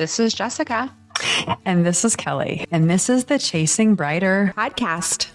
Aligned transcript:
This 0.00 0.18
is 0.18 0.32
Jessica. 0.32 0.90
And 1.66 1.84
this 1.84 2.06
is 2.06 2.16
Kelly. 2.16 2.64
And 2.70 2.88
this 2.88 3.10
is 3.10 3.26
the 3.26 3.38
Chasing 3.38 3.96
Brighter 3.96 4.54
podcast. 4.56 5.28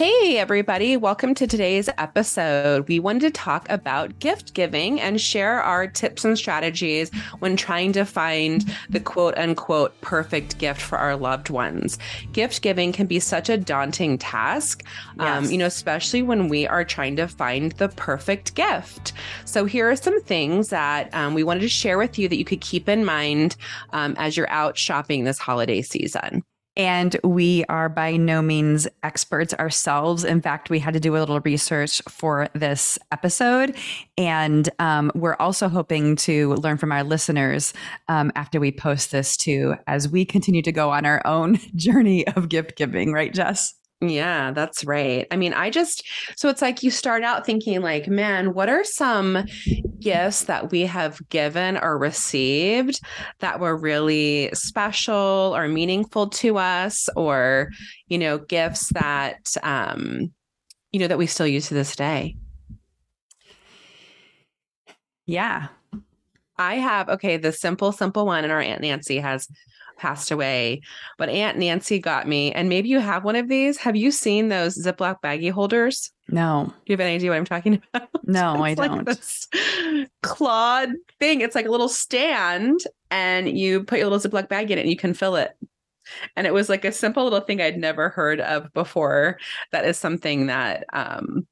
Hey, 0.00 0.38
everybody. 0.38 0.96
Welcome 0.96 1.34
to 1.34 1.46
today's 1.46 1.90
episode. 1.98 2.88
We 2.88 2.98
wanted 2.98 3.20
to 3.20 3.30
talk 3.32 3.68
about 3.68 4.18
gift 4.18 4.54
giving 4.54 4.98
and 4.98 5.20
share 5.20 5.60
our 5.62 5.86
tips 5.86 6.24
and 6.24 6.38
strategies 6.38 7.10
when 7.40 7.54
trying 7.54 7.92
to 7.92 8.06
find 8.06 8.64
the 8.88 9.00
quote 9.00 9.36
unquote 9.36 10.00
perfect 10.00 10.56
gift 10.56 10.80
for 10.80 10.96
our 10.96 11.16
loved 11.16 11.50
ones. 11.50 11.98
Gift 12.32 12.62
giving 12.62 12.92
can 12.92 13.08
be 13.08 13.20
such 13.20 13.50
a 13.50 13.58
daunting 13.58 14.16
task, 14.16 14.86
um, 15.18 15.26
yes. 15.26 15.46
um, 15.46 15.52
you 15.52 15.58
know, 15.58 15.66
especially 15.66 16.22
when 16.22 16.48
we 16.48 16.66
are 16.66 16.82
trying 16.82 17.14
to 17.16 17.28
find 17.28 17.72
the 17.72 17.90
perfect 17.90 18.54
gift. 18.54 19.12
So, 19.44 19.66
here 19.66 19.90
are 19.90 19.96
some 19.96 20.22
things 20.22 20.70
that 20.70 21.12
um, 21.12 21.34
we 21.34 21.44
wanted 21.44 21.60
to 21.60 21.68
share 21.68 21.98
with 21.98 22.18
you 22.18 22.26
that 22.26 22.38
you 22.38 22.46
could 22.46 22.62
keep 22.62 22.88
in 22.88 23.04
mind 23.04 23.54
um, 23.92 24.14
as 24.16 24.34
you're 24.34 24.48
out 24.48 24.78
shopping 24.78 25.24
this 25.24 25.38
holiday 25.38 25.82
season. 25.82 26.42
And 26.80 27.14
we 27.22 27.62
are 27.66 27.90
by 27.90 28.16
no 28.16 28.40
means 28.40 28.88
experts 29.02 29.52
ourselves. 29.52 30.24
In 30.24 30.40
fact, 30.40 30.70
we 30.70 30.78
had 30.78 30.94
to 30.94 31.00
do 31.00 31.14
a 31.14 31.18
little 31.18 31.38
research 31.40 32.00
for 32.08 32.48
this 32.54 32.98
episode. 33.12 33.76
And 34.16 34.66
um, 34.78 35.12
we're 35.14 35.36
also 35.38 35.68
hoping 35.68 36.16
to 36.16 36.54
learn 36.54 36.78
from 36.78 36.90
our 36.90 37.04
listeners 37.04 37.74
um, 38.08 38.32
after 38.34 38.58
we 38.58 38.72
post 38.72 39.12
this 39.12 39.36
too, 39.36 39.74
as 39.86 40.08
we 40.08 40.24
continue 40.24 40.62
to 40.62 40.72
go 40.72 40.88
on 40.88 41.04
our 41.04 41.20
own 41.26 41.58
journey 41.76 42.26
of 42.28 42.48
gift 42.48 42.76
giving, 42.76 43.12
right, 43.12 43.34
Jess? 43.34 43.74
Yeah, 44.02 44.52
that's 44.52 44.82
right. 44.86 45.26
I 45.30 45.36
mean, 45.36 45.52
I 45.52 45.68
just, 45.68 46.08
so 46.34 46.48
it's 46.48 46.62
like 46.62 46.82
you 46.82 46.90
start 46.90 47.22
out 47.22 47.44
thinking, 47.44 47.82
like, 47.82 48.08
man, 48.08 48.54
what 48.54 48.70
are 48.70 48.82
some 48.82 49.44
gifts 50.00 50.44
that 50.44 50.70
we 50.70 50.82
have 50.86 51.20
given 51.28 51.76
or 51.76 51.98
received 51.98 52.98
that 53.40 53.60
were 53.60 53.76
really 53.76 54.48
special 54.54 55.52
or 55.54 55.68
meaningful 55.68 56.28
to 56.30 56.56
us, 56.56 57.10
or, 57.14 57.68
you 58.08 58.16
know, 58.16 58.38
gifts 58.38 58.88
that, 58.94 59.54
um, 59.62 60.32
you 60.92 61.00
know, 61.00 61.06
that 61.06 61.18
we 61.18 61.26
still 61.26 61.46
use 61.46 61.68
to 61.68 61.74
this 61.74 61.94
day? 61.94 62.36
Yeah. 65.26 65.68
I 66.60 66.74
have, 66.74 67.08
okay, 67.08 67.38
the 67.38 67.52
simple, 67.52 67.90
simple 67.90 68.26
one, 68.26 68.44
and 68.44 68.52
our 68.52 68.60
Aunt 68.60 68.82
Nancy 68.82 69.16
has 69.16 69.48
passed 69.96 70.30
away. 70.30 70.82
But 71.16 71.30
Aunt 71.30 71.56
Nancy 71.56 71.98
got 71.98 72.28
me, 72.28 72.52
and 72.52 72.68
maybe 72.68 72.90
you 72.90 73.00
have 73.00 73.24
one 73.24 73.34
of 73.34 73.48
these. 73.48 73.78
Have 73.78 73.96
you 73.96 74.10
seen 74.10 74.48
those 74.48 74.76
Ziploc 74.76 75.22
baggie 75.22 75.50
holders? 75.50 76.12
No. 76.28 76.66
Do 76.66 76.74
you 76.86 76.92
have 76.92 77.00
any 77.00 77.14
idea 77.14 77.30
what 77.30 77.38
I'm 77.38 77.46
talking 77.46 77.80
about? 77.94 78.10
No, 78.24 78.62
I 78.62 78.74
don't. 78.74 79.06
This 79.06 79.48
clawed 80.22 80.90
thing. 81.18 81.40
It's 81.40 81.54
like 81.54 81.66
a 81.66 81.70
little 81.70 81.88
stand, 81.88 82.80
and 83.10 83.58
you 83.58 83.82
put 83.82 83.98
your 83.98 84.10
little 84.10 84.30
Ziploc 84.30 84.50
bag 84.50 84.70
in 84.70 84.76
it, 84.76 84.82
and 84.82 84.90
you 84.90 84.98
can 84.98 85.14
fill 85.14 85.36
it. 85.36 85.56
And 86.36 86.46
it 86.46 86.52
was 86.52 86.68
like 86.68 86.84
a 86.84 86.92
simple 86.92 87.24
little 87.24 87.40
thing 87.40 87.62
I'd 87.62 87.78
never 87.78 88.10
heard 88.10 88.40
of 88.40 88.70
before. 88.74 89.38
That 89.72 89.86
is 89.86 89.96
something 89.96 90.46
that 90.48 90.84
um, 90.92 91.46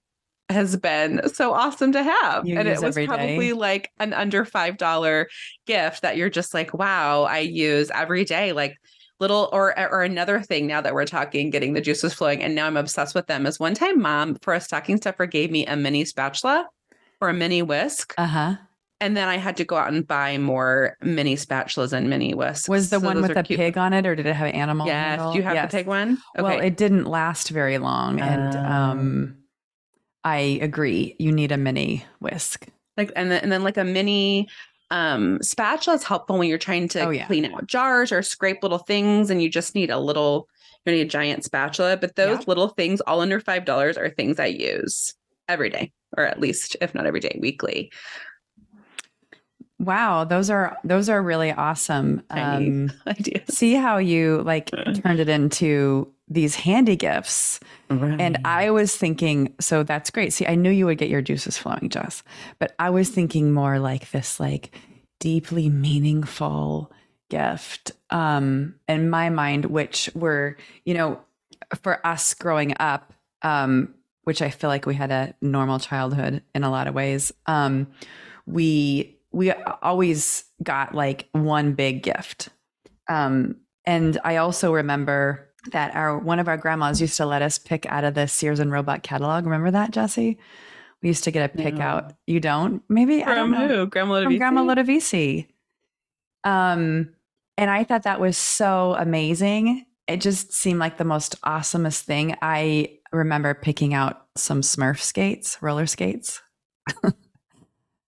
has 0.49 0.77
been 0.77 1.29
so 1.33 1.53
awesome 1.53 1.93
to 1.93 2.03
have. 2.03 2.47
You 2.47 2.59
and 2.59 2.69
it 2.69 2.81
was 2.81 2.95
probably 2.95 3.49
day. 3.49 3.53
like 3.53 3.91
an 3.99 4.13
under 4.13 4.45
$5 4.45 5.27
gift 5.67 6.03
that 6.03 6.17
you're 6.17 6.31
just 6.31 6.55
like, 6.55 6.73
wow, 6.73 7.25
I 7.25 7.41
use 7.41 7.91
every 7.95 8.25
day. 8.25 8.53
Like 8.53 8.77
little 9.21 9.49
or 9.53 9.79
or 9.79 10.03
another 10.03 10.41
thing 10.41 10.67
now 10.67 10.81
that 10.81 10.95
we're 10.95 11.07
talking, 11.07 11.51
getting 11.51 11.73
the 11.75 11.81
juices 11.81 12.15
flowing. 12.15 12.43
And 12.43 12.55
now 12.55 12.67
I'm 12.67 12.77
obsessed 12.77 13.15
with 13.15 13.27
them. 13.27 13.47
Is 13.47 13.61
one 13.61 13.75
time 13.75 14.01
mom 14.01 14.37
for 14.37 14.55
a 14.55 14.61
stocking 14.61 14.97
stuffer 14.97 15.27
gave 15.27 15.51
me 15.51 15.67
a 15.67 15.77
mini 15.77 16.05
spatula 16.05 16.69
or 17.21 17.29
a 17.29 17.35
mini 17.35 17.63
whisk. 17.63 18.15
Uh-huh. 18.17 18.57
And 19.01 19.17
then 19.17 19.29
I 19.29 19.37
had 19.37 19.57
to 19.59 19.65
go 19.65 19.77
out 19.77 19.93
and 19.93 20.07
buy 20.07 20.39
more 20.39 20.97
mini 21.01 21.37
spatulas 21.37 21.93
and 21.93 22.11
mini 22.11 22.35
whisks. 22.35 22.69
Was 22.69 22.91
the 22.91 22.99
so 22.99 23.07
one 23.07 23.23
with 23.23 23.37
a 23.37 23.45
cute. 23.45 23.57
pig 23.57 23.79
on 23.79 23.93
it, 23.93 24.05
or 24.07 24.17
did 24.17 24.27
it 24.27 24.35
have 24.35 24.49
an 24.49 24.55
animal? 24.55 24.89
Yes. 24.89 25.21
Do 25.21 25.37
you 25.37 25.45
have 25.45 25.55
yes. 25.55 25.71
the 25.71 25.79
pig 25.79 25.87
one? 25.87 26.19
Okay. 26.37 26.43
Well, 26.43 26.61
it 26.61 26.77
didn't 26.77 27.05
last 27.05 27.51
very 27.51 27.79
long, 27.79 28.21
and 28.21 28.57
um, 28.57 28.65
um 28.67 29.37
I 30.25 30.59
agree. 30.63 31.17
You 31.19 31.33
need 31.33 31.53
a 31.53 31.57
mini 31.57 32.05
whisk. 32.21 32.67
Like 32.97 33.13
and 33.17 33.31
then 33.31 33.43
and 33.43 33.53
then 33.53 33.63
like 33.63 33.77
a 33.77 33.85
mini 33.85 34.49
um 34.91 35.39
spatula 35.43 35.97
is 35.97 36.05
helpful 36.05 36.39
when 36.39 36.49
you're 36.49 36.59
trying 36.59 36.89
to 36.89 37.07
oh, 37.07 37.11
yeah. 37.11 37.27
clean 37.27 37.45
out 37.45 37.67
jars 37.67 38.11
or 38.11 38.23
scrape 38.23 38.63
little 38.63 38.79
things 38.79 39.29
and 39.29 39.43
you 39.43 39.51
just 39.51 39.75
need 39.75 39.91
a 39.91 39.99
little 39.99 40.49
you 40.87 40.93
need 40.93 41.03
a 41.03 41.05
giant 41.05 41.45
spatula. 41.45 41.97
But 41.97 42.17
those 42.17 42.41
yeah. 42.41 42.45
little 42.47 42.69
things 42.69 43.01
all 43.03 43.21
under 43.21 43.41
five 43.41 43.65
dollars 43.65 43.97
are 43.97 44.11
things 44.11 44.41
I 44.41 44.47
use 44.47 45.15
every 45.49 45.71
day, 45.71 45.93
or 46.17 46.25
at 46.25 46.41
least 46.41 46.77
if 46.81 46.95
not 46.95 47.07
every 47.07 47.21
day, 47.21 47.39
weekly. 47.41 47.93
Wow, 49.79 50.25
those 50.25 50.51
are 50.51 50.77
those 50.83 51.09
are 51.09 51.23
really 51.23 51.53
awesome 51.53 52.23
um, 52.31 52.91
ideas. 53.07 53.57
See 53.57 53.75
how 53.75 53.99
you 53.99 54.43
like 54.43 54.71
turned 54.71 55.21
it 55.21 55.29
into 55.29 56.13
these 56.29 56.57
handy 56.57 56.97
gifts. 56.97 57.61
Right. 57.89 58.21
And 58.21 58.39
I 58.45 58.71
was 58.71 58.97
thinking, 58.97 59.55
so 59.61 59.83
that's 59.83 60.11
great. 60.11 60.33
See, 60.33 60.47
I 60.47 60.57
knew 60.57 60.71
you 60.71 60.87
would 60.87 60.99
get 60.99 61.09
your 61.09 61.23
juices 61.23 61.57
flowing, 61.57 61.89
Jess, 61.91 62.23
but 62.59 62.75
I 62.79 62.91
was 62.91 63.09
thinking 63.09 63.53
more 63.53 63.79
like 63.79 64.11
this, 64.11 64.39
like 64.41 64.75
deeply 65.21 65.69
meaningful 65.69 66.93
gift 67.29 67.93
um 68.11 68.75
in 68.89 69.11
my 69.11 69.29
mind 69.29 69.67
which 69.67 70.11
were 70.15 70.57
you 70.85 70.95
know 70.95 71.21
for 71.83 72.05
us 72.07 72.33
growing 72.33 72.75
up 72.81 73.13
um 73.43 73.95
which 74.25 74.41
i 74.41 74.49
feel 74.49 74.69
like 74.69 74.87
we 74.87 74.95
had 74.95 75.11
a 75.11 75.35
normal 75.43 75.79
childhood 75.79 76.43
in 76.55 76.65
a 76.65 76.71
lot 76.71 76.87
of 76.87 76.95
ways 76.95 77.33
um 77.47 77.87
we 78.47 79.18
we 79.39 79.53
always 79.83 80.45
got 80.63 80.95
like 80.95 81.29
one 81.33 81.73
big 81.73 82.03
gift 82.03 82.49
um 83.09 83.57
and 83.85 84.19
i 84.25 84.37
also 84.37 84.75
remember 84.75 85.49
that 85.73 85.95
our 85.95 86.19
one 86.19 86.39
of 86.39 86.49
our 86.49 86.57
grandmas 86.57 87.01
used 87.01 87.17
to 87.17 87.27
let 87.27 87.43
us 87.43 87.59
pick 87.59 87.87
out 87.87 88.05
of 88.05 88.15
the 88.15 88.27
Sears 88.27 88.61
and 88.61 88.71
Roebuck 88.71 89.03
catalog. 89.03 89.45
Remember 89.45 89.71
that, 89.71 89.91
Jesse? 89.91 90.39
We 91.03 91.09
used 91.09 91.25
to 91.25 91.31
get 91.31 91.51
a 91.51 91.57
pick 91.57 91.75
no. 91.75 91.85
out. 91.85 92.15
You 92.27 92.41
don't? 92.41 92.83
Maybe 92.89 93.21
From 93.21 93.31
I 93.31 93.35
don't 93.35 93.51
know. 93.51 93.69
Who? 93.69 93.87
Grandma 93.87 94.23
From 94.23 94.37
Grandma 94.37 94.63
Ludovisi. 94.63 95.47
Um, 96.45 97.11
and 97.57 97.71
I 97.71 97.85
thought 97.85 98.05
that 98.05 98.21
was 98.21 98.37
so 98.37 98.97
amazing. 98.99 99.87
It 100.07 100.21
just 100.21 100.53
seemed 100.53 100.81
like 100.81 100.97
the 100.97 101.05
most 101.05 101.41
awesomest 101.43 102.03
thing. 102.03 102.37
I 102.41 102.99
remember 103.13 103.55
picking 103.55 103.95
out 103.95 104.27
some 104.37 104.63
Smurf 104.63 105.01
skates, 105.01 105.59
roller 105.61 105.87
skates. 105.87 106.41
um, 107.03 107.15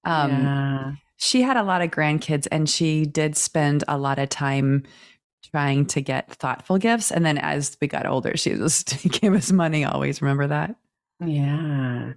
yeah. 0.05 0.93
She 1.23 1.43
had 1.43 1.59
a 1.59 1.63
lot 1.63 1.83
of 1.83 1.91
grandkids, 1.91 2.49
and 2.51 2.69
she 2.69 3.05
did 3.05 3.37
spend 3.37 3.85
a 3.87 3.99
lot 3.99 4.19
of 4.19 4.31
time 4.31 4.85
trying 5.51 5.85
to 5.85 6.01
get 6.01 6.33
thoughtful 6.33 6.79
gifts. 6.79 7.11
And 7.13 7.27
then 7.27 7.37
as 7.37 7.77
we 7.79 7.89
got 7.89 8.07
older, 8.07 8.39
she 8.39 8.55
just 8.55 9.07
gave 9.21 9.35
us 9.35 9.53
money 9.53 9.85
always. 9.85 10.23
Remember 10.23 10.47
that? 10.47 10.75
Yeah. 11.23 12.13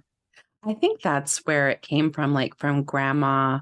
I 0.64 0.74
think 0.74 1.02
that's 1.02 1.44
where 1.44 1.68
it 1.68 1.82
came 1.82 2.12
from, 2.12 2.32
like 2.32 2.56
from 2.56 2.84
grandma 2.84 3.60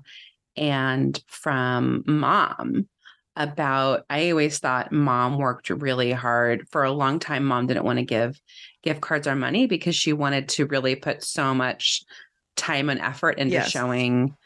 and 0.57 1.21
from 1.27 2.05
mom. 2.07 2.89
About, 3.35 4.05
I 4.11 4.31
always 4.31 4.59
thought 4.59 4.93
mom 4.93 5.39
worked 5.39 5.71
really 5.71 6.13
hard. 6.13 6.69
For 6.71 6.85
a 6.85 6.93
long 6.93 7.19
time, 7.19 7.45
mom 7.45 7.67
didn't 7.67 7.85
want 7.85 7.99
to 7.99 8.05
give 8.05 8.41
gift 8.85 9.01
cards 9.01 9.27
or 9.27 9.35
money 9.35 9.67
because 9.67 9.97
she 9.97 10.13
wanted 10.13 10.51
to 10.51 10.67
really 10.67 10.95
put 10.95 11.25
so 11.25 11.53
much 11.53 12.05
time 12.57 12.91
and 12.91 13.01
effort 13.01 13.39
into 13.39 13.55
yes. 13.55 13.71
showing 13.71 14.37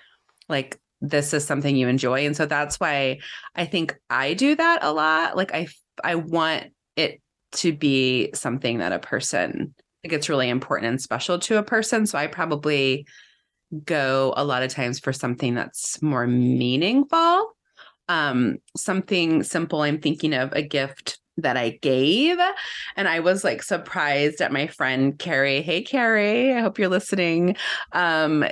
like 0.48 0.78
this 1.10 1.32
is 1.32 1.44
something 1.44 1.76
you 1.76 1.88
enjoy. 1.88 2.26
And 2.26 2.36
so 2.36 2.46
that's 2.46 2.78
why 2.80 3.18
i 3.54 3.64
think 3.64 3.96
i 4.10 4.34
do 4.34 4.54
that 4.54 4.82
a 4.82 4.92
lot. 4.92 5.36
Like 5.36 5.54
i 5.54 5.68
i 6.04 6.14
want 6.14 6.66
it 6.96 7.20
to 7.52 7.72
be 7.72 8.30
something 8.34 8.78
that 8.78 8.92
a 8.92 8.98
person 8.98 9.74
like 10.04 10.12
it's 10.12 10.28
really 10.28 10.48
important 10.48 10.90
and 10.90 11.00
special 11.00 11.38
to 11.40 11.58
a 11.58 11.62
person. 11.62 12.06
So 12.06 12.18
i 12.18 12.26
probably 12.26 13.06
go 13.84 14.32
a 14.36 14.44
lot 14.44 14.62
of 14.62 14.70
times 14.70 14.98
for 15.00 15.12
something 15.12 15.54
that's 15.54 16.00
more 16.00 16.26
meaningful. 16.26 17.56
Um 18.08 18.58
something 18.76 19.42
simple 19.42 19.82
i'm 19.82 20.00
thinking 20.00 20.32
of 20.34 20.52
a 20.52 20.62
gift 20.62 21.18
that 21.36 21.56
I 21.56 21.70
gave. 21.82 22.38
And 22.96 23.08
I 23.08 23.20
was 23.20 23.44
like 23.44 23.62
surprised 23.62 24.40
at 24.40 24.52
my 24.52 24.66
friend 24.66 25.18
Carrie. 25.18 25.62
Hey, 25.62 25.82
Carrie, 25.82 26.54
I 26.54 26.60
hope 26.60 26.78
you're 26.78 26.88
listening. 26.88 27.56
Um, 27.92 28.44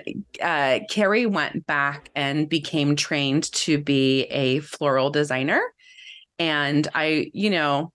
uh, 0.42 0.80
Carrie 0.90 1.26
went 1.26 1.66
back 1.66 2.10
and 2.14 2.48
became 2.48 2.96
trained 2.96 3.50
to 3.52 3.78
be 3.78 4.24
a 4.24 4.60
floral 4.60 5.10
designer. 5.10 5.62
And 6.38 6.86
I, 6.94 7.30
you 7.32 7.50
know, 7.50 7.92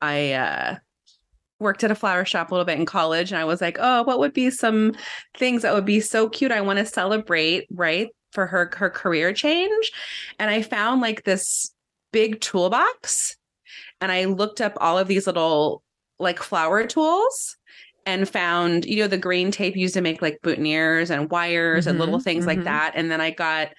I, 0.00 0.32
uh, 0.32 0.76
worked 1.58 1.82
at 1.82 1.90
a 1.90 1.94
flower 1.94 2.24
shop 2.24 2.50
a 2.50 2.54
little 2.54 2.66
bit 2.66 2.78
in 2.78 2.84
college 2.84 3.32
and 3.32 3.38
I 3.38 3.44
was 3.44 3.62
like, 3.62 3.78
"Oh, 3.80 4.02
what 4.02 4.18
would 4.18 4.34
be 4.34 4.50
some 4.50 4.92
things 5.38 5.62
that 5.62 5.72
would 5.72 5.86
be 5.86 6.00
so 6.00 6.28
cute 6.28 6.52
I 6.52 6.60
want 6.60 6.78
to 6.78 6.84
celebrate, 6.84 7.66
right? 7.70 8.08
For 8.32 8.46
her 8.46 8.70
her 8.76 8.90
career 8.90 9.32
change." 9.32 9.90
And 10.38 10.50
I 10.50 10.60
found 10.60 11.00
like 11.00 11.24
this 11.24 11.72
big 12.12 12.40
toolbox 12.40 13.36
and 14.00 14.12
I 14.12 14.24
looked 14.24 14.60
up 14.60 14.74
all 14.80 14.98
of 14.98 15.08
these 15.08 15.26
little 15.26 15.82
like 16.18 16.42
flower 16.42 16.86
tools 16.86 17.56
and 18.04 18.28
found, 18.28 18.84
you 18.84 19.00
know, 19.00 19.08
the 19.08 19.18
green 19.18 19.50
tape 19.50 19.76
used 19.76 19.94
to 19.94 20.00
make 20.00 20.22
like 20.22 20.38
boutonnieres 20.42 21.10
and 21.10 21.30
wires 21.30 21.82
mm-hmm, 21.84 21.90
and 21.90 21.98
little 21.98 22.20
things 22.20 22.46
mm-hmm. 22.46 22.58
like 22.58 22.64
that. 22.64 22.92
And 22.94 23.10
then 23.10 23.20
I 23.20 23.30
got 23.30 23.72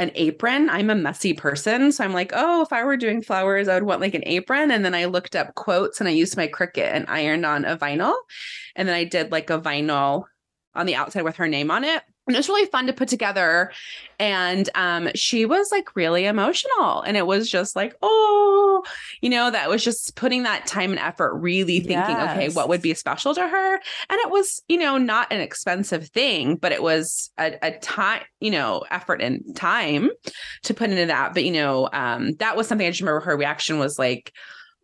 an 0.00 0.10
apron. 0.16 0.68
I'm 0.70 0.90
a 0.90 0.94
messy 0.94 1.34
person. 1.34 1.92
So 1.92 2.02
I'm 2.02 2.12
like, 2.12 2.32
oh, 2.34 2.62
if 2.62 2.72
I 2.72 2.82
were 2.82 2.96
doing 2.96 3.22
flowers, 3.22 3.68
I 3.68 3.74
would 3.74 3.84
want 3.84 4.00
like 4.00 4.14
an 4.14 4.24
apron. 4.26 4.72
And 4.72 4.84
then 4.84 4.94
I 4.94 5.04
looked 5.04 5.36
up 5.36 5.54
quotes 5.54 6.00
and 6.00 6.08
I 6.08 6.12
used 6.12 6.36
my 6.36 6.48
Cricut 6.48 6.92
and 6.92 7.06
ironed 7.08 7.46
on 7.46 7.64
a 7.64 7.76
vinyl. 7.76 8.14
And 8.74 8.88
then 8.88 8.94
I 8.96 9.04
did 9.04 9.30
like 9.30 9.50
a 9.50 9.60
vinyl 9.60 10.24
on 10.74 10.86
the 10.86 10.96
outside 10.96 11.22
with 11.22 11.36
her 11.36 11.46
name 11.46 11.70
on 11.70 11.84
it 11.84 12.02
and 12.26 12.34
it 12.34 12.38
was 12.38 12.48
really 12.48 12.66
fun 12.66 12.86
to 12.86 12.92
put 12.92 13.08
together. 13.08 13.70
And 14.18 14.68
um, 14.74 15.10
she 15.14 15.44
was 15.44 15.70
like 15.70 15.94
really 15.94 16.24
emotional. 16.24 17.02
And 17.02 17.16
it 17.16 17.26
was 17.26 17.50
just 17.50 17.76
like 17.76 17.94
oh 18.02 18.82
you 19.20 19.30
know 19.30 19.50
that 19.50 19.68
was 19.68 19.84
just 19.84 20.16
putting 20.16 20.44
that 20.44 20.66
time 20.66 20.90
and 20.90 20.98
effort 20.98 21.34
really 21.34 21.80
thinking 21.80 22.16
yes. 22.16 22.36
okay 22.36 22.48
what 22.50 22.68
would 22.68 22.82
be 22.82 22.94
special 22.94 23.34
to 23.34 23.46
her? 23.46 23.74
And 23.74 24.20
it 24.20 24.30
was 24.30 24.62
you 24.68 24.78
know 24.78 24.98
not 24.98 25.32
an 25.32 25.40
expensive 25.40 26.08
thing 26.08 26.56
but 26.56 26.72
it 26.72 26.82
was 26.82 27.30
a, 27.38 27.58
a 27.62 27.78
time 27.78 28.22
you 28.40 28.50
know 28.50 28.84
effort 28.90 29.20
and 29.20 29.54
time 29.56 30.10
to 30.62 30.74
put 30.74 30.90
into 30.90 31.06
that. 31.06 31.34
But 31.34 31.44
you 31.44 31.52
know 31.52 31.88
um, 31.92 32.32
that 32.34 32.56
was 32.56 32.68
something 32.68 32.86
i 32.86 32.90
just 32.90 33.00
remember 33.00 33.20
her 33.20 33.36
reaction 33.36 33.78
was 33.78 33.98
like 33.98 34.32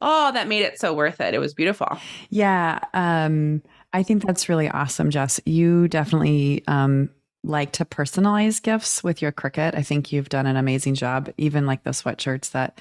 oh 0.02 0.32
that 0.32 0.48
made 0.48 0.62
it 0.62 0.78
so 0.78 0.92
worth 0.92 1.20
it. 1.20 1.34
It 1.34 1.38
was 1.38 1.54
beautiful. 1.54 1.98
Yeah 2.28 2.80
um 2.94 3.62
I 3.92 4.02
think 4.02 4.24
that's 4.24 4.48
really 4.48 4.68
awesome, 4.68 5.10
Jess. 5.10 5.40
You 5.46 5.88
definitely 5.88 6.62
um, 6.68 7.10
like 7.42 7.72
to 7.72 7.84
personalize 7.84 8.62
gifts 8.62 9.02
with 9.02 9.22
your 9.22 9.32
Cricut. 9.32 9.74
I 9.74 9.82
think 9.82 10.12
you've 10.12 10.28
done 10.28 10.46
an 10.46 10.56
amazing 10.56 10.94
job, 10.94 11.30
even 11.38 11.66
like 11.66 11.84
the 11.84 11.90
sweatshirts 11.90 12.50
that 12.52 12.80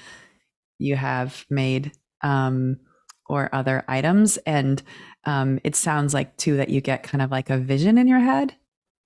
you 0.78 0.96
have 0.96 1.46
made 1.48 1.92
um, 2.22 2.78
or 3.26 3.48
other 3.54 3.84
items. 3.88 4.36
And 4.38 4.82
um, 5.24 5.60
it 5.64 5.76
sounds 5.76 6.14
like 6.14 6.36
too 6.36 6.56
that 6.56 6.68
you 6.68 6.80
get 6.80 7.02
kind 7.02 7.22
of 7.22 7.30
like 7.30 7.50
a 7.50 7.58
vision 7.58 7.98
in 7.98 8.06
your 8.06 8.18
head 8.18 8.54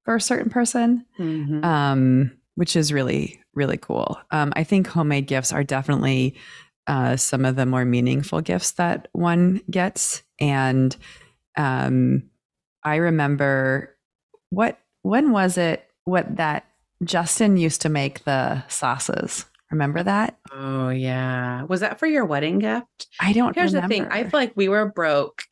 for 0.05 0.17
a 0.17 0.21
certain 0.21 0.51
person, 0.51 1.07
mm-hmm. 1.19 1.65
um, 1.65 2.33
which 2.57 2.77
is 2.77 2.93
really, 2.93 3.41
really 3.55 3.77
cool. 3.77 4.19
Um, 4.31 4.53
I 4.57 4.65
think 4.65 4.87
homemade 4.87 5.27
gifts 5.27 5.53
are 5.53 5.65
definitely 5.65 6.37
uh, 6.87 7.17
some 7.17 7.45
of 7.45 7.57
the 7.57 7.67
more 7.67 7.85
meaningful 7.85 8.41
gifts 8.41 8.73
that 8.73 9.09
one 9.13 9.61
gets. 9.71 10.23
And 10.39 10.95
um, 11.57 12.25
I 12.83 12.97
remember 12.97 13.97
what 14.51 14.79
when 15.05 15.33
was 15.33 15.59
it 15.59 15.87
what 16.05 16.37
that 16.37 16.65
Justin 17.05 17.57
used 17.57 17.83
to 17.83 17.89
make 17.89 18.25
the 18.25 18.67
sauces? 18.69 19.45
Remember 19.71 20.03
that? 20.03 20.39
Oh 20.51 20.89
yeah. 20.89 21.65
Was 21.65 21.81
that 21.81 21.99
for 21.99 22.07
your 22.07 22.25
wedding 22.25 22.59
gift? 22.59 23.07
I 23.21 23.33
don't 23.33 23.55
Here's 23.55 23.75
remember. 23.75 23.95
the 23.95 24.01
thing. 24.03 24.11
I 24.11 24.23
feel 24.23 24.41
like 24.41 24.53
we 24.57 24.69
were 24.69 24.87
broke 24.87 25.43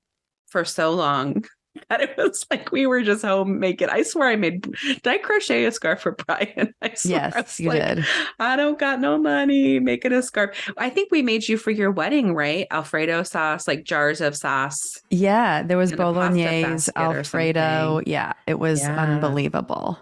for 0.49 0.64
so 0.64 0.93
long 0.93 1.44
that 1.88 2.00
it 2.00 2.16
was 2.16 2.46
like 2.50 2.70
we 2.70 2.86
were 2.86 3.02
just 3.02 3.24
home 3.24 3.58
making. 3.58 3.88
I 3.88 4.02
swear 4.02 4.28
I 4.28 4.36
made 4.36 4.62
did 4.62 5.06
I 5.06 5.19
crochet 5.19 5.64
a 5.64 5.72
scarf 5.72 6.02
for 6.02 6.12
Brian? 6.26 6.74
I 6.82 6.94
swear 6.94 7.32
yes, 7.34 7.60
you 7.60 7.70
like, 7.70 7.96
did. 7.96 8.06
I 8.38 8.56
don't 8.56 8.78
got 8.78 9.00
no 9.00 9.19
money 9.19 9.80
making 9.80 10.12
a 10.12 10.22
scarf. 10.22 10.70
I 10.76 10.90
think 10.90 11.10
we 11.10 11.22
made 11.22 11.48
you 11.48 11.56
for 11.56 11.70
your 11.70 11.90
wedding, 11.90 12.34
right? 12.34 12.66
Alfredo 12.70 13.22
sauce, 13.22 13.66
like 13.66 13.84
jars 13.84 14.20
of 14.20 14.36
sauce. 14.36 15.00
Yeah, 15.10 15.62
there 15.62 15.78
was 15.78 15.92
bolognese, 15.92 16.90
Alfredo. 16.94 18.02
Yeah, 18.06 18.32
it 18.46 18.58
was 18.58 18.82
yeah. 18.82 18.96
unbelievable. 18.96 19.98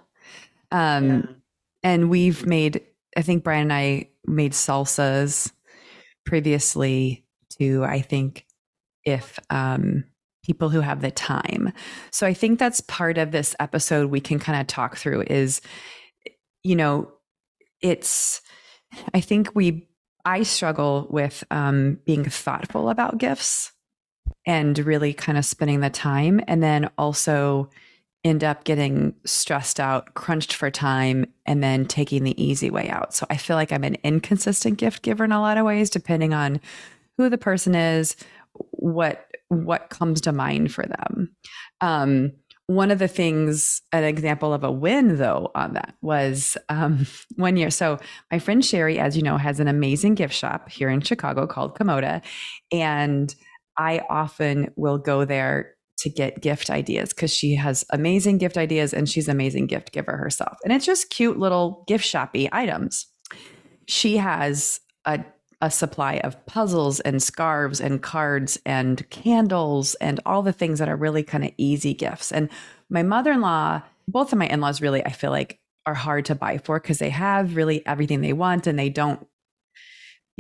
Um 0.73 1.09
yeah. 1.09 1.23
and 1.83 2.11
we've 2.11 2.47
made 2.47 2.83
I 3.17 3.23
think 3.23 3.45
Brian 3.45 3.63
and 3.63 3.73
I 3.73 4.09
made 4.27 4.53
salsas 4.53 5.53
previously 6.25 7.25
to 7.59 7.85
I 7.85 8.01
think 8.01 8.47
if 9.05 9.39
um 9.51 10.05
people 10.43 10.69
who 10.71 10.81
have 10.81 11.01
the 11.01 11.11
time. 11.11 11.73
So 12.11 12.27
I 12.27 12.35
think 12.35 12.59
that's 12.59 12.81
part 12.81 13.19
of 13.19 13.31
this 13.31 13.55
episode 13.61 14.11
we 14.11 14.21
can 14.21 14.39
kind 14.39 14.61
of 14.61 14.67
talk 14.67 14.97
through 14.97 15.23
is 15.23 15.61
you 16.63 16.77
know 16.77 17.11
it's 17.81 18.41
I 19.15 19.21
think 19.21 19.55
we 19.55 19.89
I 20.25 20.43
struggle 20.43 21.07
with 21.11 21.45
um 21.51 21.99
being 22.05 22.25
thoughtful 22.25 22.91
about 22.91 23.19
gifts 23.19 23.73
and 24.47 24.79
really 24.79 25.13
kind 25.13 25.39
of 25.39 25.45
spending 25.45 25.81
the 25.81 25.91
time 25.91 26.41
and 26.47 26.63
then 26.63 26.91
also 26.97 27.69
end 28.23 28.45
up 28.45 28.65
getting 28.65 29.15
stressed 29.25 29.81
out, 29.81 30.15
crunched 30.15 30.53
for 30.53 30.71
time, 30.71 31.27
and 31.47 31.63
then 31.63 31.87
taking 31.87 32.23
the 32.23 32.43
easy 32.43 32.71
way 32.71 32.89
out. 32.91 33.15
So 33.15 33.27
I 33.31 33.37
feel 33.37 33.57
like 33.57 33.73
I'm 33.73 33.85
an 33.85 33.97
inconsistent 34.05 34.77
gift 34.77 35.03
giver 35.03 35.25
in 35.25 35.33
a 35.33 35.41
lot 35.41 35.57
of 35.57 35.65
ways, 35.65 35.89
depending 35.89 36.35
on 36.35 36.61
who 37.17 37.31
the 37.31 37.39
person 37.39 37.75
is, 37.75 38.17
what 38.53 39.27
what 39.49 39.91
comes 39.91 40.21
to 40.23 40.33
mind 40.33 40.73
for 40.73 40.85
them. 40.85 41.35
Um, 41.81 42.33
one 42.67 42.93
of 42.93 43.01
the 43.01 43.09
things, 43.09 43.83
an 43.93 44.05
example 44.05 44.55
of 44.55 44.63
a 44.63 44.71
win 44.71 45.17
though 45.17 45.51
on 45.57 45.73
that 45.73 45.95
was 46.03 46.57
um, 46.69 47.07
one 47.37 47.57
year. 47.57 47.71
So 47.71 47.99
my 48.31 48.39
friend 48.39 48.65
Sherry, 48.65 48.99
as 48.99 49.17
you 49.17 49.23
know, 49.23 49.37
has 49.37 49.59
an 49.59 49.69
amazing 49.69 50.15
gift 50.15 50.35
shop 50.35 50.69
here 50.69 50.89
in 50.89 51.01
Chicago 51.01 51.47
called 51.47 51.77
Komoda, 51.77 52.23
and 52.71 53.35
I 53.77 54.03
often 54.09 54.71
will 54.77 54.99
go 54.99 55.25
there 55.25 55.75
to 55.99 56.09
get 56.09 56.41
gift 56.41 56.71
ideas 56.71 57.13
because 57.13 57.35
she 57.35 57.55
has 57.57 57.85
amazing 57.91 58.39
gift 58.39 58.57
ideas 58.57 58.95
and 58.95 59.09
she's 59.09 59.29
an 59.29 59.33
amazing 59.33 59.67
gift 59.67 59.93
giver 59.93 60.17
herself. 60.17 60.57
And 60.65 60.73
it's 60.73 60.87
just 60.87 61.11
cute 61.11 61.39
little 61.39 61.85
gift 61.87 62.05
shoppy 62.05 62.49
items. 62.53 63.07
She 63.87 64.17
has 64.17 64.81
a 65.05 65.23
a 65.61 65.71
supply 65.71 66.15
of 66.25 66.45
puzzles 66.47 67.01
and 67.01 67.23
scarves 67.23 67.81
and 67.81 68.03
cards 68.03 68.59
and 68.65 69.09
candles 69.11 69.95
and 69.97 70.21
all 70.25 70.43
the 70.43 70.53
things 70.53 70.79
that 70.79 70.89
are 70.89 70.97
really 70.97 71.23
kind 71.23 71.45
of 71.45 71.53
easy 71.59 71.93
gifts. 71.95 72.33
And 72.33 72.49
my 72.89 73.03
mother 73.03 73.33
in 73.33 73.41
law, 73.41 73.83
both 74.09 74.33
of 74.33 74.39
my 74.39 74.47
in 74.47 74.61
laws 74.61 74.81
really, 74.81 75.05
I 75.05 75.11
feel 75.11 75.31
like 75.31 75.61
are 75.87 75.95
hard 75.95 76.25
to 76.27 76.35
buy 76.35 76.59
for 76.59 76.79
because 76.79 76.99
they 76.99 77.11
have 77.11 77.57
really 77.57 77.85
everything 77.87 78.21
they 78.21 78.33
want 78.33 78.67
and 78.67 78.79
they 78.79 78.89
don't 78.89 79.27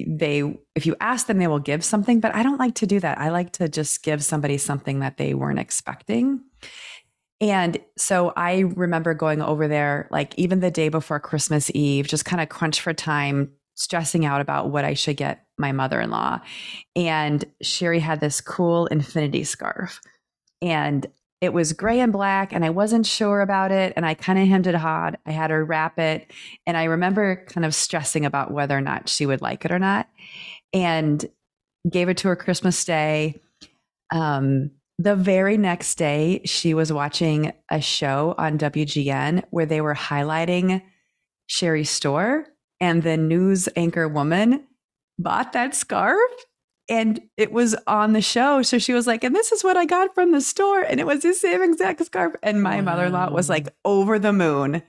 they 0.06 0.58
if 0.74 0.86
you 0.86 0.96
ask 1.00 1.26
them 1.26 1.38
they 1.38 1.46
will 1.46 1.58
give 1.58 1.84
something 1.84 2.20
but 2.20 2.34
i 2.34 2.42
don't 2.42 2.58
like 2.58 2.74
to 2.74 2.86
do 2.86 3.00
that 3.00 3.18
i 3.18 3.30
like 3.30 3.52
to 3.52 3.68
just 3.68 4.02
give 4.02 4.24
somebody 4.24 4.56
something 4.56 5.00
that 5.00 5.16
they 5.16 5.34
weren't 5.34 5.58
expecting 5.58 6.40
and 7.40 7.78
so 7.96 8.32
i 8.36 8.60
remember 8.60 9.12
going 9.14 9.42
over 9.42 9.68
there 9.68 10.08
like 10.10 10.34
even 10.38 10.60
the 10.60 10.70
day 10.70 10.88
before 10.88 11.20
christmas 11.20 11.70
eve 11.74 12.06
just 12.06 12.24
kind 12.24 12.40
of 12.40 12.48
crunch 12.48 12.80
for 12.80 12.94
time 12.94 13.50
stressing 13.80 14.26
out 14.26 14.42
about 14.42 14.68
what 14.68 14.84
I 14.84 14.92
should 14.92 15.16
get 15.16 15.46
my 15.56 15.72
mother 15.72 16.00
in 16.02 16.10
law. 16.10 16.40
And 16.94 17.42
Sherry 17.62 17.98
had 17.98 18.20
this 18.20 18.42
cool 18.42 18.86
infinity 18.86 19.42
scarf. 19.42 20.00
And 20.60 21.06
it 21.40 21.54
was 21.54 21.72
gray 21.72 22.00
and 22.00 22.12
black, 22.12 22.52
and 22.52 22.66
I 22.66 22.68
wasn't 22.68 23.06
sure 23.06 23.40
about 23.40 23.72
it. 23.72 23.94
And 23.96 24.04
I 24.04 24.12
kind 24.12 24.38
of 24.38 24.46
hemmed 24.46 24.66
it 24.66 24.74
hard. 24.74 25.16
I 25.24 25.30
had 25.30 25.50
her 25.50 25.64
wrap 25.64 25.98
it. 25.98 26.30
And 26.66 26.76
I 26.76 26.84
remember 26.84 27.46
kind 27.46 27.64
of 27.64 27.74
stressing 27.74 28.26
about 28.26 28.50
whether 28.50 28.76
or 28.76 28.82
not 28.82 29.08
she 29.08 29.24
would 29.24 29.40
like 29.40 29.64
it 29.64 29.70
or 29.70 29.78
not. 29.78 30.06
And 30.74 31.24
gave 31.90 32.10
it 32.10 32.18
to 32.18 32.28
her 32.28 32.36
Christmas 32.36 32.84
Day. 32.84 33.40
Um, 34.12 34.72
the 34.98 35.16
very 35.16 35.56
next 35.56 35.94
day, 35.94 36.42
she 36.44 36.74
was 36.74 36.92
watching 36.92 37.54
a 37.70 37.80
show 37.80 38.34
on 38.36 38.58
WGN 38.58 39.44
where 39.48 39.64
they 39.64 39.80
were 39.80 39.94
highlighting 39.94 40.82
Sherry's 41.46 41.88
store 41.88 42.46
and 42.80 43.02
the 43.02 43.16
news 43.16 43.68
anchor 43.76 44.08
woman 44.08 44.66
bought 45.18 45.52
that 45.52 45.74
scarf 45.74 46.30
and 46.90 47.20
it 47.36 47.52
was 47.52 47.76
on 47.86 48.12
the 48.12 48.20
show. 48.20 48.62
So 48.62 48.78
she 48.78 48.92
was 48.92 49.06
like, 49.06 49.22
and 49.22 49.34
this 49.34 49.52
is 49.52 49.62
what 49.62 49.76
I 49.76 49.84
got 49.84 50.12
from 50.12 50.32
the 50.32 50.40
store. 50.40 50.82
And 50.82 50.98
it 50.98 51.06
was 51.06 51.22
the 51.22 51.32
same 51.32 51.62
exact 51.62 52.04
scarf. 52.04 52.34
And 52.42 52.62
my 52.62 52.76
wow. 52.76 52.82
mother 52.82 53.04
in 53.06 53.12
law 53.12 53.30
was 53.30 53.48
like 53.48 53.68
over 53.84 54.18
the 54.18 54.32
moon, 54.32 54.82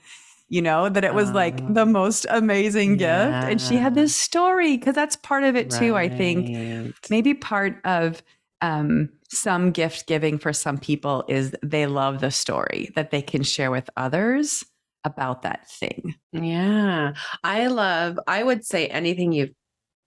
you 0.49 0.63
know, 0.63 0.89
that 0.89 1.03
it 1.03 1.13
was 1.13 1.29
uh, 1.29 1.33
like 1.33 1.73
the 1.73 1.85
most 1.85 2.25
amazing 2.29 2.99
yeah. 2.99 3.41
gift. 3.41 3.51
And 3.51 3.61
she 3.61 3.75
had 3.75 3.93
this 3.93 4.15
story 4.15 4.77
because 4.77 4.95
that's 4.95 5.15
part 5.15 5.43
of 5.43 5.55
it 5.55 5.71
right. 5.71 5.79
too, 5.79 5.95
I 5.95 6.09
think. 6.09 6.95
Maybe 7.11 7.35
part 7.35 7.79
of 7.85 8.23
um, 8.61 9.09
some 9.29 9.71
gift 9.71 10.07
giving 10.07 10.39
for 10.39 10.53
some 10.53 10.79
people 10.79 11.23
is 11.27 11.55
they 11.63 11.85
love 11.85 12.19
the 12.19 12.31
story 12.31 12.89
that 12.95 13.11
they 13.11 13.21
can 13.21 13.43
share 13.43 13.69
with 13.69 13.91
others 13.95 14.65
about 15.03 15.41
that 15.43 15.67
thing. 15.69 16.15
Yeah. 16.31 17.13
I 17.43 17.67
love, 17.67 18.19
I 18.27 18.43
would 18.43 18.65
say 18.65 18.87
anything 18.87 19.31
you've 19.31 19.53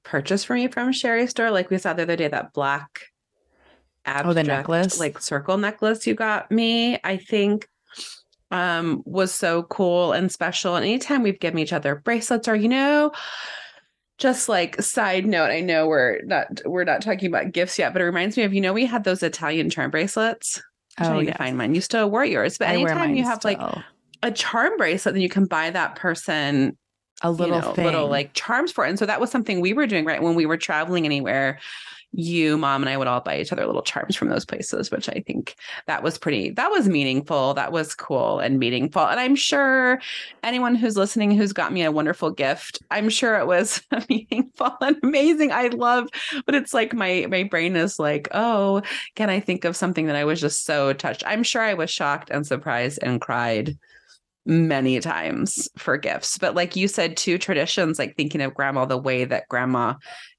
purchased 0.04 0.46
for 0.46 0.54
me 0.54 0.68
from 0.68 0.92
Sherry 0.92 1.26
store. 1.26 1.50
Like 1.50 1.70
we 1.70 1.78
saw 1.78 1.92
the 1.92 2.02
other 2.02 2.16
day, 2.16 2.28
that 2.28 2.52
black 2.52 3.06
abstract, 4.04 4.28
oh, 4.28 4.32
the 4.34 4.42
necklace, 4.42 5.00
like 5.00 5.18
circle 5.20 5.56
necklace 5.56 6.06
you 6.06 6.14
got 6.14 6.50
me, 6.50 6.98
I 7.02 7.16
think 7.16 7.68
um 8.50 9.02
was 9.06 9.32
so 9.32 9.62
cool 9.64 10.12
and 10.12 10.30
special. 10.30 10.76
And 10.76 10.84
anytime 10.84 11.22
we've 11.22 11.40
given 11.40 11.58
each 11.58 11.72
other 11.72 11.96
bracelets 11.96 12.46
or, 12.46 12.54
you 12.54 12.68
know, 12.68 13.12
just 14.18 14.48
like 14.48 14.80
side 14.80 15.26
note, 15.26 15.50
I 15.50 15.60
know 15.60 15.88
we're 15.88 16.20
not 16.24 16.60
we're 16.64 16.84
not 16.84 17.02
talking 17.02 17.28
about 17.28 17.52
gifts 17.52 17.78
yet, 17.78 17.92
but 17.92 18.02
it 18.02 18.04
reminds 18.04 18.36
me 18.36 18.44
of, 18.44 18.54
you 18.54 18.60
know, 18.60 18.72
we 18.72 18.86
had 18.86 19.04
those 19.04 19.22
Italian 19.22 19.70
charm 19.70 19.90
bracelets. 19.90 20.62
I'm 20.98 21.06
oh, 21.06 21.08
trying 21.08 21.24
yes. 21.24 21.32
to 21.32 21.38
find 21.38 21.58
mine. 21.58 21.74
You 21.74 21.80
still 21.80 22.08
wear 22.10 22.24
yours, 22.24 22.58
but 22.58 22.68
I 22.68 22.74
anytime 22.74 23.16
you 23.16 23.24
have 23.24 23.40
still. 23.40 23.52
like 23.52 23.84
a 24.24 24.32
charm 24.32 24.76
bracelet, 24.78 25.14
then 25.14 25.22
you 25.22 25.28
can 25.28 25.44
buy 25.44 25.70
that 25.70 25.96
person 25.96 26.76
a 27.22 27.30
little 27.30 27.56
you 27.56 27.62
know, 27.62 27.74
little 27.84 28.08
like 28.08 28.32
charms 28.34 28.72
for 28.72 28.84
it. 28.84 28.88
And 28.88 28.98
so 28.98 29.06
that 29.06 29.20
was 29.20 29.30
something 29.30 29.60
we 29.60 29.74
were 29.74 29.86
doing 29.86 30.04
right 30.04 30.22
when 30.22 30.34
we 30.34 30.46
were 30.46 30.56
traveling 30.56 31.04
anywhere. 31.04 31.60
you, 32.16 32.56
mom, 32.56 32.82
and 32.82 32.88
I 32.88 32.96
would 32.96 33.08
all 33.08 33.20
buy 33.20 33.40
each 33.40 33.52
other 33.52 33.66
little 33.66 33.82
charms 33.82 34.14
from 34.14 34.28
those 34.28 34.44
places, 34.44 34.90
which 34.90 35.08
I 35.08 35.22
think 35.26 35.56
that 35.86 36.02
was 36.02 36.16
pretty, 36.16 36.50
that 36.50 36.70
was 36.70 36.88
meaningful. 36.88 37.54
That 37.54 37.72
was 37.72 37.94
cool 37.94 38.38
and 38.38 38.58
meaningful. 38.58 39.04
And 39.04 39.18
I'm 39.18 39.34
sure 39.34 40.00
anyone 40.42 40.76
who's 40.76 40.96
listening 40.96 41.32
who's 41.32 41.52
got 41.52 41.72
me 41.72 41.82
a 41.82 41.90
wonderful 41.92 42.30
gift, 42.30 42.80
I'm 42.90 43.08
sure 43.08 43.36
it 43.38 43.46
was 43.46 43.82
meaningful 44.08 44.76
and 44.80 44.96
amazing. 45.02 45.50
I 45.52 45.68
love, 45.68 46.08
but 46.46 46.54
it's 46.54 46.72
like 46.72 46.94
my 46.94 47.26
my 47.28 47.42
brain 47.42 47.76
is 47.76 47.98
like, 47.98 48.28
oh, 48.32 48.82
can 49.16 49.28
I 49.28 49.40
think 49.40 49.64
of 49.64 49.76
something 49.76 50.06
that 50.06 50.16
I 50.16 50.24
was 50.24 50.40
just 50.40 50.64
so 50.64 50.92
touched? 50.92 51.24
I'm 51.26 51.42
sure 51.42 51.62
I 51.62 51.74
was 51.74 51.90
shocked 51.90 52.30
and 52.30 52.46
surprised 52.46 53.00
and 53.02 53.20
cried 53.20 53.76
many 54.46 55.00
times 55.00 55.68
for 55.76 55.96
gifts. 55.96 56.38
But 56.38 56.54
like 56.54 56.76
you 56.76 56.88
said, 56.88 57.16
two 57.16 57.38
traditions, 57.38 57.98
like 57.98 58.16
thinking 58.16 58.40
of 58.40 58.54
grandma 58.54 58.84
the 58.84 58.98
way 58.98 59.24
that 59.24 59.48
grandma 59.48 59.94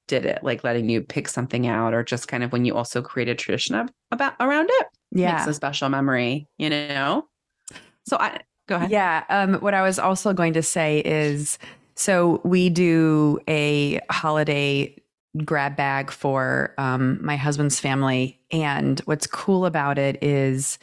did 0.06 0.24
it, 0.24 0.44
like 0.44 0.62
letting 0.62 0.88
you 0.88 1.02
pick 1.02 1.28
something 1.28 1.66
out, 1.66 1.92
or 1.92 2.04
just 2.04 2.28
kind 2.28 2.44
of 2.44 2.52
when 2.52 2.64
you 2.64 2.74
also 2.74 3.02
create 3.02 3.28
a 3.28 3.34
tradition 3.34 3.74
of, 3.74 3.88
about 4.12 4.34
around 4.38 4.68
it. 4.70 4.86
Yeah. 5.10 5.36
Makes 5.36 5.48
a 5.48 5.54
special 5.54 5.88
memory, 5.88 6.46
you 6.58 6.70
know? 6.70 7.26
So 8.08 8.16
I 8.18 8.40
go 8.68 8.76
ahead. 8.76 8.90
Yeah. 8.90 9.24
Um, 9.28 9.54
what 9.54 9.74
I 9.74 9.82
was 9.82 9.98
also 9.98 10.32
going 10.32 10.52
to 10.52 10.62
say 10.62 11.00
is 11.00 11.58
so 11.96 12.40
we 12.44 12.68
do 12.68 13.40
a 13.48 14.00
holiday 14.10 14.94
grab 15.44 15.76
bag 15.76 16.10
for 16.10 16.74
um, 16.78 17.18
my 17.24 17.36
husband's 17.36 17.80
family. 17.80 18.40
And 18.52 19.00
what's 19.00 19.26
cool 19.26 19.66
about 19.66 19.98
it 19.98 20.22
is 20.22 20.78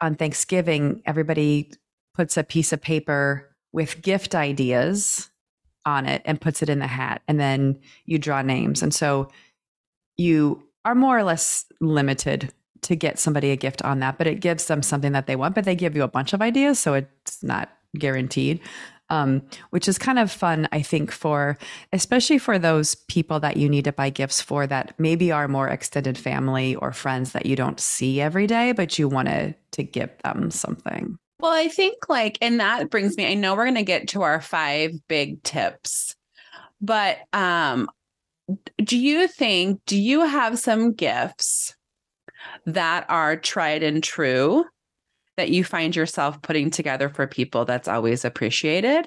on 0.00 0.14
Thanksgiving, 0.14 1.02
everybody 1.06 1.72
puts 2.16 2.36
a 2.36 2.44
piece 2.44 2.72
of 2.72 2.80
paper 2.80 3.54
with 3.72 4.00
gift 4.00 4.34
ideas 4.34 5.30
on 5.84 6.06
it 6.06 6.22
and 6.24 6.40
puts 6.40 6.62
it 6.62 6.70
in 6.70 6.78
the 6.78 6.86
hat. 6.86 7.22
And 7.28 7.38
then 7.38 7.78
you 8.06 8.18
draw 8.18 8.42
names. 8.42 8.82
And 8.82 8.92
so 8.92 9.28
you 10.16 10.62
are 10.84 10.94
more 10.94 11.18
or 11.18 11.22
less 11.22 11.66
limited 11.80 12.52
to 12.82 12.96
get 12.96 13.18
somebody 13.18 13.50
a 13.50 13.56
gift 13.56 13.82
on 13.82 14.00
that, 14.00 14.18
but 14.18 14.26
it 14.26 14.40
gives 14.40 14.66
them 14.66 14.82
something 14.82 15.12
that 15.12 15.26
they 15.26 15.36
want, 15.36 15.54
but 15.54 15.64
they 15.64 15.74
give 15.74 15.94
you 15.94 16.02
a 16.02 16.08
bunch 16.08 16.32
of 16.32 16.40
ideas. 16.40 16.78
So 16.78 16.94
it's 16.94 17.42
not 17.42 17.70
guaranteed. 17.98 18.60
Um, 19.08 19.42
which 19.70 19.86
is 19.86 19.98
kind 19.98 20.18
of 20.18 20.32
fun, 20.32 20.68
I 20.72 20.82
think, 20.82 21.12
for 21.12 21.58
especially 21.92 22.38
for 22.38 22.58
those 22.58 22.96
people 22.96 23.38
that 23.38 23.56
you 23.56 23.68
need 23.68 23.84
to 23.84 23.92
buy 23.92 24.10
gifts 24.10 24.42
for 24.42 24.66
that 24.66 24.98
maybe 24.98 25.30
are 25.30 25.46
more 25.46 25.68
extended 25.68 26.18
family 26.18 26.74
or 26.74 26.92
friends 26.92 27.30
that 27.30 27.46
you 27.46 27.54
don't 27.54 27.78
see 27.78 28.20
every 28.20 28.48
day, 28.48 28.72
but 28.72 28.98
you 28.98 29.06
want 29.06 29.28
to 29.28 29.54
to 29.72 29.84
give 29.84 30.10
them 30.24 30.50
something. 30.50 31.18
Well, 31.38 31.52
I 31.52 31.68
think 31.68 32.08
like, 32.08 32.38
and 32.40 32.60
that 32.60 32.90
brings 32.90 33.16
me, 33.16 33.26
I 33.26 33.34
know 33.34 33.54
we're 33.54 33.64
going 33.64 33.74
to 33.74 33.82
get 33.82 34.08
to 34.08 34.22
our 34.22 34.40
five 34.40 34.92
big 35.06 35.42
tips, 35.42 36.16
but 36.80 37.18
um, 37.32 37.88
do 38.82 38.96
you 38.96 39.28
think, 39.28 39.80
do 39.86 40.00
you 40.00 40.20
have 40.20 40.58
some 40.58 40.94
gifts 40.94 41.74
that 42.64 43.04
are 43.08 43.36
tried 43.36 43.82
and 43.82 44.02
true 44.02 44.64
that 45.36 45.50
you 45.50 45.62
find 45.62 45.94
yourself 45.94 46.40
putting 46.40 46.70
together 46.70 47.08
for 47.08 47.26
people 47.26 47.64
that's 47.64 47.88
always 47.88 48.24
appreciated? 48.24 49.06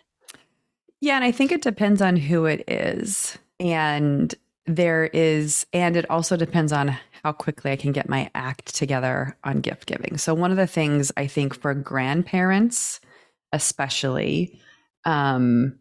Yeah. 1.01 1.15
And 1.15 1.23
I 1.23 1.31
think 1.31 1.51
it 1.51 1.61
depends 1.61 2.01
on 2.01 2.15
who 2.15 2.45
it 2.45 2.63
is. 2.67 3.37
And 3.59 4.33
there 4.65 5.05
is, 5.05 5.65
and 5.73 5.97
it 5.97 6.09
also 6.09 6.37
depends 6.37 6.71
on 6.71 6.95
how 7.23 7.31
quickly 7.31 7.71
I 7.71 7.75
can 7.75 7.91
get 7.91 8.09
my 8.09 8.29
act 8.35 8.75
together 8.75 9.37
on 9.43 9.61
gift 9.61 9.85
giving. 9.85 10.17
So, 10.17 10.33
one 10.33 10.51
of 10.51 10.57
the 10.57 10.67
things 10.67 11.11
I 11.17 11.27
think 11.27 11.59
for 11.59 11.73
grandparents, 11.73 12.99
especially, 13.51 14.59
um, 15.05 15.79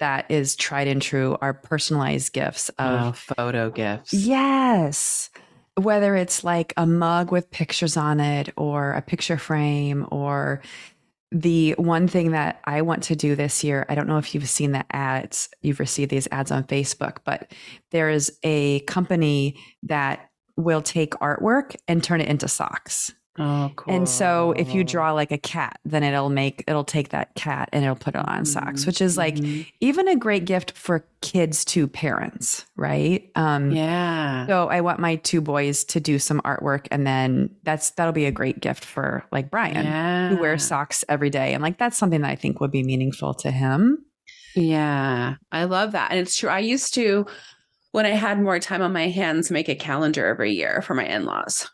that 0.00 0.30
is 0.30 0.56
tried 0.56 0.88
and 0.88 1.00
true 1.00 1.36
are 1.40 1.54
personalized 1.54 2.32
gifts 2.32 2.68
of 2.70 3.00
oh, 3.00 3.12
photo 3.12 3.70
gifts. 3.70 4.12
Yes. 4.12 5.30
Whether 5.76 6.14
it's 6.16 6.44
like 6.44 6.72
a 6.76 6.86
mug 6.86 7.32
with 7.32 7.50
pictures 7.50 7.96
on 7.96 8.20
it 8.20 8.50
or 8.56 8.92
a 8.92 9.02
picture 9.02 9.38
frame 9.38 10.06
or 10.10 10.62
the 11.32 11.72
one 11.72 12.06
thing 12.06 12.30
that 12.30 12.60
I 12.64 12.82
want 12.82 13.02
to 13.04 13.16
do 13.16 13.34
this 13.34 13.64
year, 13.64 13.84
I 13.88 13.96
don't 13.96 14.06
know 14.06 14.18
if 14.18 14.34
you've 14.34 14.48
seen 14.48 14.70
the 14.70 14.84
ads, 14.94 15.48
you've 15.62 15.80
received 15.80 16.10
these 16.10 16.28
ads 16.30 16.52
on 16.52 16.64
Facebook, 16.64 17.18
but 17.24 17.50
there 17.90 18.08
is 18.08 18.38
a 18.44 18.80
company 18.80 19.58
that 19.82 20.30
will 20.56 20.82
take 20.82 21.12
artwork 21.14 21.76
and 21.88 22.02
turn 22.02 22.20
it 22.20 22.28
into 22.28 22.48
socks. 22.48 23.12
Oh, 23.36 23.72
cool. 23.74 23.92
And 23.92 24.08
so 24.08 24.52
if 24.52 24.74
you 24.74 24.84
draw 24.84 25.12
like 25.12 25.32
a 25.32 25.38
cat, 25.38 25.80
then 25.84 26.04
it'll 26.04 26.30
make 26.30 26.62
it'll 26.68 26.84
take 26.84 27.08
that 27.08 27.34
cat 27.34 27.68
and 27.72 27.82
it'll 27.82 27.96
put 27.96 28.14
it 28.14 28.28
on 28.28 28.44
socks, 28.44 28.82
mm-hmm. 28.82 28.88
which 28.88 29.00
is 29.00 29.16
like 29.16 29.34
mm-hmm. 29.34 29.62
even 29.80 30.06
a 30.06 30.14
great 30.14 30.44
gift 30.44 30.70
for 30.72 31.04
kids 31.20 31.64
to 31.64 31.88
parents, 31.88 32.64
right? 32.76 33.28
Um 33.34 33.72
yeah. 33.72 34.46
So 34.46 34.68
I 34.68 34.82
want 34.82 35.00
my 35.00 35.16
two 35.16 35.40
boys 35.40 35.82
to 35.86 36.00
do 36.00 36.20
some 36.20 36.40
artwork 36.42 36.86
and 36.92 37.04
then 37.04 37.50
that's 37.64 37.90
that'll 37.90 38.12
be 38.12 38.26
a 38.26 38.32
great 38.32 38.60
gift 38.60 38.84
for 38.84 39.24
like 39.32 39.50
Brian 39.50 39.84
yeah. 39.84 40.28
who 40.28 40.36
wears 40.36 40.64
socks 40.64 41.04
every 41.08 41.30
day. 41.30 41.54
And 41.54 41.62
like 41.62 41.76
that's 41.76 41.98
something 41.98 42.20
that 42.20 42.30
I 42.30 42.36
think 42.36 42.60
would 42.60 42.70
be 42.70 42.84
meaningful 42.84 43.34
to 43.34 43.50
him. 43.50 44.04
Yeah. 44.54 45.34
I 45.50 45.64
love 45.64 45.92
that. 45.92 46.12
And 46.12 46.20
it's 46.20 46.36
true. 46.36 46.50
I 46.50 46.60
used 46.60 46.94
to 46.94 47.26
when 47.94 48.06
I 48.06 48.10
had 48.10 48.42
more 48.42 48.58
time 48.58 48.82
on 48.82 48.92
my 48.92 49.06
hands, 49.06 49.52
make 49.52 49.68
a 49.68 49.76
calendar 49.76 50.26
every 50.26 50.50
year 50.50 50.82
for 50.82 50.94
my 50.94 51.06
in 51.06 51.24
laws, 51.24 51.70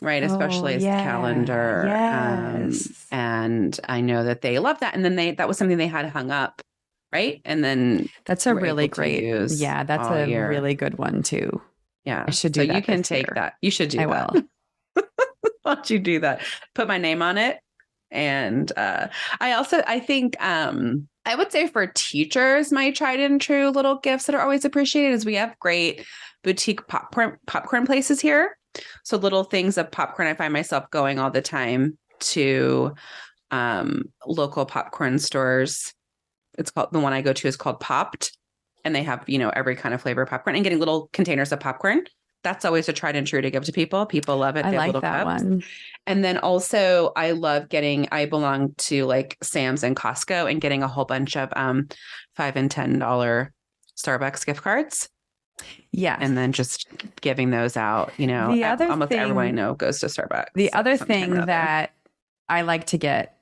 right? 0.00 0.24
Especially 0.24 0.72
oh, 0.72 0.76
as 0.78 0.82
yeah. 0.82 1.04
calendar. 1.04 1.82
Um, 1.82 2.64
yes. 2.64 2.88
Um, 3.12 3.18
and 3.20 3.80
I 3.88 4.00
know 4.00 4.24
that 4.24 4.40
they 4.40 4.58
love 4.58 4.80
that. 4.80 4.96
And 4.96 5.04
then 5.04 5.14
they, 5.14 5.30
that 5.30 5.46
was 5.46 5.56
something 5.56 5.78
they 5.78 5.86
had 5.86 6.06
hung 6.06 6.32
up. 6.32 6.62
Right. 7.12 7.42
And 7.44 7.62
then 7.62 8.08
that's 8.24 8.44
a 8.48 8.56
really 8.56 8.88
great, 8.88 9.22
yeah, 9.52 9.84
that's 9.84 10.08
a 10.08 10.26
year. 10.26 10.48
really 10.48 10.74
good 10.74 10.98
one 10.98 11.22
too. 11.22 11.62
Yeah. 12.04 12.24
I 12.26 12.32
should 12.32 12.50
do 12.50 12.66
so 12.66 12.72
you 12.72 12.82
can 12.82 13.04
take 13.04 13.28
year. 13.28 13.34
that. 13.36 13.54
You 13.62 13.70
should 13.70 13.90
do 13.90 14.00
I 14.00 14.06
that. 14.06 14.32
will. 14.32 14.42
Why 15.62 15.74
don't 15.76 15.90
you 15.90 16.00
do 16.00 16.18
that? 16.20 16.40
Put 16.74 16.88
my 16.88 16.98
name 16.98 17.22
on 17.22 17.38
it. 17.38 17.60
And 18.10 18.72
uh, 18.76 19.06
I 19.38 19.52
also, 19.52 19.80
I 19.86 20.00
think, 20.00 20.34
um, 20.42 21.06
I 21.24 21.36
would 21.36 21.52
say 21.52 21.68
for 21.68 21.86
teachers, 21.86 22.72
my 22.72 22.90
tried 22.90 23.20
and 23.20 23.40
true 23.40 23.70
little 23.70 23.98
gifts 23.98 24.26
that 24.26 24.34
are 24.34 24.42
always 24.42 24.64
appreciated 24.64 25.12
is 25.12 25.24
we 25.24 25.36
have 25.36 25.58
great 25.60 26.04
boutique 26.42 26.86
popcorn 26.88 27.38
popcorn 27.46 27.86
places 27.86 28.20
here. 28.20 28.56
So 29.04 29.16
little 29.16 29.44
things 29.44 29.78
of 29.78 29.90
popcorn. 29.90 30.28
I 30.28 30.34
find 30.34 30.52
myself 30.52 30.90
going 30.90 31.18
all 31.18 31.30
the 31.30 31.42
time 31.42 31.98
to 32.20 32.94
um, 33.50 34.04
local 34.26 34.66
popcorn 34.66 35.18
stores. 35.18 35.92
It's 36.58 36.70
called 36.70 36.92
the 36.92 37.00
one 37.00 37.12
I 37.12 37.22
go 37.22 37.32
to 37.32 37.48
is 37.48 37.56
called 37.56 37.80
Popped, 37.80 38.36
and 38.84 38.94
they 38.94 39.02
have 39.02 39.24
you 39.28 39.38
know 39.38 39.50
every 39.50 39.76
kind 39.76 39.94
of 39.94 40.02
flavor 40.02 40.22
of 40.22 40.30
popcorn 40.30 40.56
and 40.56 40.64
getting 40.64 40.78
little 40.80 41.08
containers 41.12 41.52
of 41.52 41.60
popcorn 41.60 42.04
that's 42.42 42.64
always 42.64 42.88
a 42.88 42.92
tried 42.92 43.16
and 43.16 43.26
true 43.26 43.40
to 43.40 43.50
give 43.50 43.64
to 43.64 43.72
people. 43.72 44.06
People 44.06 44.36
love 44.36 44.56
it. 44.56 44.64
I 44.64 44.76
like 44.76 44.92
that 44.92 45.24
cups. 45.24 45.42
one. 45.42 45.62
And 46.06 46.24
then 46.24 46.38
also 46.38 47.12
I 47.14 47.32
love 47.32 47.68
getting 47.68 48.08
I 48.10 48.26
belong 48.26 48.74
to 48.78 49.04
like 49.04 49.38
Sam's 49.42 49.82
and 49.84 49.94
Costco 49.94 50.50
and 50.50 50.60
getting 50.60 50.82
a 50.82 50.88
whole 50.88 51.04
bunch 51.04 51.36
of 51.36 51.50
um 51.54 51.88
five 52.34 52.56
and 52.56 52.70
ten 52.70 52.98
dollar 52.98 53.52
Starbucks 53.96 54.44
gift 54.44 54.62
cards. 54.62 55.08
Yeah. 55.92 56.16
And 56.20 56.36
then 56.36 56.52
just 56.52 56.88
giving 57.20 57.50
those 57.50 57.76
out, 57.76 58.12
you 58.16 58.26
know. 58.26 58.52
The 58.52 58.64
other 58.64 58.88
almost 58.88 59.10
thing, 59.10 59.20
everyone 59.20 59.46
I 59.46 59.50
know 59.52 59.74
goes 59.74 60.00
to 60.00 60.06
Starbucks. 60.06 60.46
The 60.54 60.72
other 60.72 60.96
thing 60.96 61.46
that 61.46 61.92
I 62.48 62.62
like 62.62 62.86
to 62.86 62.98
get 62.98 63.38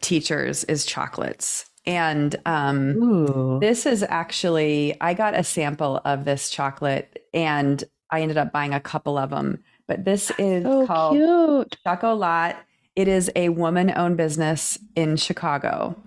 teachers 0.00 0.64
is 0.64 0.84
chocolates. 0.84 1.70
And 1.86 2.36
um, 2.44 3.60
this 3.60 3.86
is 3.86 4.02
actually, 4.02 4.96
I 5.00 5.14
got 5.14 5.34
a 5.34 5.42
sample 5.42 6.02
of 6.04 6.26
this 6.26 6.50
chocolate 6.50 7.24
and 7.32 7.82
I 8.10 8.22
ended 8.22 8.36
up 8.36 8.52
buying 8.52 8.74
a 8.74 8.80
couple 8.80 9.16
of 9.18 9.30
them. 9.30 9.62
But 9.86 10.04
this 10.04 10.30
is 10.38 10.62
so 10.62 10.86
called 10.86 11.16
cute. 11.16 11.76
Choco 11.84 12.14
Lot. 12.14 12.56
It 12.96 13.08
is 13.08 13.30
a 13.34 13.48
woman 13.48 13.92
owned 13.96 14.16
business 14.16 14.78
in 14.94 15.16
Chicago. 15.16 16.00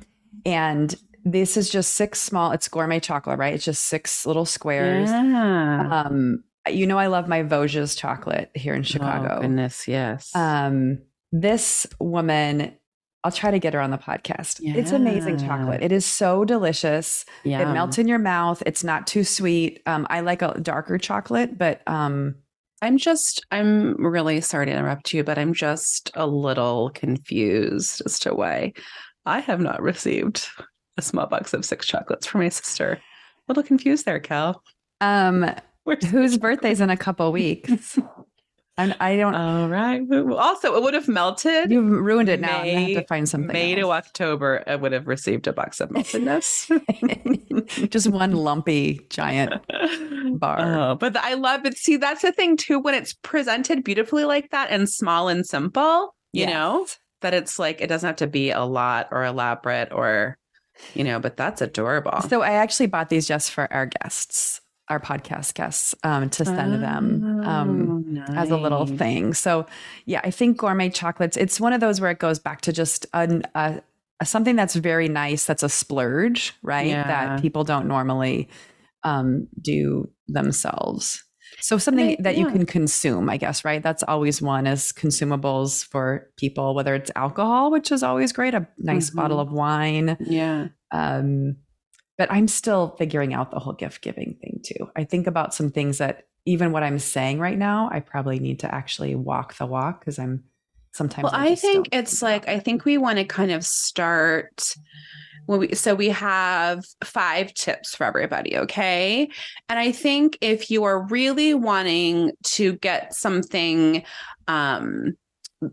And 0.46 0.96
this 1.26 1.56
is 1.58 1.70
just 1.70 1.96
six 1.96 2.20
small, 2.20 2.52
it's 2.52 2.68
gourmet 2.68 3.00
chocolate, 3.00 3.40
right? 3.40 3.54
It's 3.54 3.66
just 3.66 3.84
six 3.84 4.26
little 4.26 4.46
squares. 4.46 5.10
Yeah. 5.10 6.06
Um, 6.06 6.44
you 6.70 6.86
know, 6.86 6.98
I 6.98 7.08
love 7.08 7.28
my 7.28 7.44
Vosges 7.44 7.98
chocolate 7.98 8.52
here 8.54 8.74
in 8.74 8.84
Chicago. 8.84 9.36
Oh, 9.38 9.42
goodness, 9.42 9.88
yes. 9.88 10.34
Um, 10.36 11.00
this 11.32 11.88
woman 12.00 12.74
I'll 13.24 13.32
try 13.32 13.52
to 13.52 13.60
get 13.60 13.74
her 13.74 13.80
on 13.80 13.92
the 13.92 13.98
podcast. 13.98 14.60
Yeah. 14.62 14.76
It's 14.76 14.92
amazing 14.92 15.38
chocolate. 15.38 15.82
It 15.82 15.92
is 15.92 16.06
so 16.06 16.44
delicious. 16.44 17.26
It 17.62 17.74
melts 17.74 17.98
in 17.98 18.08
your 18.08 18.20
mouth. 18.20 18.62
It's 18.66 18.84
not 18.84 19.08
too 19.08 19.24
sweet. 19.24 19.82
Um, 19.86 20.06
I 20.10 20.20
like 20.20 20.42
a 20.42 20.60
darker 20.60 20.98
chocolate, 20.98 21.58
but 21.58 21.82
um, 21.88 22.36
I'm 22.82 22.98
just, 22.98 23.46
I'm 23.50 23.96
really 23.96 24.42
sorry 24.42 24.66
to 24.66 24.72
interrupt 24.74 25.14
you, 25.14 25.24
but 25.24 25.38
I'm 25.38 25.54
just 25.54 26.12
a 26.16 26.28
little 26.28 26.90
confused 26.94 28.02
as 28.06 28.20
to 28.20 28.36
why 28.36 28.74
I 29.26 29.40
have 29.40 29.62
not 29.62 29.82
received 29.82 30.48
a 30.98 31.02
small 31.02 31.28
box 31.28 31.54
of 31.54 31.64
six 31.64 31.86
chocolates 31.86 32.28
for 32.28 32.40
my 32.40 32.50
sister. 32.50 32.92
A 32.94 33.00
little 33.48 33.64
confused 33.64 34.06
there, 34.06 34.20
Cal. 34.20 34.62
Um, 35.00 35.50
whose 36.10 36.38
birthday's 36.38 36.82
in 36.82 36.90
a 36.90 36.98
couple 36.98 37.32
weeks? 37.32 37.98
And 38.76 38.96
I 39.00 39.18
don't. 39.18 39.36
All 39.36 39.70
right. 39.70 40.02
Also, 40.12 40.76
it 40.76 40.82
would 40.82 40.96
have 40.96 41.08
melted. 41.08 41.72
You've 41.72 41.92
ruined 41.92 42.28
it 42.28 42.40
now. 42.40 42.64
May, 42.64 42.76
I 42.76 42.80
have 42.80 43.02
to 43.04 43.08
find 43.08 43.30
something. 43.30 43.54
May 43.54 43.74
else. 43.74 43.82
to 43.82 43.92
October, 43.92 44.64
I 44.66 44.76
would 44.76 44.92
have 44.94 45.08
received 45.08 45.46
a 45.46 45.54
box 45.54 45.80
of 45.80 45.92
meltedness. 45.92 46.72
Just 47.90 48.08
one 48.08 48.32
lumpy 48.32 49.06
giant 49.10 49.54
bar. 50.40 50.60
Oh, 50.60 50.96
but 50.96 51.16
I 51.18 51.36
love 51.36 51.66
it. 51.66 51.78
See, 51.78 51.98
that's 51.98 52.24
the 52.24 52.32
thing 52.32 52.58
too. 52.58 52.80
When 52.80 52.96
it's 52.96 53.14
presented 53.14 53.84
beautifully 53.84 54.26
like 54.26 54.50
that 54.50 54.72
and 54.72 54.90
small 54.90 55.28
and 55.28 55.46
simple, 55.46 56.16
you 56.32 56.42
yes. 56.42 56.50
know, 56.50 56.88
that 57.22 57.36
it's 57.36 57.60
like 57.60 57.80
it 57.80 57.88
doesn't 57.88 58.08
have 58.08 58.16
to 58.18 58.28
be 58.28 58.50
a 58.50 58.64
lot 58.64 59.08
or 59.12 59.24
elaborate 59.24 59.92
or, 59.92 60.36
you 60.96 61.04
know. 61.04 61.20
But 61.20 61.38
that's 61.38 61.62
adorable. 61.62 62.22
So 62.28 62.42
I 62.42 62.54
actually 62.54 62.88
bought 62.88 63.10
these 63.10 63.28
just 63.28 63.52
for 63.52 63.72
our 63.72 63.86
guests 63.86 64.62
our 64.94 65.00
podcast 65.00 65.56
guests 65.56 65.96
um, 66.04 66.30
to 66.30 66.46
send 66.46 66.76
oh, 66.76 66.80
them 66.80 67.42
um, 67.44 68.14
nice. 68.14 68.30
as 68.30 68.52
a 68.52 68.58
little 68.58 68.86
thing. 68.86 69.34
So, 69.34 69.66
yeah, 70.06 70.22
I 70.24 70.32
think 70.32 70.58
gourmet 70.58 70.90
chocolates. 70.90 71.36
It's 71.36 71.60
one 71.60 71.74
of 71.74 71.82
those 71.82 72.00
where 72.00 72.12
it 72.12 72.20
goes 72.20 72.40
back 72.40 72.62
to 72.62 72.72
just 72.72 73.06
an, 73.14 73.44
a, 73.56 73.82
a, 74.20 74.26
something 74.26 74.56
that's 74.56 74.76
very 74.76 75.10
nice. 75.10 75.46
That's 75.46 75.64
a 75.64 75.70
splurge, 75.70 76.54
right? 76.62 76.88
Yeah. 76.88 77.08
That 77.08 77.42
people 77.42 77.64
don't 77.64 77.88
normally 77.88 78.50
um, 79.04 79.48
do 79.62 80.10
themselves. 80.28 81.24
So 81.60 81.78
something 81.78 82.12
I, 82.12 82.18
that 82.20 82.38
yeah. 82.38 82.42
you 82.42 82.52
can 82.52 82.66
consume, 82.66 83.30
I 83.30 83.38
guess, 83.38 83.64
right? 83.64 83.82
That's 83.82 84.04
always 84.04 84.42
one 84.42 84.68
is 84.68 84.92
consumables 84.92 85.86
for 85.86 86.30
people, 86.38 86.76
whether 86.76 86.96
it's 86.96 87.12
alcohol, 87.16 87.72
which 87.72 87.92
is 87.92 88.04
always 88.04 88.32
great, 88.32 88.54
a 88.54 88.68
nice 88.78 89.10
mm-hmm. 89.10 89.20
bottle 89.20 89.40
of 89.40 89.52
wine. 89.52 90.18
Yeah. 90.20 90.68
Um, 90.92 91.58
but 92.24 92.34
I'm 92.34 92.48
still 92.48 92.96
figuring 92.98 93.34
out 93.34 93.52
the 93.52 93.60
whole 93.60 93.74
gift 93.74 94.02
giving 94.02 94.38
thing 94.40 94.62
too. 94.64 94.90
I 94.96 95.04
think 95.04 95.28
about 95.28 95.54
some 95.54 95.70
things 95.72 95.98
that 95.98 96.24
even 96.46 96.72
what 96.72 96.82
I'm 96.82 96.98
saying 96.98 97.40
right 97.40 97.58
now, 97.58 97.90
I 97.92 98.00
probably 98.00 98.40
need 98.40 98.60
to 98.60 98.74
actually 98.74 99.14
walk 99.14 99.58
the 99.58 99.66
walk 99.66 100.00
because 100.00 100.18
I'm 100.18 100.46
sometimes. 100.94 101.24
Well, 101.24 101.34
I, 101.36 101.48
I 101.48 101.56
think 101.56 101.90
it's 101.92 102.22
like, 102.22 102.48
I 102.48 102.60
think 102.60 102.86
we 102.86 102.98
want 102.98 103.18
to 103.18 103.26
kind 103.26 103.52
of 103.52 103.66
start. 103.66 104.74
Well, 105.48 105.60
we, 105.60 105.76
so 105.76 105.96
we 105.96 106.08
have 106.10 106.86
five 107.04 107.54
tips 107.56 107.94
for 107.94 108.06
everybody, 108.06 108.58
okay? 108.58 109.30
And 109.68 109.78
I 109.78 109.92
think 109.92 110.38
if 110.40 110.72
you 110.72 110.86
are 110.86 111.06
really 111.08 111.54
wanting 111.54 112.32
to 112.44 112.78
get 112.78 113.14
something 113.14 114.06
um 114.48 115.18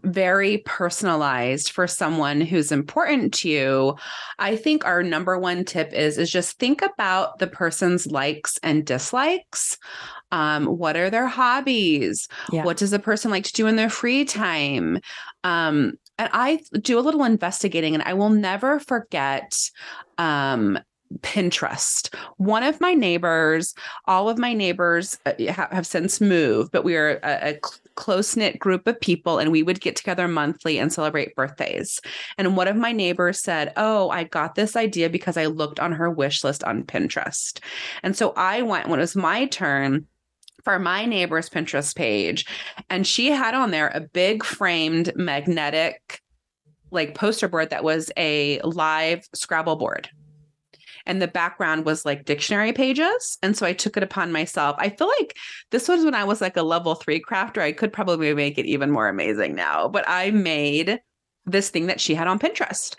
very 0.02 0.58
personalized 0.58 1.70
for 1.70 1.86
someone 1.86 2.40
who's 2.40 2.72
important 2.72 3.32
to 3.34 3.48
you 3.48 3.94
i 4.38 4.56
think 4.56 4.84
our 4.84 5.02
number 5.02 5.38
one 5.38 5.64
tip 5.64 5.92
is 5.92 6.18
is 6.18 6.30
just 6.30 6.58
think 6.58 6.82
about 6.82 7.38
the 7.38 7.46
person's 7.46 8.06
likes 8.06 8.58
and 8.62 8.84
dislikes. 8.84 9.78
Um, 10.32 10.66
what 10.66 10.96
are 10.96 11.10
their 11.10 11.26
hobbies? 11.26 12.28
Yeah. 12.52 12.64
what 12.64 12.76
does 12.76 12.92
the 12.92 12.98
person 13.00 13.30
like 13.30 13.44
to 13.44 13.52
do 13.52 13.66
in 13.66 13.76
their 13.76 13.90
free 13.90 14.24
time? 14.24 15.00
Um, 15.42 15.94
and 16.18 16.28
i 16.32 16.60
do 16.82 16.98
a 16.98 17.00
little 17.00 17.24
investigating 17.24 17.94
and 17.94 18.02
i 18.02 18.12
will 18.12 18.28
never 18.28 18.78
forget 18.78 19.58
um, 20.18 20.78
Pinterest. 21.18 22.14
One 22.36 22.62
of 22.62 22.80
my 22.80 22.94
neighbors, 22.94 23.74
all 24.06 24.28
of 24.28 24.38
my 24.38 24.52
neighbors 24.52 25.18
uh, 25.26 25.32
have 25.52 25.86
since 25.86 26.20
moved, 26.20 26.70
but 26.72 26.84
we 26.84 26.96
are 26.96 27.18
a, 27.22 27.50
a 27.50 27.60
close 27.96 28.36
knit 28.36 28.58
group 28.58 28.86
of 28.86 29.00
people 29.00 29.38
and 29.38 29.50
we 29.50 29.62
would 29.62 29.80
get 29.80 29.96
together 29.96 30.28
monthly 30.28 30.78
and 30.78 30.92
celebrate 30.92 31.34
birthdays. 31.34 32.00
And 32.38 32.56
one 32.56 32.68
of 32.68 32.76
my 32.76 32.92
neighbors 32.92 33.40
said, 33.40 33.72
Oh, 33.76 34.10
I 34.10 34.24
got 34.24 34.54
this 34.54 34.76
idea 34.76 35.10
because 35.10 35.36
I 35.36 35.46
looked 35.46 35.80
on 35.80 35.92
her 35.92 36.10
wish 36.10 36.44
list 36.44 36.62
on 36.64 36.84
Pinterest. 36.84 37.60
And 38.02 38.16
so 38.16 38.32
I 38.36 38.62
went 38.62 38.88
when 38.88 39.00
it 39.00 39.02
was 39.02 39.16
my 39.16 39.46
turn 39.46 40.06
for 40.64 40.78
my 40.78 41.06
neighbor's 41.06 41.48
Pinterest 41.48 41.94
page, 41.96 42.44
and 42.90 43.06
she 43.06 43.28
had 43.28 43.54
on 43.54 43.70
there 43.70 43.90
a 43.94 44.00
big 44.00 44.44
framed 44.44 45.10
magnetic 45.16 46.20
like 46.90 47.14
poster 47.14 47.48
board 47.48 47.70
that 47.70 47.84
was 47.84 48.10
a 48.16 48.60
live 48.60 49.26
Scrabble 49.32 49.76
board 49.76 50.10
and 51.06 51.20
the 51.20 51.28
background 51.28 51.84
was 51.84 52.04
like 52.04 52.24
dictionary 52.24 52.72
pages. 52.72 53.38
And 53.42 53.56
so 53.56 53.66
I 53.66 53.72
took 53.72 53.96
it 53.96 54.02
upon 54.02 54.32
myself. 54.32 54.76
I 54.78 54.90
feel 54.90 55.10
like 55.18 55.36
this 55.70 55.88
was 55.88 56.04
when 56.04 56.14
I 56.14 56.24
was 56.24 56.40
like 56.40 56.56
a 56.56 56.62
level 56.62 56.94
three 56.94 57.20
crafter. 57.20 57.62
I 57.62 57.72
could 57.72 57.92
probably 57.92 58.32
make 58.34 58.58
it 58.58 58.66
even 58.66 58.90
more 58.90 59.08
amazing 59.08 59.54
now, 59.54 59.88
but 59.88 60.04
I 60.08 60.30
made 60.30 61.00
this 61.46 61.70
thing 61.70 61.86
that 61.86 62.00
she 62.00 62.14
had 62.14 62.28
on 62.28 62.38
Pinterest. 62.38 62.94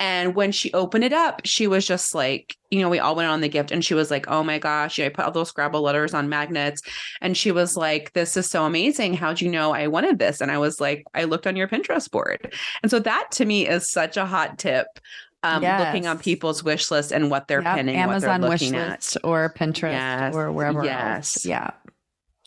And 0.00 0.34
when 0.34 0.52
she 0.52 0.72
opened 0.72 1.04
it 1.04 1.12
up, 1.12 1.42
she 1.44 1.66
was 1.66 1.86
just 1.86 2.14
like, 2.14 2.56
you 2.70 2.80
know, 2.80 2.88
we 2.88 2.98
all 2.98 3.14
went 3.14 3.30
on 3.30 3.40
the 3.40 3.48
gift 3.48 3.70
and 3.70 3.84
she 3.84 3.94
was 3.94 4.10
like, 4.10 4.28
oh 4.28 4.42
my 4.42 4.58
gosh, 4.58 4.98
you 4.98 5.04
know, 5.04 5.06
I 5.06 5.10
put 5.10 5.24
all 5.24 5.30
those 5.30 5.48
Scrabble 5.48 5.82
letters 5.82 6.12
on 6.12 6.28
magnets. 6.28 6.82
And 7.20 7.36
she 7.36 7.52
was 7.52 7.76
like, 7.76 8.12
this 8.12 8.36
is 8.36 8.50
so 8.50 8.64
amazing. 8.64 9.14
How'd 9.14 9.40
you 9.40 9.50
know 9.50 9.72
I 9.72 9.86
wanted 9.86 10.18
this? 10.18 10.40
And 10.40 10.50
I 10.50 10.58
was 10.58 10.80
like, 10.80 11.04
I 11.14 11.24
looked 11.24 11.46
on 11.46 11.56
your 11.56 11.68
Pinterest 11.68 12.10
board. 12.10 12.52
And 12.82 12.90
so 12.90 12.98
that 12.98 13.28
to 13.32 13.44
me 13.44 13.68
is 13.68 13.90
such 13.90 14.16
a 14.16 14.26
hot 14.26 14.58
tip 14.58 14.86
um, 15.44 15.62
yes. 15.62 15.80
looking 15.80 16.06
on 16.06 16.18
people's 16.18 16.64
wish 16.64 16.90
list 16.90 17.12
and 17.12 17.30
what 17.30 17.46
they're 17.46 17.62
yep. 17.62 17.76
pinning, 17.76 17.96
Amazon 17.96 18.40
what 18.42 18.58
they're 18.58 18.68
looking 18.68 18.74
at, 18.74 19.14
or 19.22 19.54
Pinterest, 19.56 19.92
yes. 19.92 20.34
or 20.34 20.50
wherever 20.50 20.84
yes. 20.84 21.36
else. 21.36 21.46
Yeah. 21.46 21.70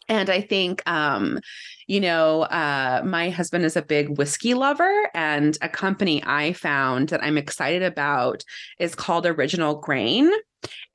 And 0.10 0.30
I 0.30 0.40
think, 0.40 0.82
um, 0.90 1.40
you 1.88 2.00
know, 2.00 2.44
uh, 2.44 3.02
my 3.06 3.30
husband 3.30 3.66
is 3.66 3.76
a 3.76 3.82
big 3.82 4.18
whiskey 4.18 4.54
lover, 4.54 5.10
and 5.14 5.58
a 5.62 5.68
company 5.68 6.24
I 6.26 6.54
found 6.54 7.10
that 7.10 7.24
I'm 7.24 7.38
excited 7.38 7.84
about 7.84 8.44
is 8.80 8.96
called 8.96 9.26
Original 9.26 9.76
Grain. 9.76 10.32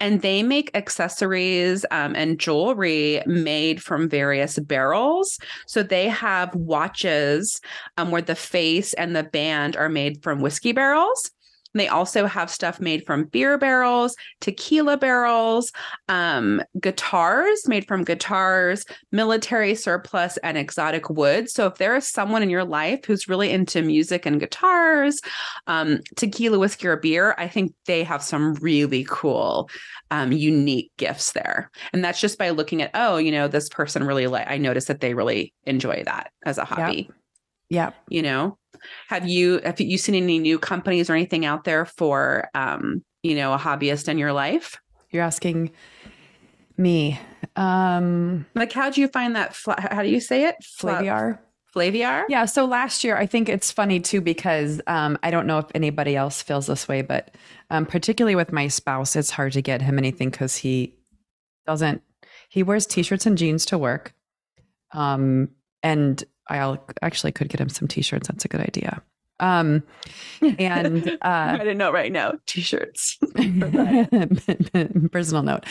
And 0.01 0.23
they 0.23 0.43
make 0.43 0.73
accessories 0.75 1.87
um, 1.93 2.17
and 2.17 2.39
jewelry 2.39 3.23
made 3.27 3.81
from 3.81 4.09
various 4.09 4.59
barrels. 4.59 5.39
So 5.67 5.83
they 5.85 6.09
have 6.09 6.53
watches 6.55 7.61
um, 7.97 8.11
where 8.11 8.23
the 8.23 8.35
face 8.35 8.93
and 8.95 9.15
the 9.15 9.23
band 9.23 9.77
are 9.77 9.89
made 9.89 10.23
from 10.23 10.41
whiskey 10.41 10.73
barrels. 10.73 11.31
And 11.75 11.81
they 11.81 11.89
also 11.89 12.27
have 12.27 12.51
stuff 12.51 12.81
made 12.81 13.07
from 13.07 13.25
beer 13.25 13.57
barrels, 13.59 14.15
tequila 14.41 14.97
barrels, 14.97 15.73
um, 16.09 16.63
guitars 16.81 17.67
made 17.67 17.87
from 17.87 18.05
guitars, 18.05 18.85
military 19.11 19.75
surplus, 19.75 20.37
and 20.39 20.59
exotic 20.59 21.09
wood. 21.09 21.49
So 21.49 21.67
if 21.67 21.77
there 21.77 21.97
is 21.97 22.07
someone 22.07 22.43
in 22.43 22.51
your 22.51 22.65
life 22.65 23.05
who's 23.07 23.29
really 23.29 23.51
into 23.51 23.83
music 23.83 24.27
and 24.27 24.39
guitars, 24.39 25.21
um, 25.67 26.01
tequila, 26.17 26.59
whiskey, 26.59 26.89
or 26.89 26.97
beer, 26.97 27.35
I 27.39 27.49
think 27.49 27.75
they 27.87 28.05
have 28.05 28.23
some 28.23 28.55
really 28.55 29.07
cool, 29.09 29.71
um, 30.11 30.33
unique 30.33 30.93
gifts 30.99 31.33
there. 31.33 31.71
And 31.93 32.05
that's 32.05 32.21
just 32.21 32.39
by 32.39 32.51
looking 32.51 32.83
at, 32.83 32.91
oh, 32.95 33.17
you 33.17 33.31
know, 33.31 33.49
this 33.49 33.69
person 33.69 34.05
really 34.05 34.27
like, 34.27 34.47
I 34.49 34.59
noticed 34.59 34.89
that 34.89 35.01
they 35.01 35.15
really 35.15 35.55
enjoy 35.65 36.03
that 36.05 36.31
as 36.45 36.59
a 36.59 36.65
hobby. 36.65 37.09
Yep. 37.09 37.15
Yeah. 37.71 37.91
You 38.09 38.23
know, 38.23 38.59
have 39.09 39.29
you 39.29 39.61
have 39.65 39.81
you 39.81 39.99
seen 39.99 40.15
any 40.15 40.39
new 40.39 40.59
companies 40.59 41.09
or 41.09 41.15
anything 41.15 41.45
out 41.45 41.65
there 41.65 41.85
for 41.85 42.49
um, 42.55 43.05
you 43.23 43.35
know, 43.35 43.53
a 43.53 43.59
hobbyist 43.59 44.09
in 44.09 44.19
your 44.19 44.33
life? 44.33 44.79
You're 45.11 45.23
asking 45.23 45.73
me. 46.77 47.19
Um 47.57 48.47
like 48.55 48.73
how 48.73 48.91
do 48.91 49.01
you 49.01 49.09
find 49.09 49.37
that 49.37 49.55
fla- 49.55 49.89
how 49.91 50.03
do 50.03 50.09
you 50.09 50.21
say 50.21 50.45
it? 50.45 50.57
Flaviar. 50.81 51.39
Flaviar? 51.75 52.25
Yeah. 52.29 52.45
So 52.45 52.65
last 52.67 53.03
year, 53.03 53.17
I 53.17 53.27
think 53.27 53.49
it's 53.49 53.71
funny 53.71 53.99
too 54.01 54.21
because 54.21 54.81
um, 54.87 55.19
I 55.23 55.31
don't 55.31 55.47
know 55.47 55.59
if 55.59 55.67
anybody 55.75 56.15
else 56.17 56.43
feels 56.43 56.67
this 56.67 56.87
way, 56.87 57.03
but 57.03 57.35
um, 57.71 57.87
particularly 57.87 58.35
with 58.37 58.53
my 58.53 58.69
spouse, 58.69 59.17
it's 59.17 59.31
hard 59.31 59.53
to 59.55 59.63
get 59.63 59.81
him 59.81 59.99
anything 59.99 60.31
because 60.31 60.57
he 60.57 60.95
doesn't. 61.67 62.03
He 62.51 62.63
wears 62.63 62.87
t-shirts 62.87 63.25
and 63.25 63.39
jeans 63.39 63.65
to 63.67 63.79
work, 63.79 64.13
um, 64.93 65.49
and 65.83 66.23
I 66.49 66.79
actually 67.01 67.33
could 67.33 67.49
get 67.49 67.61
him 67.61 67.69
some 67.69 67.89
t-shirts. 67.89 68.29
That's 68.29 68.45
a 68.45 68.49
good 68.49 68.61
idea. 68.61 69.03
Um, 69.41 69.83
and 70.41 71.09
uh, 71.23 71.49
I 71.53 71.59
didn't 71.59 71.79
know 71.79 71.93
right 71.93 72.13
now 72.13 72.35
t-shirts. 72.47 73.19
personal 75.13 75.43
note, 75.43 75.65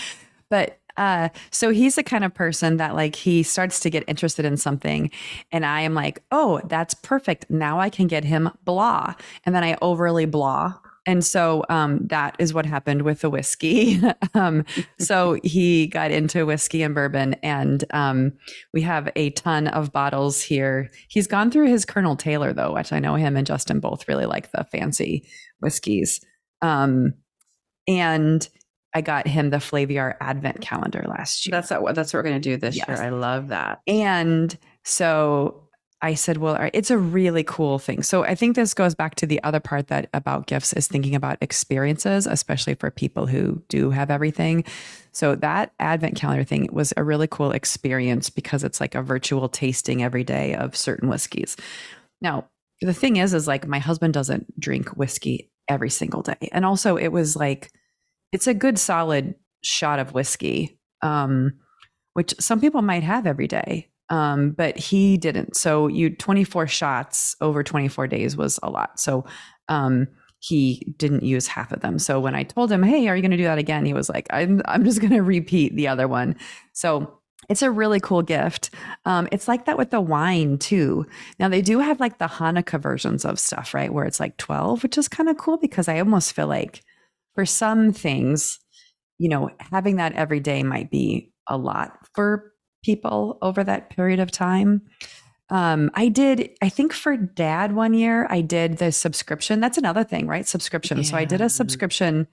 but 0.50 0.80
uh, 0.98 1.30
so 1.52 1.70
he's 1.70 1.96
the 1.96 2.04
kind 2.04 2.24
of 2.24 2.34
person 2.34 2.78
that 2.78 2.96
like 2.96 3.16
he 3.16 3.44
starts 3.44 3.80
to 3.80 3.90
get 3.90 4.04
interested 4.08 4.46
in 4.46 4.58
something, 4.58 5.10
and 5.52 5.66
I 5.66 5.82
am 5.82 5.94
like, 5.94 6.22
oh, 6.32 6.62
that's 6.66 6.94
perfect. 6.94 7.50
Now 7.50 7.80
I 7.80 7.90
can 7.90 8.08
get 8.08 8.26
him 8.26 8.50
blah, 8.66 9.16
and 9.46 9.56
then 9.56 9.64
I 9.64 9.78
overly 9.82 10.26
blah 10.26 10.78
and 11.06 11.26
so 11.26 11.64
um, 11.70 12.06
that 12.08 12.36
is 12.38 12.54
what 12.54 12.66
happened 12.66 13.02
with 13.02 13.22
the 13.22 13.30
whiskey. 13.30 14.00
um, 14.34 14.66
so 15.00 15.40
he 15.44 15.88
got 15.88 16.12
into 16.12 16.46
whiskey 16.46 16.84
and 16.84 16.94
bourbon, 16.94 17.34
and 17.42 17.84
um, 17.92 18.34
we 18.74 18.82
have 18.82 19.10
a 19.16 19.32
ton 19.32 19.68
of 19.68 19.92
bottles 19.92 20.42
here. 20.42 20.92
He's 21.08 21.28
gone 21.28 21.50
through 21.50 21.68
his 21.68 21.86
Colonel 21.86 22.16
Taylor, 22.16 22.54
though, 22.54 22.74
which 22.74 22.94
I 22.94 23.00
know 23.00 23.16
him 23.16 23.36
and 23.36 23.48
Justin 23.48 23.80
both 23.80 24.08
really 24.08 24.26
like 24.26 24.52
the 24.52 24.64
fancy 24.66 25.26
whiskeys. 25.60 26.22
Um, 26.62 27.16
and 27.88 28.48
I 28.94 29.02
got 29.02 29.28
him 29.28 29.50
the 29.50 29.58
Flaviar 29.58 30.16
Advent 30.20 30.62
calendar 30.62 31.06
last 31.08 31.48
year. 31.48 31.52
That's 31.52 31.72
what, 31.72 31.96
that's 31.96 32.14
what 32.14 32.20
we're 32.20 32.30
going 32.30 32.42
to 32.42 32.50
do 32.50 32.58
this 32.58 32.76
yes. 32.76 32.88
year. 32.88 32.98
I 32.98 33.10
love 33.10 33.48
that. 33.48 33.80
And 33.88 34.56
so 34.84 35.70
I 36.04 36.16
said, 36.16 36.38
well, 36.38 36.70
it's 36.74 36.90
a 36.90 36.98
really 36.98 37.44
cool 37.44 37.78
thing. 37.78 38.02
So 38.02 38.24
I 38.24 38.34
think 38.34 38.56
this 38.56 38.74
goes 38.74 38.96
back 38.96 39.16
to 39.16 39.28
the 39.28 39.42
other 39.44 39.60
part 39.60 39.88
that 39.90 40.10
about 40.14 40.48
gifts 40.48 40.74
is 40.74 40.88
thinking 40.88 41.14
about 41.14 41.38
experiences, 41.42 42.26
especially 42.26 42.74
for 42.74 42.90
people 42.90 43.28
who 43.28 43.62
do 43.70 43.92
have 43.92 44.10
everything. 44.10 44.64
So 45.12 45.36
that 45.36 45.74
advent 45.80 46.16
calendar 46.16 46.44
thing 46.44 46.70
was 46.72 46.92
a 46.98 47.04
really 47.04 47.28
cool 47.28 47.52
experience 47.52 48.30
because 48.32 48.64
it's 48.64 48.82
like 48.82 48.96
a 48.96 49.04
virtual 49.04 49.48
tasting 49.48 50.02
every 50.02 50.24
day 50.24 50.56
of 50.56 50.76
certain 50.76 51.08
whiskeys. 51.08 51.56
Now, 52.20 52.50
the 52.82 52.94
thing 52.94 53.18
is, 53.18 53.36
is 53.36 53.48
like 53.48 53.68
my 53.68 53.80
husband 53.80 54.14
doesn't 54.14 54.60
drink 54.60 54.90
whiskey 54.90 55.52
every 55.68 55.92
single 55.92 56.24
day. 56.24 56.50
And 56.52 56.66
also 56.66 56.98
it 56.98 57.10
was 57.10 57.36
like, 57.36 57.72
it's 58.32 58.48
a 58.48 58.56
good 58.56 58.80
solid 58.80 59.36
shot 59.62 60.00
of 60.00 60.14
whiskey, 60.14 60.80
um, 61.04 61.60
which 62.14 62.34
some 62.40 62.60
people 62.60 62.82
might 62.82 63.04
have 63.04 63.28
every 63.28 63.48
day 63.48 63.91
um, 64.12 64.52
but 64.52 64.78
he 64.78 65.17
didn't. 65.17 65.56
So 65.56 65.88
you 65.88 66.13
24 66.15 66.67
shots 66.67 67.36
over 67.39 67.63
24 67.63 68.08
days 68.08 68.36
was 68.36 68.60
a 68.62 68.69
lot. 68.69 69.00
So 69.00 69.26
um, 69.69 70.08
he 70.39 70.93
didn't 70.97 71.24
use 71.24 71.47
half 71.47 71.71
of 71.71 71.80
them. 71.80 71.97
So 71.97 72.19
when 72.19 72.36
I 72.36 72.43
told 72.43 72.71
him, 72.71 72.84
"Hey, 72.84 73.08
are 73.08 73.15
you 73.15 73.21
going 73.21 73.32
to 73.32 73.38
do 73.38 73.45
that 73.45 73.58
again?" 73.58 73.86
He 73.86 73.93
was 73.93 74.10
like, 74.10 74.28
"I'm 74.30 74.62
I'm 74.65 74.84
just 74.84 75.00
going 75.00 75.12
to 75.13 75.21
repeat 75.21 75.76
the 75.76 75.88
other 75.88 76.08
one." 76.08 76.36
So 76.74 77.19
it's 77.50 77.62
a 77.62 77.71
really 77.71 78.00
cool 78.00 78.21
gift. 78.21 78.69
Um, 79.06 79.28
it's 79.32 79.47
like 79.47 79.65
that 79.65 79.78
with 79.78 79.91
the 79.91 80.02
wine 80.02 80.58
too. 80.58 81.06
Now 81.39 81.47
they 81.47 81.62
do 81.62 81.80
have 81.80 82.00
like 82.00 82.17
the 82.17 82.28
Hanukkah 82.28 82.82
versions 82.82 83.24
of 83.26 83.39
stuff, 83.39 83.74
right? 83.74 83.93
Where 83.93 84.06
it's 84.06 84.19
like 84.19 84.38
12, 84.38 84.84
which 84.84 84.97
is 84.97 85.08
kind 85.08 85.30
of 85.30 85.38
cool 85.38 85.58
because 85.58 85.88
I 85.88 86.00
almost 86.00 86.34
feel 86.34 86.47
like 86.47 86.82
for 87.34 87.45
some 87.45 87.93
things, 87.93 88.60
you 89.17 89.30
know, 89.30 89.50
having 89.60 89.95
that 89.95 90.13
every 90.13 90.39
day 90.39 90.63
might 90.63 90.91
be 90.91 91.32
a 91.47 91.58
lot 91.58 91.97
for 92.13 92.51
people 92.84 93.38
over 93.41 93.63
that 93.63 93.89
period 93.89 94.20
of 94.20 94.32
time. 94.32 94.82
Um, 95.50 95.91
I 95.94 96.08
did, 96.08 96.50
I 96.62 96.70
think 96.70 96.94
for 96.94 97.17
dad 97.17 97.76
one 97.76 97.94
year, 97.94 98.26
I 98.30 98.41
did 98.41 98.78
the 98.78 98.91
subscription. 98.91 99.60
That's 99.60 99.78
another 99.78 100.04
thing, 100.04 100.28
right? 100.28 100.48
Subscription. 100.48 100.98
Yeah. 100.98 101.04
So 101.04 101.17
I 101.17 101.26
did 101.26 101.41
a 101.41 101.50
subscription. 101.50 102.28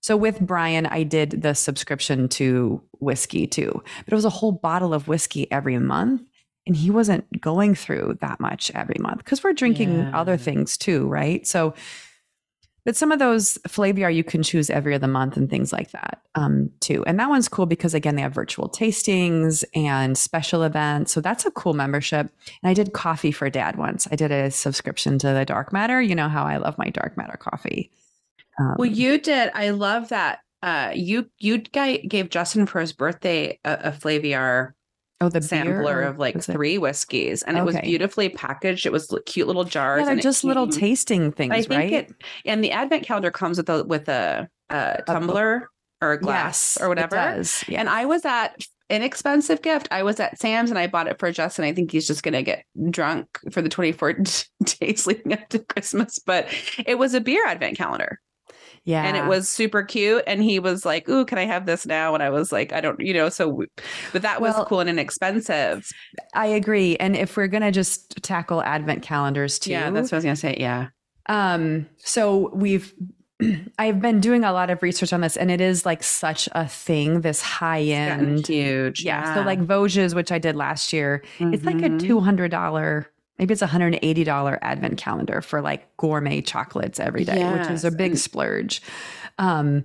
So 0.00 0.16
with 0.16 0.40
Brian, 0.40 0.86
I 0.86 1.04
did 1.04 1.42
the 1.42 1.54
subscription 1.54 2.28
to 2.30 2.82
whiskey 2.98 3.46
too, 3.46 3.82
but 4.04 4.12
it 4.12 4.16
was 4.16 4.24
a 4.24 4.30
whole 4.30 4.52
bottle 4.52 4.92
of 4.92 5.08
whiskey 5.08 5.50
every 5.52 5.78
month. 5.78 6.22
And 6.66 6.74
he 6.74 6.90
wasn't 6.90 7.40
going 7.40 7.74
through 7.74 8.18
that 8.20 8.40
much 8.40 8.70
every 8.74 8.96
month 8.98 9.18
because 9.18 9.44
we're 9.44 9.52
drinking 9.52 9.98
yeah. 9.98 10.18
other 10.18 10.36
things 10.36 10.76
too, 10.76 11.06
right? 11.06 11.46
So 11.46 11.74
but 12.84 12.96
some 12.96 13.12
of 13.12 13.18
those 13.18 13.58
Flaviar 13.68 14.14
you 14.14 14.24
can 14.24 14.42
choose 14.42 14.70
every 14.70 14.94
other 14.94 15.06
month 15.06 15.36
and 15.36 15.48
things 15.48 15.72
like 15.72 15.90
that 15.92 16.20
um, 16.34 16.70
too. 16.80 17.04
And 17.06 17.18
that 17.18 17.28
one's 17.28 17.48
cool 17.48 17.66
because 17.66 17.94
again 17.94 18.16
they 18.16 18.22
have 18.22 18.34
virtual 18.34 18.68
tastings 18.68 19.64
and 19.74 20.16
special 20.16 20.62
events. 20.62 21.12
So 21.12 21.20
that's 21.20 21.46
a 21.46 21.50
cool 21.50 21.74
membership. 21.74 22.30
And 22.62 22.70
I 22.70 22.74
did 22.74 22.92
coffee 22.92 23.32
for 23.32 23.48
dad 23.50 23.76
once. 23.76 24.06
I 24.10 24.16
did 24.16 24.30
a 24.30 24.50
subscription 24.50 25.18
to 25.20 25.28
the 25.28 25.44
Dark 25.44 25.72
Matter. 25.72 26.00
You 26.00 26.14
know 26.14 26.28
how 26.28 26.44
I 26.44 26.58
love 26.58 26.78
my 26.78 26.90
Dark 26.90 27.16
Matter 27.16 27.36
coffee. 27.36 27.90
Um, 28.58 28.76
well, 28.78 28.90
you 28.90 29.18
did. 29.18 29.50
I 29.54 29.70
love 29.70 30.10
that. 30.10 30.40
Uh, 30.62 30.92
you 30.94 31.28
you 31.38 31.58
gave 31.58 32.30
Justin 32.30 32.66
for 32.66 32.80
his 32.80 32.92
birthday 32.92 33.58
a, 33.64 33.72
a 33.84 33.92
Flaviar 33.92 34.72
Oh, 35.20 35.28
the 35.28 35.40
sampler 35.40 36.02
of 36.02 36.18
like 36.18 36.42
three 36.42 36.76
whiskeys, 36.76 37.42
and 37.42 37.56
okay. 37.56 37.62
it 37.62 37.64
was 37.64 37.76
beautifully 37.76 38.28
packaged. 38.28 38.84
It 38.84 38.92
was 38.92 39.14
cute 39.26 39.46
little 39.46 39.64
jars. 39.64 40.00
Yeah, 40.00 40.06
they're 40.06 40.16
just 40.16 40.44
little 40.44 40.66
tasting 40.68 41.30
things, 41.32 41.52
I 41.52 41.62
think 41.62 41.70
right? 41.70 41.92
It, 41.92 42.14
and 42.44 42.62
the 42.62 42.72
advent 42.72 43.04
calendar 43.04 43.30
comes 43.30 43.56
with 43.56 43.68
a 43.68 43.84
with 43.84 44.08
a, 44.08 44.48
a 44.70 45.02
tumbler 45.06 45.70
or 46.02 46.12
a 46.12 46.20
glass 46.20 46.76
yes, 46.76 46.84
or 46.84 46.88
whatever. 46.88 47.16
Yes. 47.16 47.64
And 47.68 47.88
I 47.88 48.06
was 48.06 48.24
at 48.24 48.66
inexpensive 48.90 49.62
gift. 49.62 49.88
I 49.90 50.02
was 50.02 50.20
at 50.20 50.38
Sam's 50.38 50.70
and 50.70 50.78
I 50.78 50.86
bought 50.86 51.06
it 51.06 51.18
for 51.18 51.30
Justin. 51.32 51.64
I 51.64 51.72
think 51.72 51.90
he's 51.90 52.06
just 52.06 52.22
going 52.22 52.34
to 52.34 52.42
get 52.42 52.64
drunk 52.90 53.26
for 53.50 53.62
the 53.62 53.68
24 53.68 54.12
days 54.64 55.06
leading 55.06 55.32
up 55.32 55.48
to 55.50 55.60
Christmas, 55.60 56.18
but 56.18 56.48
it 56.86 56.98
was 56.98 57.14
a 57.14 57.20
beer 57.20 57.44
advent 57.46 57.76
calendar. 57.76 58.20
Yeah. 58.84 59.04
And 59.04 59.16
it 59.16 59.24
was 59.24 59.48
super 59.48 59.82
cute. 59.82 60.22
And 60.26 60.42
he 60.42 60.58
was 60.58 60.84
like, 60.84 61.08
Ooh, 61.08 61.24
can 61.24 61.38
I 61.38 61.46
have 61.46 61.64
this 61.64 61.86
now? 61.86 62.12
And 62.14 62.22
I 62.22 62.30
was 62.30 62.52
like, 62.52 62.72
I 62.72 62.80
don't, 62.80 63.00
you 63.00 63.14
know, 63.14 63.30
so, 63.30 63.64
but 64.12 64.22
that 64.22 64.40
was 64.40 64.54
well, 64.54 64.66
cool 64.66 64.80
and 64.80 64.90
inexpensive. 64.90 65.88
I 66.34 66.46
agree. 66.46 66.96
And 66.96 67.16
if 67.16 67.36
we're 67.36 67.48
going 67.48 67.62
to 67.62 67.70
just 67.70 68.22
tackle 68.22 68.62
advent 68.62 69.02
calendars 69.02 69.58
too. 69.58 69.70
Yeah, 69.70 69.90
that's 69.90 70.12
what 70.12 70.16
I 70.16 70.18
was 70.18 70.24
going 70.24 70.36
to 70.36 70.40
say. 70.40 70.56
Yeah. 70.60 70.88
Um, 71.26 71.88
so 71.96 72.50
we've, 72.54 72.92
I've 73.78 74.00
been 74.00 74.20
doing 74.20 74.44
a 74.44 74.52
lot 74.52 74.70
of 74.70 74.82
research 74.82 75.12
on 75.12 75.20
this, 75.20 75.36
and 75.36 75.50
it 75.50 75.60
is 75.60 75.84
like 75.84 76.02
such 76.02 76.48
a 76.52 76.68
thing. 76.68 77.22
This 77.22 77.40
high 77.40 77.82
end, 77.82 78.46
huge, 78.46 79.02
yeah. 79.02 79.24
yeah. 79.24 79.34
So 79.34 79.40
like 79.42 79.60
Vosges, 79.60 80.14
which 80.14 80.30
I 80.30 80.38
did 80.38 80.56
last 80.56 80.92
year, 80.92 81.22
mm-hmm. 81.38 81.54
it's 81.54 81.64
like 81.64 81.76
a 81.76 81.88
mm-hmm. 81.88 81.98
two 81.98 82.20
hundred 82.20 82.50
dollar 82.50 83.10
maybe 83.38 83.52
it's 83.52 83.62
a 83.62 83.66
$180 83.66 84.58
advent 84.62 84.98
calendar 84.98 85.40
for 85.40 85.60
like 85.60 85.96
gourmet 85.96 86.40
chocolates 86.40 87.00
every 87.00 87.24
day, 87.24 87.38
yes. 87.38 87.58
which 87.58 87.74
is 87.74 87.84
a 87.84 87.90
big 87.90 88.16
splurge. 88.16 88.80
Um, 89.38 89.84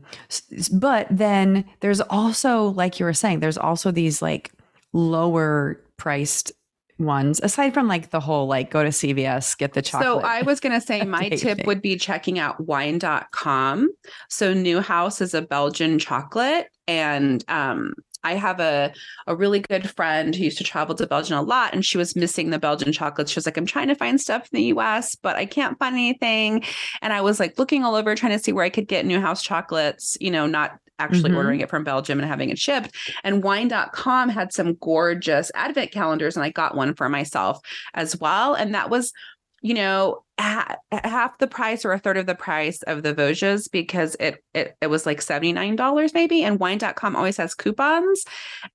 but 0.71 1.07
then 1.09 1.65
there's 1.79 2.01
also, 2.01 2.65
like 2.69 2.99
you 2.99 3.05
were 3.05 3.13
saying, 3.13 3.39
there's 3.39 3.57
also 3.57 3.91
these 3.91 4.21
like 4.21 4.51
lower 4.93 5.81
priced 5.97 6.51
ones 6.99 7.39
aside 7.41 7.73
from 7.73 7.87
like 7.87 8.09
the 8.09 8.19
whole 8.19 8.45
like 8.47 8.69
go 8.69 8.83
to 8.83 8.89
CVS 8.89 9.57
get 9.57 9.73
the 9.73 9.81
chocolate. 9.81 10.21
So 10.21 10.27
I 10.27 10.41
was 10.41 10.59
going 10.59 10.79
to 10.79 10.85
say 10.85 11.01
my 11.05 11.29
tip 11.29 11.65
would 11.65 11.81
be 11.81 11.95
checking 11.95 12.37
out 12.37 12.59
wine.com. 12.59 13.89
So 14.27 14.53
Neuhaus 14.53 15.21
is 15.21 15.33
a 15.33 15.41
Belgian 15.41 15.97
chocolate 15.97 16.67
and 16.87 17.43
um 17.47 17.93
I 18.23 18.35
have 18.35 18.59
a 18.59 18.93
a 19.27 19.35
really 19.35 19.59
good 19.59 19.89
friend 19.89 20.35
who 20.35 20.43
used 20.43 20.57
to 20.57 20.63
travel 20.63 20.95
to 20.95 21.07
Belgium 21.07 21.37
a 21.37 21.41
lot, 21.41 21.73
and 21.73 21.85
she 21.85 21.97
was 21.97 22.15
missing 22.15 22.49
the 22.49 22.59
Belgian 22.59 22.91
chocolates. 22.91 23.31
She 23.31 23.37
was 23.37 23.45
like, 23.45 23.57
"I'm 23.57 23.65
trying 23.65 23.87
to 23.87 23.95
find 23.95 24.19
stuff 24.19 24.49
in 24.51 24.57
the 24.57 24.63
U.S., 24.65 25.15
but 25.15 25.35
I 25.35 25.45
can't 25.45 25.77
find 25.79 25.95
anything." 25.95 26.63
And 27.01 27.13
I 27.13 27.21
was 27.21 27.39
like 27.39 27.57
looking 27.57 27.83
all 27.83 27.95
over, 27.95 28.15
trying 28.15 28.37
to 28.37 28.43
see 28.43 28.51
where 28.51 28.65
I 28.65 28.69
could 28.69 28.87
get 28.87 29.05
Neuhaus 29.05 29.43
chocolates. 29.43 30.17
You 30.19 30.31
know, 30.31 30.47
not 30.47 30.79
actually 30.99 31.29
mm-hmm. 31.29 31.37
ordering 31.37 31.61
it 31.61 31.69
from 31.69 31.83
Belgium 31.83 32.19
and 32.19 32.27
having 32.27 32.49
it 32.49 32.59
shipped. 32.59 32.95
And 33.23 33.43
wine.com 33.43 34.29
had 34.29 34.53
some 34.53 34.75
gorgeous 34.75 35.51
advent 35.55 35.91
calendars, 35.91 36.35
and 36.35 36.43
I 36.43 36.49
got 36.49 36.75
one 36.75 36.93
for 36.93 37.09
myself 37.09 37.59
as 37.93 38.19
well. 38.19 38.53
And 38.53 38.75
that 38.75 38.89
was 38.89 39.13
you 39.61 39.73
know, 39.73 40.23
half 40.37 41.37
the 41.39 41.47
price 41.47 41.83
or 41.83 41.91
a 41.91 41.99
third 41.99 42.17
of 42.17 42.25
the 42.25 42.35
price 42.35 42.81
of 42.83 43.03
the 43.03 43.13
Vosges 43.13 43.69
because 43.69 44.15
it 44.19 44.43
it, 44.53 44.75
it 44.81 44.87
was 44.87 45.05
like 45.05 45.19
$79 45.19 46.13
maybe. 46.13 46.43
And 46.43 46.59
wine.com 46.59 47.15
always 47.15 47.37
has 47.37 47.55
coupons. 47.55 48.23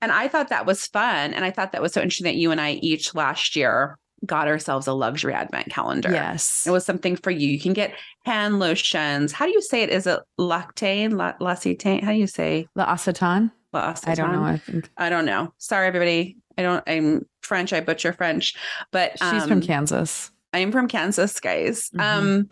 And 0.02 0.12
I 0.12 0.28
thought 0.28 0.48
that 0.48 0.66
was 0.66 0.86
fun. 0.86 1.34
And 1.34 1.44
I 1.44 1.50
thought 1.50 1.72
that 1.72 1.82
was 1.82 1.92
so 1.92 2.00
interesting 2.00 2.26
that 2.26 2.36
you 2.36 2.50
and 2.50 2.60
I 2.60 2.72
each 2.72 3.14
last 3.14 3.56
year 3.56 3.98
got 4.26 4.48
ourselves 4.48 4.86
a 4.86 4.92
luxury 4.92 5.34
advent 5.34 5.70
calendar. 5.70 6.10
Yes. 6.10 6.66
It 6.66 6.70
was 6.70 6.84
something 6.84 7.16
for 7.16 7.30
you. 7.30 7.48
You 7.48 7.60
can 7.60 7.72
get 7.72 7.94
hand 8.24 8.58
lotions. 8.58 9.32
How 9.32 9.46
do 9.46 9.52
you 9.52 9.60
say 9.60 9.82
it? 9.82 9.90
Is 9.90 10.06
it 10.06 10.20
lactane? 10.38 11.14
La, 11.14 11.32
lactane? 11.40 12.02
How 12.02 12.12
do 12.12 12.18
you 12.18 12.26
say? 12.26 12.66
L'acetone? 12.76 13.50
L'acetone? 13.72 14.08
I 14.08 14.14
don't 14.14 14.32
know. 14.32 14.44
I 14.44 14.56
think. 14.58 14.90
I 14.96 15.08
don't 15.10 15.26
know. 15.26 15.52
Sorry, 15.58 15.86
everybody. 15.86 16.36
I 16.56 16.62
don't, 16.62 16.84
I'm 16.86 17.26
French. 17.42 17.72
I 17.72 17.80
butcher 17.80 18.12
French, 18.12 18.54
but 18.92 19.20
um, 19.20 19.34
she's 19.34 19.42
from 19.42 19.58
um, 19.58 19.62
Kansas. 19.62 20.30
I'm 20.54 20.72
from 20.72 20.88
Kansas, 20.88 21.38
guys. 21.40 21.90
Mm-hmm. 21.90 22.00
Um, 22.00 22.48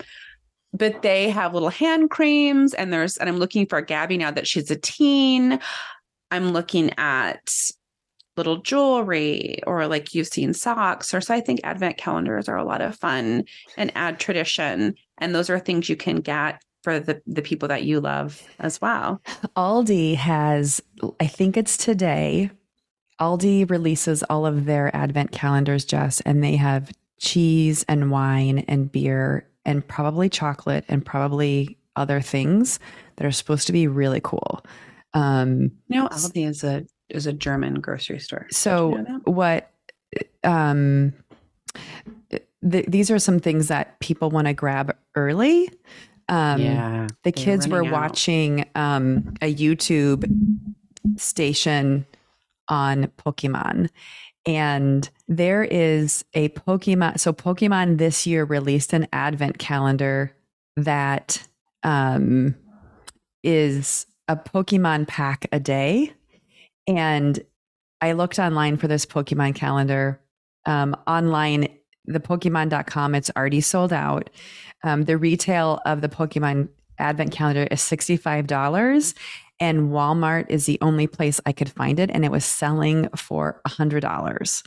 but 0.74 1.02
they 1.02 1.28
have 1.30 1.54
little 1.54 1.68
hand 1.68 2.10
creams, 2.10 2.74
and 2.74 2.92
there's, 2.92 3.16
and 3.18 3.28
I'm 3.28 3.36
looking 3.36 3.66
for 3.66 3.80
Gabby 3.80 4.16
now 4.16 4.30
that 4.30 4.46
she's 4.46 4.70
a 4.70 4.76
teen. 4.76 5.60
I'm 6.30 6.52
looking 6.52 6.92
at 6.98 7.52
little 8.36 8.58
jewelry 8.58 9.62
or 9.66 9.86
like 9.86 10.14
you've 10.14 10.26
seen 10.26 10.54
socks 10.54 11.12
or 11.12 11.20
so 11.20 11.34
i 11.34 11.40
think 11.40 11.60
advent 11.64 11.98
calendars 11.98 12.48
are 12.48 12.56
a 12.56 12.64
lot 12.64 12.80
of 12.80 12.96
fun 12.96 13.44
and 13.76 13.92
add 13.94 14.18
tradition 14.18 14.94
and 15.18 15.34
those 15.34 15.50
are 15.50 15.58
things 15.58 15.88
you 15.88 15.96
can 15.96 16.16
get 16.16 16.62
for 16.82 16.98
the 16.98 17.20
the 17.26 17.42
people 17.42 17.68
that 17.68 17.84
you 17.84 18.00
love 18.00 18.42
as 18.58 18.80
well 18.80 19.20
aldi 19.56 20.16
has 20.16 20.82
i 21.20 21.26
think 21.26 21.56
it's 21.56 21.76
today 21.76 22.50
aldi 23.20 23.68
releases 23.68 24.22
all 24.24 24.46
of 24.46 24.64
their 24.64 24.94
advent 24.96 25.30
calendars 25.30 25.84
jess 25.84 26.20
and 26.22 26.42
they 26.42 26.56
have 26.56 26.90
cheese 27.22 27.84
and 27.88 28.10
wine 28.10 28.64
and 28.68 28.90
beer 28.90 29.48
and 29.64 29.86
probably 29.86 30.28
chocolate 30.28 30.84
and 30.88 31.06
probably 31.06 31.78
other 31.94 32.20
things 32.20 32.80
that 33.16 33.24
are 33.24 33.32
supposed 33.32 33.66
to 33.68 33.72
be 33.72 33.86
really 33.86 34.20
cool. 34.22 34.64
Um, 35.14 35.70
you 35.88 36.00
know, 36.00 36.08
Aldi 36.08 36.48
is 36.48 36.64
a 36.64 36.84
is 37.08 37.26
a 37.26 37.32
German 37.32 37.74
grocery 37.74 38.18
store. 38.18 38.46
So 38.50 38.96
you 38.96 39.02
know 39.02 39.20
what? 39.24 39.70
Um, 40.42 41.12
th- 42.30 42.86
these 42.86 43.10
are 43.10 43.18
some 43.18 43.38
things 43.38 43.68
that 43.68 44.00
people 44.00 44.30
want 44.30 44.48
to 44.48 44.52
grab 44.52 44.96
early. 45.14 45.70
Um, 46.28 46.60
yeah, 46.60 47.06
the 47.22 47.32
kids 47.32 47.68
were 47.68 47.84
watching 47.84 48.68
um, 48.74 49.34
a 49.42 49.54
YouTube 49.54 50.24
station 51.16 52.04
on 52.68 53.04
Pokemon, 53.18 53.90
and 54.46 55.08
there 55.28 55.62
is 55.62 56.24
a 56.34 56.48
Pokemon. 56.50 57.20
So, 57.20 57.32
Pokemon 57.32 57.98
this 57.98 58.26
year 58.26 58.44
released 58.44 58.92
an 58.92 59.06
advent 59.12 59.58
calendar 59.58 60.34
that 60.76 61.46
um, 61.82 62.54
is 63.42 64.06
a 64.28 64.36
Pokemon 64.36 65.06
pack 65.08 65.46
a 65.52 65.60
day. 65.60 66.12
And 66.86 67.38
I 68.00 68.12
looked 68.12 68.38
online 68.38 68.76
for 68.76 68.88
this 68.88 69.06
Pokemon 69.06 69.54
calendar. 69.54 70.20
Um, 70.66 70.96
online, 71.06 71.68
the 72.06 72.20
Pokemon.com, 72.20 73.14
it's 73.14 73.30
already 73.36 73.60
sold 73.60 73.92
out. 73.92 74.30
Um, 74.82 75.02
the 75.04 75.16
retail 75.16 75.80
of 75.86 76.00
the 76.00 76.08
Pokemon 76.08 76.68
Advent 76.98 77.32
calendar 77.32 77.66
is 77.70 77.80
$65 77.80 79.14
and 79.62 79.90
Walmart 79.90 80.46
is 80.48 80.66
the 80.66 80.76
only 80.80 81.06
place 81.06 81.40
I 81.46 81.52
could 81.52 81.70
find 81.70 82.00
it, 82.00 82.10
and 82.12 82.24
it 82.24 82.32
was 82.32 82.44
selling 82.44 83.08
for 83.14 83.60
a 83.64 83.70
$100 83.70 84.66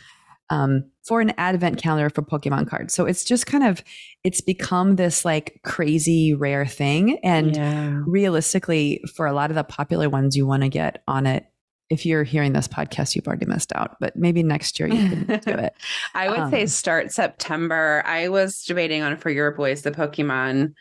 um, 0.49 0.89
for 1.03 1.19
an 1.19 1.33
advent 1.37 1.81
calendar 1.81 2.09
for 2.09 2.21
Pokemon 2.21 2.69
cards. 2.69 2.93
So 2.93 3.05
it's 3.05 3.25
just 3.25 3.45
kind 3.45 3.65
of 3.65 3.83
it's 4.23 4.39
become 4.39 4.95
this 4.95 5.25
like 5.25 5.59
crazy 5.65 6.33
rare 6.33 6.65
thing, 6.65 7.19
and 7.23 7.57
yeah. 7.57 8.03
realistically, 8.05 9.03
for 9.13 9.25
a 9.25 9.33
lot 9.33 9.51
of 9.51 9.55
the 9.55 9.65
popular 9.65 10.09
ones, 10.09 10.37
you 10.37 10.47
want 10.47 10.63
to 10.63 10.69
get 10.69 11.03
on 11.09 11.27
it. 11.27 11.45
If 11.89 12.05
you're 12.05 12.23
hearing 12.23 12.53
this 12.53 12.69
podcast, 12.69 13.15
you've 13.15 13.27
already 13.27 13.47
missed 13.47 13.73
out, 13.75 13.97
but 13.99 14.15
maybe 14.15 14.43
next 14.43 14.79
year 14.79 14.87
you 14.87 15.09
can 15.09 15.25
do 15.25 15.51
it. 15.59 15.73
I 16.13 16.29
would 16.29 16.39
um, 16.39 16.51
say 16.51 16.67
start 16.67 17.11
September. 17.11 18.01
I 18.05 18.29
was 18.29 18.63
debating 18.63 19.01
on 19.01 19.17
for 19.17 19.29
your 19.29 19.51
boys 19.51 19.81
the 19.81 19.91
Pokemon 19.91 20.73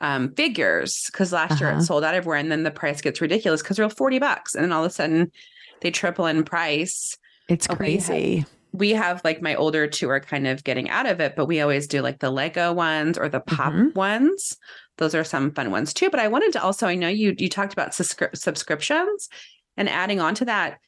um, 0.00 0.34
figures 0.34 1.08
because 1.10 1.32
last 1.32 1.52
uh-huh. 1.52 1.60
year 1.60 1.70
it 1.70 1.74
uh-huh. 1.74 1.82
sold 1.82 2.04
out 2.04 2.14
everywhere, 2.14 2.38
and 2.38 2.50
then 2.50 2.62
the 2.62 2.70
price 2.70 3.00
gets 3.00 3.20
ridiculous 3.20 3.62
because 3.62 3.76
they're 3.76 3.88
forty 3.90 4.18
bucks, 4.18 4.54
and 4.54 4.64
then 4.64 4.72
all 4.72 4.84
of 4.84 4.90
a 4.90 4.94
sudden 4.94 5.30
they 5.80 5.90
triple 5.90 6.26
in 6.26 6.44
price. 6.44 7.16
It's 7.48 7.66
crazy 7.66 8.44
we 8.74 8.90
have 8.90 9.22
like 9.22 9.40
my 9.40 9.54
older 9.54 9.86
two 9.86 10.10
are 10.10 10.18
kind 10.18 10.48
of 10.48 10.64
getting 10.64 10.90
out 10.90 11.06
of 11.06 11.20
it, 11.20 11.36
but 11.36 11.46
we 11.46 11.60
always 11.60 11.86
do 11.86 12.02
like 12.02 12.18
the 12.18 12.30
Lego 12.30 12.72
ones 12.72 13.16
or 13.16 13.28
the 13.28 13.38
pop 13.38 13.72
mm-hmm. 13.72 13.96
ones. 13.96 14.58
Those 14.98 15.14
are 15.14 15.22
some 15.22 15.52
fun 15.52 15.70
ones 15.70 15.94
too. 15.94 16.10
But 16.10 16.18
I 16.18 16.26
wanted 16.26 16.52
to 16.54 16.62
also, 16.62 16.88
I 16.88 16.96
know 16.96 17.08
you 17.08 17.36
you 17.38 17.48
talked 17.48 17.72
about 17.72 17.92
suscri- 17.92 18.36
subscriptions 18.36 19.28
and 19.76 19.88
adding 19.88 20.20
on 20.20 20.34
to 20.36 20.44
that. 20.46 20.80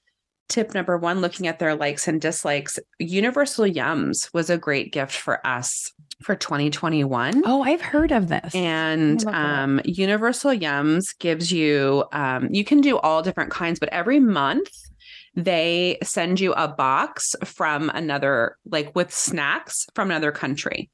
Tip 0.49 0.75
number 0.75 0.99
one, 0.99 1.21
looking 1.21 1.47
at 1.47 1.61
their 1.61 1.77
likes 1.77 2.09
and 2.09 2.21
dislikes. 2.21 2.79
Universal 2.99 3.67
Yums 3.67 4.33
was 4.35 4.51
a 4.51 4.59
great 4.59 4.93
gift 4.93 5.15
for 5.15 5.45
us 5.47 5.93
for 6.23 6.35
2021. 6.35 7.43
Oh, 7.45 7.63
I've 7.63 7.81
heard 7.81 8.13
of 8.13 8.29
this. 8.29 8.55
And 8.55 9.25
um, 9.27 9.81
Universal 9.85 10.53
Yums 10.53 11.17
gives 11.19 11.53
you, 11.53 12.05
um, 12.13 12.49
you 12.51 12.65
can 12.65 12.81
do 12.81 12.99
all 12.99 13.23
different 13.23 13.51
kinds, 13.51 13.79
but 13.79 13.91
every 13.91 14.21
month 14.21 14.71
they 15.35 15.99
send 16.03 16.41
you 16.41 16.55
a 16.55 16.67
box 16.67 17.37
from 17.45 17.91
another, 17.91 18.57
like 18.65 18.97
with 18.97 19.13
snacks 19.13 19.87
from 19.95 20.11
another 20.11 20.33
country. 20.33 20.91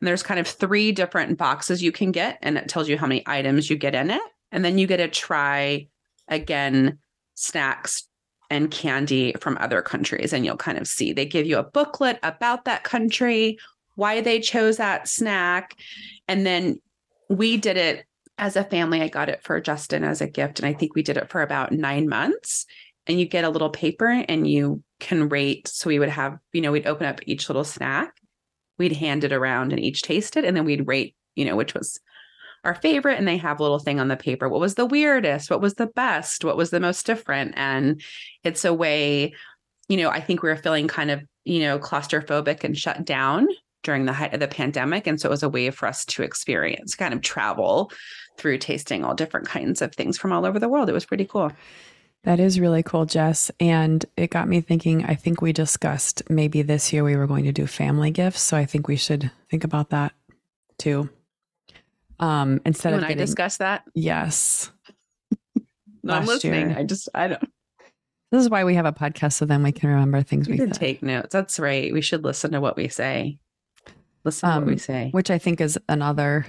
And 0.00 0.06
there's 0.06 0.22
kind 0.22 0.38
of 0.38 0.46
three 0.46 0.92
different 0.92 1.36
boxes 1.36 1.82
you 1.82 1.90
can 1.90 2.12
get, 2.12 2.38
and 2.40 2.56
it 2.56 2.68
tells 2.68 2.88
you 2.88 2.96
how 2.96 3.06
many 3.06 3.24
items 3.26 3.68
you 3.68 3.76
get 3.76 3.96
in 3.96 4.10
it. 4.10 4.22
And 4.52 4.64
then 4.64 4.78
you 4.78 4.86
get 4.86 4.98
to 4.98 5.08
try 5.08 5.88
again 6.28 6.98
snacks 7.34 8.04
and 8.48 8.70
candy 8.70 9.34
from 9.40 9.58
other 9.60 9.82
countries, 9.82 10.32
and 10.32 10.44
you'll 10.44 10.56
kind 10.56 10.78
of 10.78 10.86
see 10.86 11.12
they 11.12 11.26
give 11.26 11.46
you 11.46 11.58
a 11.58 11.64
booklet 11.64 12.18
about 12.22 12.64
that 12.66 12.84
country, 12.84 13.58
why 14.00 14.22
they 14.22 14.40
chose 14.40 14.78
that 14.78 15.06
snack. 15.06 15.76
And 16.26 16.46
then 16.46 16.80
we 17.28 17.58
did 17.58 17.76
it 17.76 18.06
as 18.38 18.56
a 18.56 18.64
family. 18.64 19.02
I 19.02 19.08
got 19.08 19.28
it 19.28 19.42
for 19.42 19.60
Justin 19.60 20.04
as 20.04 20.22
a 20.22 20.26
gift, 20.26 20.58
and 20.58 20.66
I 20.66 20.72
think 20.72 20.94
we 20.94 21.02
did 21.02 21.18
it 21.18 21.28
for 21.28 21.42
about 21.42 21.70
nine 21.70 22.08
months 22.08 22.64
and 23.06 23.20
you 23.20 23.26
get 23.26 23.44
a 23.44 23.50
little 23.50 23.68
paper 23.68 24.06
and 24.06 24.48
you 24.48 24.82
can 25.00 25.28
rate. 25.28 25.68
So 25.68 25.88
we 25.88 25.98
would 25.98 26.08
have, 26.08 26.38
you 26.52 26.62
know, 26.62 26.72
we'd 26.72 26.86
open 26.86 27.06
up 27.06 27.20
each 27.26 27.48
little 27.50 27.64
snack, 27.64 28.14
we'd 28.78 28.96
hand 28.96 29.24
it 29.24 29.32
around 29.32 29.72
and 29.72 29.80
each 29.80 30.00
taste 30.00 30.36
it, 30.38 30.46
and 30.46 30.56
then 30.56 30.64
we'd 30.64 30.86
rate, 30.86 31.14
you 31.34 31.44
know, 31.44 31.56
which 31.56 31.74
was 31.74 32.00
our 32.64 32.76
favorite. 32.76 33.18
And 33.18 33.28
they 33.28 33.36
have 33.36 33.60
a 33.60 33.62
little 33.62 33.78
thing 33.78 34.00
on 34.00 34.08
the 34.08 34.16
paper. 34.16 34.48
What 34.48 34.60
was 34.60 34.76
the 34.76 34.86
weirdest? 34.86 35.50
What 35.50 35.60
was 35.60 35.74
the 35.74 35.88
best? 35.88 36.42
What 36.42 36.56
was 36.56 36.70
the 36.70 36.80
most 36.80 37.04
different? 37.04 37.52
And 37.56 38.00
it's 38.44 38.64
a 38.64 38.72
way, 38.72 39.34
you 39.88 39.98
know, 39.98 40.08
I 40.08 40.20
think 40.20 40.42
we 40.42 40.48
were 40.48 40.56
feeling 40.56 40.88
kind 40.88 41.10
of, 41.10 41.22
you 41.44 41.60
know, 41.60 41.78
claustrophobic 41.78 42.64
and 42.64 42.78
shut 42.78 43.04
down 43.04 43.46
during 43.82 44.04
the 44.04 44.12
height 44.12 44.34
of 44.34 44.40
the 44.40 44.48
pandemic. 44.48 45.06
And 45.06 45.20
so 45.20 45.28
it 45.28 45.30
was 45.30 45.42
a 45.42 45.48
way 45.48 45.70
for 45.70 45.86
us 45.86 46.04
to 46.06 46.22
experience 46.22 46.94
kind 46.94 47.14
of 47.14 47.22
travel 47.22 47.90
through 48.36 48.58
tasting 48.58 49.04
all 49.04 49.14
different 49.14 49.46
kinds 49.46 49.82
of 49.82 49.94
things 49.94 50.18
from 50.18 50.32
all 50.32 50.46
over 50.46 50.58
the 50.58 50.68
world. 50.68 50.88
It 50.88 50.94
was 50.94 51.06
pretty 51.06 51.24
cool. 51.24 51.52
That 52.24 52.38
is 52.38 52.60
really 52.60 52.82
cool, 52.82 53.06
Jess. 53.06 53.50
And 53.60 54.04
it 54.16 54.30
got 54.30 54.48
me 54.48 54.60
thinking. 54.60 55.04
I 55.06 55.14
think 55.14 55.40
we 55.40 55.52
discussed 55.52 56.22
maybe 56.28 56.60
this 56.60 56.92
year 56.92 57.02
we 57.02 57.16
were 57.16 57.26
going 57.26 57.44
to 57.44 57.52
do 57.52 57.66
family 57.66 58.10
gifts. 58.10 58.42
So 58.42 58.56
I 58.56 58.66
think 58.66 58.88
we 58.88 58.96
should 58.96 59.30
think 59.50 59.64
about 59.64 59.90
that 59.90 60.12
too. 60.78 61.08
Um, 62.18 62.60
instead 62.66 62.92
when 62.92 63.02
of 63.02 63.08
getting, 63.08 63.22
I 63.22 63.24
discuss 63.24 63.56
that, 63.56 63.84
yes. 63.94 64.70
no, 66.02 66.14
I'm 66.14 66.26
listening. 66.26 66.70
Year. 66.70 66.78
I 66.78 66.84
just 66.84 67.08
I 67.14 67.28
don't. 67.28 67.42
This 68.30 68.42
is 68.42 68.50
why 68.50 68.64
we 68.64 68.74
have 68.74 68.84
a 68.84 68.92
podcast, 68.92 69.32
so 69.32 69.46
then 69.46 69.62
we 69.62 69.72
can 69.72 69.88
remember 69.88 70.22
things 70.22 70.46
we, 70.46 70.52
we 70.52 70.58
can 70.58 70.70
take 70.70 71.02
notes. 71.02 71.32
That's 71.32 71.58
right. 71.58 71.92
We 71.92 72.02
should 72.02 72.22
listen 72.22 72.52
to 72.52 72.60
what 72.60 72.76
we 72.76 72.88
say. 72.88 73.38
Listen 74.24 74.48
um, 74.48 74.54
to 74.54 74.60
what 74.60 74.66
we 74.66 74.72
um, 74.74 74.78
say, 74.78 75.08
which 75.12 75.30
I 75.30 75.38
think 75.38 75.60
is 75.60 75.78
another 75.88 76.46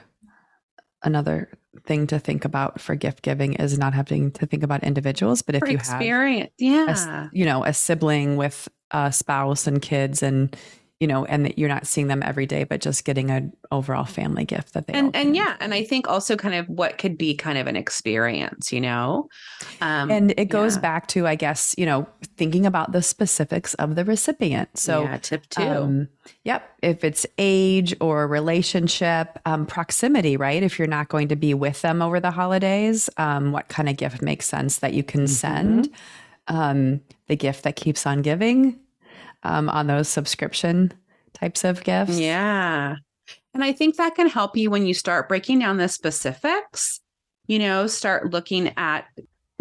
another 1.04 1.50
thing 1.86 2.08
to 2.08 2.20
think 2.20 2.46
about 2.46 2.80
for 2.82 2.96
gift 2.96 3.22
giving 3.22 3.54
is 3.54 3.78
not 3.78 3.94
having 3.94 4.32
to 4.32 4.46
think 4.46 4.64
about 4.64 4.84
individuals, 4.84 5.42
but 5.42 5.56
if 5.56 5.64
you 5.68 5.76
experience, 5.76 6.52
have 6.60 6.98
yeah, 6.98 7.26
a, 7.26 7.30
you 7.32 7.46
know, 7.46 7.64
a 7.64 7.74
sibling 7.74 8.36
with 8.36 8.68
a 8.92 9.12
spouse 9.12 9.68
and 9.68 9.82
kids 9.82 10.22
and 10.22 10.56
you 11.02 11.08
know, 11.08 11.26
and 11.26 11.46
that 11.46 11.58
you're 11.58 11.68
not 11.68 11.88
seeing 11.88 12.08
them 12.08 12.22
every 12.22 12.46
day, 12.46 12.64
but 12.64 12.80
just 12.80 13.06
getting 13.06 13.32
an 13.32 13.52
overall 13.72 14.06
family 14.06 14.46
gift 14.46 14.74
that 14.74 14.86
they 14.86 14.94
and 14.94 15.14
and 15.16 15.36
yeah, 15.36 15.58
and 15.60 15.74
I 15.74 15.84
think 15.84 16.08
also 16.08 16.38
kind 16.38 16.54
of 16.54 16.70
what 16.70 17.00
could 17.00 17.18
be 17.18 17.34
kind 17.34 17.58
of 17.58 17.66
an 17.66 17.76
experience, 17.76 18.72
you 18.72 18.80
know, 18.80 19.28
um, 19.82 20.12
and 20.12 20.32
it 20.38 20.46
goes 20.46 20.76
yeah. 20.76 20.82
back 20.82 21.08
to 21.08 21.26
I 21.26 21.34
guess 21.34 21.74
you 21.76 21.88
know 21.88 22.08
thinking 22.38 22.68
about 22.68 22.92
the 22.92 23.02
specifics 23.02 23.74
of 23.74 23.96
the 23.96 24.06
recipient. 24.06 24.78
So 24.78 25.02
yeah, 25.02 25.18
tip 25.18 25.48
two, 25.50 25.64
um, 25.64 26.08
yep, 26.44 26.70
if 26.84 27.04
it's 27.04 27.26
age 27.40 27.96
or 28.00 28.28
relationship, 28.28 29.40
um, 29.48 29.66
proximity, 29.66 30.38
right? 30.38 30.62
If 30.62 30.78
you're 30.78 30.88
not 30.88 31.10
going 31.10 31.30
to 31.30 31.36
be 31.36 31.56
with 31.56 31.82
them 31.82 32.04
over 32.04 32.20
the 32.20 32.32
holidays, 32.32 33.10
um, 33.18 33.52
what 33.52 33.70
kind 33.70 33.90
of 33.90 33.98
gift 33.98 34.22
makes 34.22 34.46
sense 34.46 34.78
that 34.78 34.94
you 34.94 35.02
can 35.04 35.22
mm-hmm. 35.22 35.34
send? 35.34 35.90
Um, 36.48 37.02
the 37.28 37.36
gift 37.36 37.64
that 37.64 37.76
keeps 37.76 38.06
on 38.06 38.22
giving 38.22 38.78
um, 39.44 39.70
on 39.70 39.88
those 39.88 40.08
subscription 40.08 40.94
types 41.34 41.64
of 41.64 41.84
gifts. 41.84 42.20
Yeah. 42.20 42.96
And 43.54 43.64
I 43.64 43.74
think 43.74 43.98
that 43.98 44.16
can 44.16 44.30
help 44.30 44.56
you 44.56 44.70
when 44.70 44.86
you 44.86 44.94
start 44.94 45.28
breaking 45.28 45.60
down 45.60 45.78
the 45.78 45.88
specifics, 45.88 47.02
you 47.48 47.60
know, 47.60 47.88
start 47.88 48.32
looking 48.32 48.74
at 48.78 49.06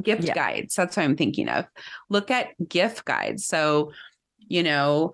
gift 0.03 0.25
yeah. 0.25 0.35
guides. 0.35 0.75
That's 0.75 0.97
what 0.97 1.05
I'm 1.05 1.17
thinking 1.17 1.49
of. 1.49 1.67
Look 2.09 2.31
at 2.31 2.49
gift 2.69 3.05
guides. 3.05 3.47
So, 3.47 3.93
you 4.39 4.63
know, 4.63 5.13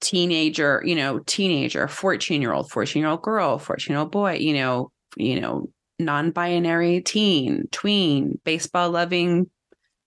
teenager, 0.00 0.82
you 0.84 0.94
know, 0.94 1.20
teenager, 1.20 1.88
14 1.88 2.40
year 2.40 2.52
old, 2.52 2.70
14 2.70 3.00
year 3.00 3.10
old 3.10 3.22
girl, 3.22 3.58
14 3.58 3.92
year 3.92 4.00
old 4.00 4.12
boy, 4.12 4.34
you 4.34 4.54
know, 4.54 4.90
you 5.16 5.40
know, 5.40 5.70
non-binary 5.98 7.00
teen, 7.02 7.68
tween, 7.70 8.40
baseball 8.44 8.90
loving 8.90 9.48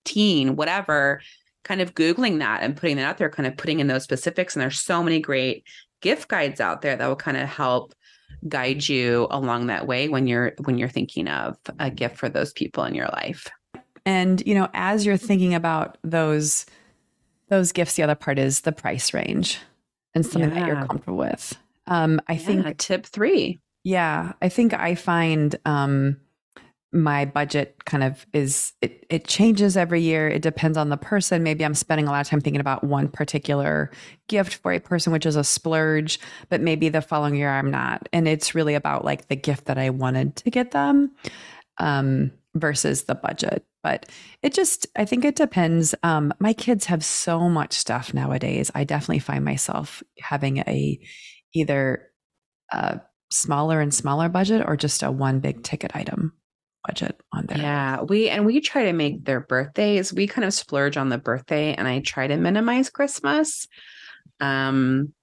teen, 0.06 0.56
whatever 0.56 1.22
kind 1.68 1.82
of 1.82 1.96
Googling 1.96 2.40
that 2.40 2.64
and 2.64 2.78
putting 2.78 2.96
that 2.98 3.06
out 3.06 3.18
there, 3.18 3.30
kind 3.30 3.46
of 3.46 3.58
putting 3.58 3.80
in 3.80 3.88
those 3.88 4.04
specifics. 4.04 4.56
And 4.56 4.62
there's 4.62 4.80
so 4.80 5.04
many 5.04 5.20
great 5.20 5.66
gift 6.02 6.30
guides 6.30 6.62
out 6.62 6.82
there 6.82 6.96
that 6.96 7.08
will 7.08 7.16
kind 7.16 7.38
of 7.38 7.50
help 7.50 7.94
guide 8.48 8.88
you 8.88 9.28
along 9.32 9.68
that 9.68 9.88
way 9.88 10.08
when 10.08 10.28
you're 10.28 10.54
when 10.64 10.78
you're 10.78 10.88
thinking 10.88 11.28
of 11.28 11.58
a 11.80 11.90
gift 11.90 12.18
for 12.18 12.30
those 12.30 12.54
people 12.54 12.84
in 12.86 12.96
your 12.96 13.08
life. 13.08 13.48
And 14.06 14.42
you 14.46 14.56
know, 14.56 14.70
as 14.74 15.06
you're 15.06 15.18
thinking 15.18 15.54
about 15.54 15.98
those 16.04 16.66
those 17.50 17.72
gifts, 17.72 17.96
the 17.96 18.04
other 18.04 18.16
part 18.16 18.40
is 18.40 18.62
the 18.62 18.72
price 18.72 19.14
range 19.14 19.60
and 20.14 20.26
something 20.26 20.50
yeah. 20.50 20.60
that 20.60 20.68
you're 20.68 20.86
comfortable 20.86 21.18
with. 21.18 21.58
Um, 21.88 22.22
I 22.28 22.34
yeah, 22.34 22.40
think 22.40 22.78
tip 22.78 23.06
three. 23.06 23.60
Yeah, 23.84 24.34
I 24.42 24.50
think 24.50 24.74
I 24.74 24.96
find 24.96 25.56
um, 25.66 26.18
my 26.94 27.26
budget 27.26 27.84
kind 27.86 28.04
of 28.04 28.26
is 28.34 28.74
it, 28.82 29.06
it 29.10 29.28
changes 29.28 29.76
every 29.76 30.02
year. 30.02 30.28
It 30.30 30.42
depends 30.42 30.78
on 30.78 30.90
the 30.90 30.98
person. 30.98 31.44
Maybe 31.44 31.66
i'm 31.66 31.76
spending 31.76 32.08
a 32.08 32.12
lot 32.12 32.22
of 32.22 32.28
time 32.28 32.42
thinking 32.42 32.62
about 32.62 32.84
one 32.84 33.10
particular 33.10 33.92
gift 34.28 34.56
for 34.56 34.72
a 34.72 34.80
person 34.80 35.12
which 35.14 35.26
is 35.26 35.36
a 35.36 35.44
splurge 35.44 36.20
but 36.50 36.62
maybe 36.62 36.90
the 36.90 37.02
following 37.02 37.36
year 37.36 37.50
i'm 37.50 37.72
not. 37.72 38.08
And 38.14 38.28
it's 38.28 38.56
really 38.56 38.74
about 38.74 39.04
like 39.04 39.28
the 39.28 39.36
gift 39.36 39.66
that 39.66 39.78
i 39.78 39.90
wanted 39.90 40.36
to 40.38 40.50
get 40.50 40.72
them 40.72 41.12
um, 41.78 42.32
versus 42.56 43.04
the 43.04 43.16
budget. 43.16 43.66
But 43.84 44.10
it 44.42 44.54
just 44.54 44.88
i 44.96 45.04
think 45.04 45.26
it 45.26 45.36
depends. 45.36 45.94
Um, 46.04 46.34
my 46.40 46.54
kids 46.54 46.86
have 46.86 47.04
so 47.04 47.50
much 47.50 47.74
stuff 47.74 48.14
nowadays. 48.14 48.72
I 48.74 48.86
definitely 48.86 49.20
find 49.20 49.44
myself 49.44 50.02
having 50.20 50.60
a 50.60 51.00
either 51.54 52.10
a 52.72 53.02
smaller 53.30 53.82
and 53.82 53.94
smaller 53.94 54.30
budget 54.30 54.64
or 54.66 54.78
just 54.78 55.04
a 55.04 55.12
one 55.12 55.40
big 55.42 55.64
ticket 55.64 55.92
item 55.94 56.34
budget 56.88 57.20
on 57.32 57.46
there. 57.48 57.58
Yeah, 57.58 58.02
we 58.02 58.30
and 58.30 58.46
we 58.46 58.62
try 58.62 58.86
to 58.86 58.94
make 58.94 59.26
their 59.26 59.42
birthdays. 59.42 60.14
We 60.14 60.28
kind 60.28 60.46
of 60.46 60.54
splurge 60.54 60.98
on 60.98 61.10
the 61.10 61.18
birthday, 61.18 61.74
and 61.74 61.88
I 61.88 62.00
try 62.00 62.28
to 62.28 62.38
minimize 62.38 62.90
Christmas. 62.90 63.68
Um, 64.40 65.14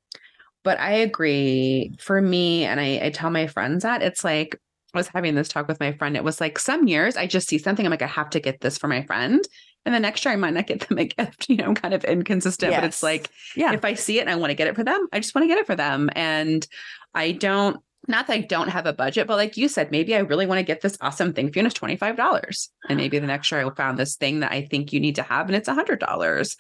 but 0.63 0.79
I 0.79 0.93
agree. 0.93 1.95
For 1.99 2.21
me, 2.21 2.65
and 2.65 2.81
I, 2.81 3.01
I 3.05 3.11
tell 3.11 3.31
my 3.31 3.47
friends 3.47 3.83
that 3.83 4.03
it's 4.03 4.23
like 4.23 4.61
I 4.95 4.99
was 4.99 5.09
having 5.09 5.35
this 5.35 5.49
talk 5.49 5.69
with 5.69 5.81
my 5.81 5.93
friend. 5.93 6.17
It 6.17 6.25
was 6.25 6.41
like 6.41 6.59
some 6.59 6.87
years 6.87 7.17
I 7.17 7.27
just 7.27 7.49
see 7.49 7.59
something. 7.59 7.85
I'm 7.85 7.91
like, 7.91 8.03
I 8.03 8.07
have 8.07 8.31
to 8.31 8.41
get 8.41 8.61
this 8.61 8.79
for 8.79 8.89
my 8.89 9.03
friend. 9.03 9.41
And 9.85 9.95
the 9.95 10.01
next 10.01 10.25
year 10.25 10.33
I 10.33 10.37
might 10.37 10.55
not 10.55 10.67
get 10.67 10.89
them 10.89 10.99
a 10.99 11.05
gift. 11.05 11.49
You 11.49 11.57
know, 11.57 11.65
I'm 11.65 11.75
kind 11.75 11.95
of 11.95 12.05
inconsistent, 12.05 12.73
yes. 12.73 12.81
but 12.81 12.87
it's 12.87 13.03
like, 13.03 13.29
yeah, 13.57 13.73
if 13.73 13.85
I 13.85 13.95
see 13.95 14.19
it 14.19 14.23
and 14.23 14.31
I 14.31 14.37
want 14.37 14.51
to 14.51 14.55
get 14.55 14.69
it 14.69 14.75
for 14.75 14.85
them, 14.85 15.09
I 15.13 15.21
just 15.21 15.35
want 15.35 15.45
to 15.45 15.49
get 15.49 15.59
it 15.59 15.67
for 15.67 15.77
them. 15.77 16.11
And 16.15 16.67
I 17.15 17.33
don't, 17.33 17.79
not 18.07 18.27
that 18.27 18.35
I 18.35 18.41
don't 18.41 18.69
have 18.69 18.87
a 18.87 18.93
budget, 18.93 19.27
but 19.27 19.37
like 19.37 19.57
you 19.57 19.69
said, 19.69 19.91
maybe 19.91 20.15
I 20.15 20.21
really 20.21 20.47
want 20.47 20.59
to 20.59 20.65
get 20.65 20.81
this 20.81 20.99
awesome 21.01 21.33
thing 21.33 21.51
for 21.51 21.59
you 21.59 21.65
and 21.65 21.73
it's 21.73 21.79
$25. 21.79 22.69
And 22.89 22.97
maybe 22.99 23.19
the 23.19 23.27
next 23.27 23.51
year 23.51 23.67
I 23.67 23.75
found 23.75 23.99
this 23.99 24.17
thing 24.17 24.41
that 24.41 24.53
I 24.53 24.67
think 24.67 24.93
you 24.93 25.01
need 25.01 25.17
to 25.17 25.23
have 25.23 25.47
and 25.47 25.57
it's 25.57 25.69
$100. 25.69 26.57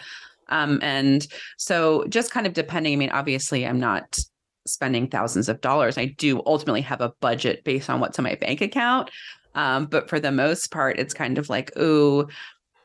Um, 0.48 0.78
and 0.82 1.26
so 1.56 2.04
just 2.08 2.30
kind 2.30 2.46
of 2.46 2.52
depending, 2.52 2.94
I 2.94 2.96
mean, 2.96 3.10
obviously 3.10 3.66
I'm 3.66 3.80
not 3.80 4.18
spending 4.66 5.08
thousands 5.08 5.48
of 5.48 5.60
dollars. 5.60 5.98
I 5.98 6.06
do 6.06 6.42
ultimately 6.46 6.80
have 6.82 7.00
a 7.00 7.12
budget 7.20 7.64
based 7.64 7.90
on 7.90 8.00
what's 8.00 8.18
in 8.18 8.24
my 8.24 8.34
bank 8.36 8.60
account. 8.60 9.10
Um, 9.54 9.86
but 9.86 10.08
for 10.08 10.18
the 10.18 10.32
most 10.32 10.70
part, 10.70 10.98
it's 10.98 11.14
kind 11.14 11.38
of 11.38 11.48
like, 11.48 11.70
oh, 11.76 12.28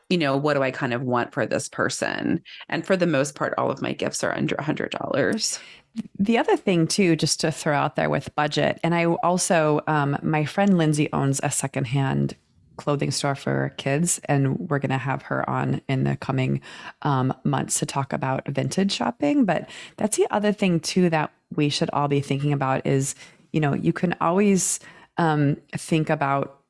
you 0.08 0.18
know, 0.18 0.36
what 0.36 0.54
do 0.54 0.62
I 0.62 0.70
kind 0.70 0.92
of 0.92 1.02
want 1.02 1.32
for 1.32 1.46
this 1.46 1.68
person? 1.68 2.42
And 2.68 2.84
for 2.84 2.96
the 2.96 3.06
most 3.06 3.34
part, 3.36 3.54
all 3.56 3.70
of 3.70 3.80
my 3.80 3.92
gifts 3.92 4.24
are 4.24 4.34
under 4.34 4.56
a 4.56 4.62
hundred 4.62 4.90
dollars. 4.90 5.60
The 6.18 6.38
other 6.38 6.56
thing 6.56 6.86
too, 6.86 7.16
just 7.16 7.40
to 7.40 7.50
throw 7.50 7.76
out 7.76 7.96
there 7.96 8.10
with 8.10 8.34
budget, 8.34 8.78
and 8.84 8.94
I 8.94 9.06
also, 9.06 9.80
um, 9.86 10.16
my 10.22 10.44
friend 10.44 10.78
Lindsay 10.78 11.08
owns 11.12 11.40
a 11.42 11.50
secondhand 11.50 12.36
clothing 12.76 13.10
store 13.10 13.34
for 13.34 13.74
kids, 13.76 14.20
and 14.24 14.70
we're 14.70 14.78
going 14.78 14.90
to 14.90 14.98
have 14.98 15.22
her 15.22 15.48
on 15.48 15.82
in 15.88 16.04
the 16.04 16.16
coming 16.16 16.60
um, 17.02 17.34
months 17.44 17.78
to 17.80 17.86
talk 17.86 18.12
about 18.12 18.48
vintage 18.48 18.92
shopping. 18.92 19.44
But 19.44 19.68
that's 19.96 20.16
the 20.16 20.26
other 20.30 20.52
thing 20.52 20.80
too 20.80 21.10
that 21.10 21.32
we 21.54 21.68
should 21.68 21.90
all 21.92 22.08
be 22.08 22.20
thinking 22.20 22.52
about 22.52 22.86
is, 22.86 23.14
you 23.52 23.60
know, 23.60 23.74
you 23.74 23.92
can 23.92 24.14
always 24.20 24.80
um, 25.18 25.56
think 25.76 26.08
about 26.08 26.60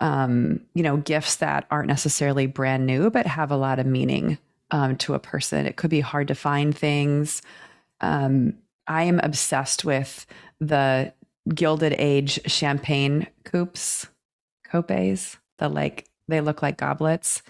um, 0.00 0.60
you 0.74 0.82
know, 0.82 0.96
gifts 0.96 1.36
that 1.36 1.66
aren't 1.70 1.88
necessarily 1.88 2.46
brand 2.46 2.86
new, 2.86 3.10
but 3.10 3.26
have 3.26 3.50
a 3.50 3.56
lot 3.56 3.78
of 3.78 3.86
meaning 3.86 4.38
um, 4.70 4.96
to 4.96 5.14
a 5.14 5.18
person. 5.18 5.66
It 5.66 5.76
could 5.76 5.90
be 5.90 6.00
hard 6.00 6.28
to 6.28 6.34
find 6.34 6.76
things. 6.76 7.42
Um, 8.00 8.54
I 8.86 9.04
am 9.04 9.20
obsessed 9.20 9.84
with 9.84 10.26
the 10.60 11.12
Gilded 11.54 11.94
Age 11.98 12.40
champagne 12.46 13.26
coupes, 13.44 14.06
copes. 14.64 15.36
The 15.58 15.68
like 15.68 16.08
they 16.28 16.40
look 16.40 16.62
like 16.62 16.76
goblets, 16.76 17.42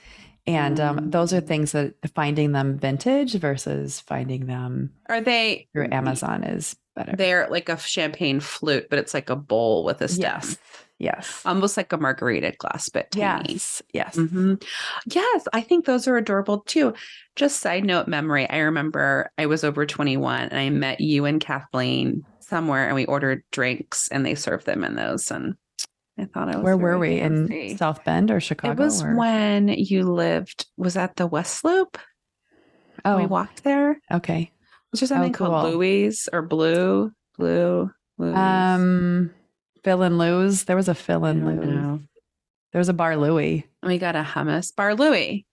and 0.46 0.80
um, 0.80 0.98
mm. 0.98 1.12
those 1.12 1.34
are 1.34 1.40
things 1.40 1.72
that 1.72 1.94
finding 2.14 2.52
them 2.52 2.78
vintage 2.78 3.34
versus 3.34 4.00
finding 4.00 4.46
them 4.46 4.94
are 5.06 5.20
they 5.20 5.68
through 5.74 5.88
Amazon 5.92 6.42
is 6.44 6.74
better. 6.96 7.14
They're 7.16 7.48
like 7.50 7.68
a 7.68 7.78
champagne 7.78 8.40
flute, 8.40 8.88
but 8.88 8.98
it's 8.98 9.12
like 9.12 9.28
a 9.28 9.36
bowl 9.36 9.84
with 9.84 10.00
a 10.00 10.08
stem. 10.08 10.22
Yes. 10.22 10.56
Yes. 10.98 11.42
Almost 11.44 11.76
like 11.76 11.92
a 11.92 11.96
margarita 11.96 12.54
glass, 12.58 12.88
but 12.88 13.10
tiny. 13.12 13.52
Yes. 13.54 13.82
Yes. 13.92 14.16
Mm-hmm. 14.16 14.54
Yes. 15.06 15.44
I 15.52 15.60
think 15.60 15.84
those 15.84 16.08
are 16.08 16.16
adorable 16.16 16.60
too. 16.60 16.94
Just 17.36 17.60
side 17.60 17.84
note 17.84 18.08
memory. 18.08 18.48
I 18.50 18.58
remember 18.58 19.30
I 19.38 19.46
was 19.46 19.62
over 19.62 19.86
21 19.86 20.48
and 20.48 20.58
I 20.58 20.70
met 20.70 21.00
you 21.00 21.24
and 21.24 21.40
Kathleen 21.40 22.24
somewhere 22.40 22.86
and 22.86 22.96
we 22.96 23.06
ordered 23.06 23.44
drinks 23.52 24.08
and 24.08 24.26
they 24.26 24.34
served 24.34 24.66
them 24.66 24.82
in 24.82 24.96
those. 24.96 25.30
And 25.30 25.54
I 26.18 26.24
thought 26.24 26.52
I 26.52 26.56
was. 26.56 26.64
Where 26.64 26.76
were 26.76 26.98
we? 26.98 27.20
Fancy. 27.20 27.70
In 27.70 27.78
South 27.78 28.04
Bend 28.04 28.32
or 28.32 28.40
Chicago? 28.40 28.72
It 28.72 28.84
was 28.84 29.02
or? 29.02 29.14
when 29.14 29.68
you 29.68 30.02
lived, 30.12 30.66
was 30.76 30.94
that 30.94 31.14
the 31.14 31.28
West 31.28 31.64
Loop? 31.64 31.96
Oh. 33.04 33.18
We 33.18 33.26
walked 33.26 33.62
there. 33.62 34.00
Okay. 34.10 34.50
Was 34.90 35.00
there 35.00 35.06
something 35.06 35.34
oh, 35.34 35.38
cool. 35.38 35.46
called 35.46 35.72
Louis 35.74 36.28
or 36.32 36.42
Blue? 36.42 37.12
Blue? 37.36 37.90
Louis? 38.16 38.34
Um, 38.34 39.30
Phil 39.82 40.02
and 40.02 40.18
Lou's. 40.18 40.64
There 40.64 40.76
was 40.76 40.88
a 40.88 40.94
Phil 40.94 41.24
and 41.24 41.44
Lou's. 41.44 42.00
There 42.72 42.78
was 42.78 42.88
a 42.88 42.94
Bar 42.94 43.16
Louie. 43.16 43.66
We 43.82 43.98
got 43.98 44.16
a 44.16 44.22
hummus 44.22 44.74
Bar 44.74 44.94
Louie. 44.94 45.46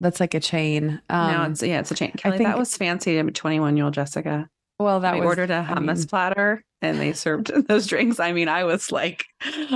That's 0.00 0.20
like 0.20 0.34
a 0.34 0.40
chain. 0.40 1.00
Um, 1.08 1.32
no, 1.32 1.42
it's 1.44 1.62
yeah, 1.62 1.80
it's 1.80 1.90
a 1.90 1.94
chain. 1.94 2.12
Kelly, 2.16 2.34
I 2.34 2.38
think 2.38 2.48
that 2.48 2.58
was 2.58 2.76
fancy 2.76 3.14
to 3.14 3.30
21 3.30 3.76
year 3.76 3.86
old 3.86 3.94
Jessica. 3.94 4.48
Well, 4.78 5.00
that 5.00 5.14
we 5.14 5.20
was, 5.20 5.26
ordered 5.26 5.50
a 5.50 5.62
hummus 5.62 5.76
I 5.76 5.94
mean, 5.94 6.06
platter 6.06 6.64
and 6.82 7.00
they 7.00 7.12
served 7.12 7.52
those 7.68 7.86
drinks. 7.86 8.20
I 8.20 8.32
mean, 8.32 8.48
I 8.48 8.64
was 8.64 8.90
like, 8.92 9.24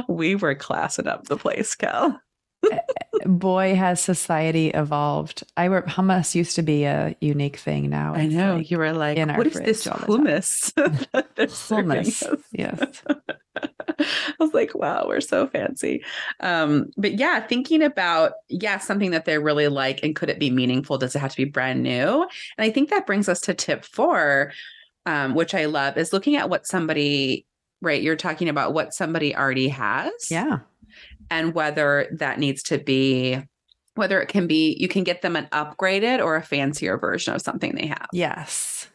we 0.08 0.34
were 0.34 0.54
classing 0.54 1.06
up 1.06 1.24
the 1.24 1.36
place, 1.36 1.74
Kel. 1.74 2.20
Eh, 2.70 2.78
boy, 3.24 3.76
has 3.76 4.00
society 4.00 4.70
evolved. 4.70 5.44
I 5.56 5.68
were 5.68 5.82
hummus 5.82 6.34
used 6.34 6.56
to 6.56 6.62
be 6.62 6.84
a 6.84 7.14
unique 7.20 7.56
thing. 7.56 7.88
Now 7.88 8.14
I 8.14 8.26
know 8.26 8.56
like 8.56 8.70
you 8.70 8.78
were 8.78 8.92
like, 8.92 9.16
what 9.36 9.46
is 9.46 9.54
this 9.54 9.86
hummus? 9.86 10.72
hummus, 11.36 12.42
yes. 12.52 13.02
I 13.98 14.34
was 14.38 14.54
like, 14.54 14.74
wow, 14.74 15.06
we're 15.06 15.20
so 15.20 15.46
fancy. 15.46 16.04
Um, 16.40 16.90
but 16.96 17.18
yeah, 17.18 17.40
thinking 17.40 17.82
about, 17.82 18.32
yeah, 18.48 18.78
something 18.78 19.10
that 19.12 19.24
they 19.24 19.38
really 19.38 19.68
like 19.68 20.00
and 20.02 20.14
could 20.14 20.30
it 20.30 20.38
be 20.38 20.50
meaningful? 20.50 20.98
Does 20.98 21.14
it 21.14 21.20
have 21.20 21.32
to 21.32 21.36
be 21.36 21.44
brand 21.44 21.82
new? 21.82 22.22
And 22.22 22.64
I 22.64 22.70
think 22.70 22.90
that 22.90 23.06
brings 23.06 23.28
us 23.28 23.40
to 23.42 23.54
tip 23.54 23.84
four, 23.84 24.52
um, 25.06 25.34
which 25.34 25.54
I 25.54 25.66
love, 25.66 25.96
is 25.96 26.12
looking 26.12 26.36
at 26.36 26.50
what 26.50 26.66
somebody, 26.66 27.46
right? 27.80 28.02
You're 28.02 28.16
talking 28.16 28.48
about 28.48 28.74
what 28.74 28.94
somebody 28.94 29.34
already 29.34 29.68
has. 29.68 30.30
Yeah. 30.30 30.60
And 31.30 31.54
whether 31.54 32.08
that 32.18 32.38
needs 32.38 32.62
to 32.64 32.78
be 32.78 33.42
whether 33.94 34.22
it 34.22 34.28
can 34.28 34.46
be 34.46 34.76
you 34.78 34.86
can 34.86 35.02
get 35.02 35.22
them 35.22 35.34
an 35.34 35.48
upgraded 35.50 36.24
or 36.24 36.36
a 36.36 36.42
fancier 36.42 36.96
version 36.96 37.34
of 37.34 37.42
something 37.42 37.74
they 37.74 37.88
have. 37.88 38.06
Yes. 38.12 38.88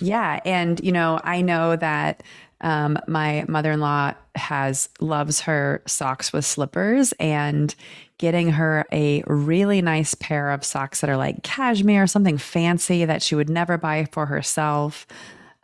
Yeah, 0.00 0.40
and 0.44 0.80
you 0.84 0.92
know, 0.92 1.20
I 1.22 1.42
know 1.42 1.76
that 1.76 2.22
um, 2.62 2.98
my 3.06 3.44
mother-in-law 3.48 4.14
has 4.34 4.88
loves 5.00 5.40
her 5.40 5.82
socks 5.86 6.32
with 6.32 6.44
slippers 6.44 7.12
and 7.20 7.74
getting 8.18 8.50
her 8.50 8.86
a 8.92 9.22
really 9.26 9.82
nice 9.82 10.14
pair 10.14 10.50
of 10.50 10.64
socks 10.64 11.00
that 11.00 11.10
are 11.10 11.16
like 11.16 11.42
cashmere 11.42 12.06
something 12.06 12.38
fancy 12.38 13.04
that 13.04 13.22
she 13.22 13.34
would 13.34 13.50
never 13.50 13.76
buy 13.76 14.06
for 14.12 14.26
herself 14.26 15.06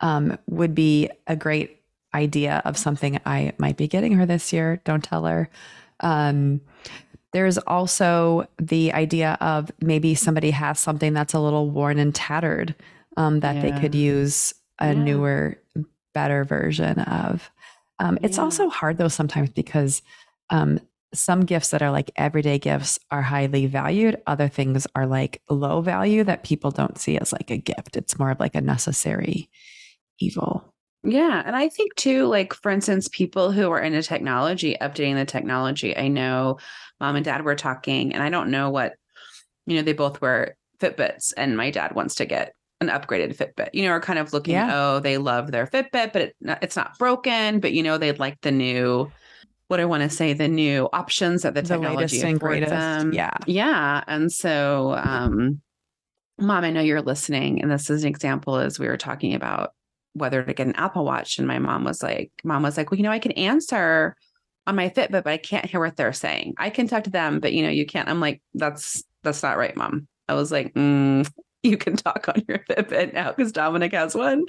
um, 0.01 0.37
would 0.47 0.75
be 0.75 1.09
a 1.27 1.35
great 1.35 1.81
idea 2.13 2.61
of 2.65 2.77
something 2.77 3.19
i 3.25 3.53
might 3.57 3.77
be 3.77 3.87
getting 3.87 4.13
her 4.13 4.25
this 4.25 4.51
year 4.51 4.81
don't 4.83 5.03
tell 5.03 5.25
her 5.25 5.49
um, 6.01 6.61
there's 7.31 7.57
also 7.59 8.47
the 8.57 8.93
idea 8.93 9.37
of 9.41 9.71
maybe 9.81 10.15
somebody 10.15 10.51
has 10.51 10.79
something 10.79 11.13
that's 11.13 11.33
a 11.33 11.39
little 11.39 11.69
worn 11.69 11.99
and 11.99 12.15
tattered 12.15 12.73
um, 13.17 13.41
that 13.41 13.55
yeah. 13.57 13.61
they 13.61 13.79
could 13.79 13.93
use 13.93 14.53
a 14.79 14.87
yeah. 14.87 14.93
newer 14.93 15.57
better 16.13 16.43
version 16.43 16.99
of. 16.99 17.49
Um, 17.99 18.17
it's 18.21 18.39
also 18.39 18.69
hard 18.69 18.97
though 18.97 19.09
sometimes 19.09 19.49
because 19.49 20.01
um, 20.49 20.79
some 21.13 21.45
gifts 21.45 21.71
that 21.71 21.81
are 21.81 21.91
like 21.91 22.11
everyday 22.15 22.59
gifts 22.59 22.99
are 23.11 23.21
highly 23.21 23.65
valued. 23.65 24.21
Other 24.27 24.47
things 24.47 24.85
are 24.95 25.07
like 25.07 25.41
low 25.49 25.81
value 25.81 26.23
that 26.23 26.43
people 26.43 26.71
don't 26.71 26.97
see 26.97 27.17
as 27.17 27.33
like 27.33 27.49
a 27.51 27.57
gift. 27.57 27.97
It's 27.97 28.19
more 28.19 28.31
of 28.31 28.39
like 28.39 28.55
a 28.55 28.61
necessary 28.61 29.49
evil. 30.19 30.73
Yeah. 31.03 31.41
And 31.45 31.55
I 31.55 31.69
think 31.69 31.95
too, 31.95 32.25
like 32.25 32.53
for 32.53 32.71
instance, 32.71 33.07
people 33.07 33.51
who 33.51 33.71
are 33.71 33.79
into 33.79 34.03
technology, 34.03 34.75
updating 34.79 35.15
the 35.15 35.25
technology. 35.25 35.95
I 35.95 36.09
know 36.09 36.59
mom 36.99 37.15
and 37.15 37.25
dad 37.25 37.43
were 37.43 37.55
talking, 37.55 38.13
and 38.13 38.21
I 38.21 38.29
don't 38.29 38.51
know 38.51 38.69
what, 38.69 38.93
you 39.65 39.77
know, 39.77 39.81
they 39.81 39.93
both 39.93 40.19
wear 40.21 40.57
Fitbits, 40.79 41.33
and 41.35 41.55
my 41.57 41.71
dad 41.71 41.95
wants 41.95 42.15
to 42.15 42.25
get 42.25 42.53
an 42.81 42.87
upgraded 42.87 43.35
Fitbit, 43.35 43.69
you 43.73 43.83
know, 43.83 43.91
are 43.91 43.99
kind 43.99 44.19
of 44.19 44.31
looking, 44.31 44.53
yeah. 44.53 44.69
oh, 44.71 44.99
they 44.99 45.17
love 45.17 45.51
their 45.51 45.67
Fitbit, 45.67 46.13
but 46.13 46.21
it, 46.21 46.35
it's 46.61 46.75
not 46.75 46.97
broken, 46.97 47.59
but 47.59 47.73
you 47.73 47.83
know, 47.83 47.97
they'd 47.97 48.19
like 48.19 48.39
the 48.41 48.51
new, 48.51 49.11
what 49.67 49.79
I 49.79 49.85
want 49.85 50.03
to 50.03 50.09
say, 50.09 50.33
the 50.33 50.47
new 50.47 50.87
options 50.93 51.41
that 51.41 51.53
the, 51.53 51.61
the 51.61 51.67
technology 51.67 52.21
affords 52.21 52.39
greatest. 52.39 52.71
them. 52.71 53.13
Yeah. 53.13 53.37
Yeah. 53.45 54.03
And 54.07 54.31
so, 54.31 54.93
um, 55.03 55.61
mom, 56.39 56.63
I 56.63 56.71
know 56.71 56.81
you're 56.81 57.01
listening. 57.01 57.61
And 57.61 57.69
this 57.69 57.89
is 57.89 58.03
an 58.03 58.09
example 58.09 58.55
as 58.55 58.79
we 58.79 58.87
were 58.87 58.97
talking 58.97 59.35
about 59.35 59.73
whether 60.13 60.41
to 60.41 60.53
get 60.53 60.67
an 60.67 60.75
Apple 60.75 61.05
watch. 61.05 61.37
And 61.37 61.47
my 61.47 61.59
mom 61.59 61.83
was 61.83 62.01
like, 62.01 62.31
mom 62.43 62.63
was 62.63 62.77
like, 62.77 62.89
well, 62.89 62.97
you 62.97 63.03
know, 63.03 63.11
I 63.11 63.19
can 63.19 63.33
answer 63.33 64.15
on 64.65 64.75
my 64.75 64.89
Fitbit, 64.89 65.23
but 65.23 65.27
I 65.27 65.37
can't 65.37 65.65
hear 65.65 65.81
what 65.81 65.97
they're 65.97 66.13
saying. 66.13 66.55
I 66.57 66.69
can 66.69 66.87
talk 66.87 67.03
to 67.03 67.09
them, 67.09 67.39
but 67.39 67.53
you 67.53 67.61
know, 67.61 67.69
you 67.69 67.85
can't. 67.85 68.07
I'm 68.07 68.21
like, 68.21 68.41
that's, 68.53 69.03
that's 69.21 69.43
not 69.43 69.57
right, 69.57 69.75
mom. 69.75 70.07
I 70.27 70.33
was 70.33 70.51
like, 70.51 70.73
mm, 70.73 71.29
you 71.63 71.77
can 71.77 71.95
talk 71.95 72.27
on 72.29 72.43
your 72.47 72.59
Fitbit 72.59 73.13
now 73.13 73.31
because 73.31 73.51
Dominic 73.51 73.93
has 73.93 74.15
one. 74.15 74.45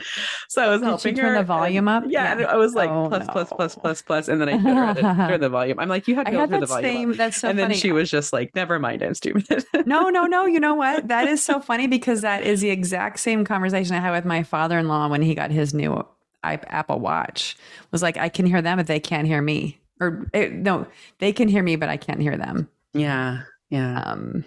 So 0.49 0.62
I 0.62 0.68
was 0.68 0.81
Did 0.81 0.87
helping 0.87 1.14
turn 1.16 1.35
her. 1.35 1.38
the 1.38 1.44
volume 1.44 1.88
and, 1.88 2.05
up. 2.05 2.11
Yeah, 2.11 2.38
yeah. 2.38 2.46
I 2.46 2.57
was 2.57 2.75
like 2.75 2.90
oh, 2.90 3.09
plus, 3.09 3.27
no. 3.27 3.33
plus, 3.33 3.49
plus, 3.51 3.75
plus, 3.75 4.03
plus, 4.03 4.29
and 4.29 4.40
then 4.40 4.49
I 4.49 4.57
had 4.57 4.94
to 4.94 5.03
turn 5.03 5.40
the 5.40 5.49
volume. 5.49 5.79
I'm 5.81 5.88
like, 5.88 6.07
you 6.07 6.14
had 6.14 6.27
to 6.27 6.33
go 6.33 6.46
turn 6.46 6.61
the 6.61 6.66
volume. 6.66 6.92
Same, 6.92 7.12
that's 7.14 7.38
so 7.38 7.49
and 7.49 7.59
funny. 7.59 7.75
then 7.75 7.81
she 7.81 7.92
was 7.92 8.11
just 8.11 8.33
like, 8.33 8.55
never 8.55 8.79
mind, 8.79 9.03
I'm 9.03 9.14
stupid. 9.14 9.64
no, 9.87 10.09
no, 10.09 10.25
no. 10.25 10.46
You 10.46 10.61
know 10.61 10.75
what? 10.75 11.09
That 11.09 11.27
is 11.27 11.42
so 11.42 11.61
funny 11.70 11.87
because 11.87 12.20
that 12.20 12.44
is 12.44 12.61
the 12.61 12.70
exact 12.70 13.18
same 13.18 13.44
conversation 13.44 13.96
I 13.96 14.01
had 14.01 14.12
with 14.12 14.25
my 14.25 14.42
father-in-law 14.42 15.09
when 15.09 15.23
he 15.23 15.35
got 15.35 15.51
his 15.51 15.75
new 15.75 16.05
Apple 16.44 17.01
Watch. 17.01 17.57
Was 17.90 18.03
like, 18.03 18.16
I 18.16 18.29
can 18.29 18.46
hear 18.46 18.62
them, 18.62 18.79
but 18.79 18.87
they 18.87 19.01
can't 19.01 19.27
hear 19.27 19.42
me. 19.42 19.81
Or 20.01 20.31
it, 20.33 20.53
eh, 20.53 20.55
no, 20.55 20.87
they 21.18 21.33
can 21.33 21.49
hear 21.49 21.62
me, 21.62 21.77
but 21.77 21.88
I 21.88 21.96
can't 21.96 22.20
hear 22.20 22.37
them. 22.37 22.68
Yeah, 22.94 23.42
yeah. 23.68 24.01
Um, 24.01 24.44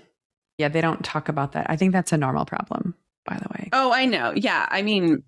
yeah, 0.63 0.69
they 0.69 0.82
don't 0.82 1.04
talk 1.04 1.30
about 1.30 1.52
that. 1.52 1.69
I 1.69 1.76
think 1.76 1.91
that's 1.91 2.12
a 2.12 2.17
normal 2.17 2.45
problem 2.45 2.95
by 3.26 3.38
the 3.38 3.49
way. 3.49 3.69
Oh, 3.73 3.91
I 3.91 4.06
know. 4.06 4.34
Yeah. 4.36 4.67
I 4.69 4.82
mean, 4.82 5.23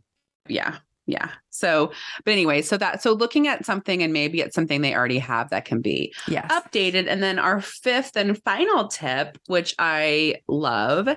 yeah. 0.48 0.78
yeah. 1.06 1.30
So, 1.50 1.92
but 2.24 2.32
anyway, 2.32 2.62
so 2.62 2.78
that 2.78 3.02
so 3.02 3.14
looking 3.14 3.48
at 3.48 3.66
something 3.66 4.04
and 4.04 4.14
maybe 4.14 4.42
it's 4.42 4.56
something 4.56 4.82
they 4.82 4.96
already 4.96 5.20
have 5.20 5.50
that 5.50 5.66
can 5.66 5.82
be 5.82 6.14
yes. 6.28 6.52
updated. 6.52 7.08
And 7.08 7.24
then 7.24 7.40
our 7.40 7.62
fifth 7.62 8.16
and 8.16 8.42
final 8.44 8.88
tip, 8.88 9.38
which 9.48 9.76
I 9.80 10.36
love, 10.48 11.10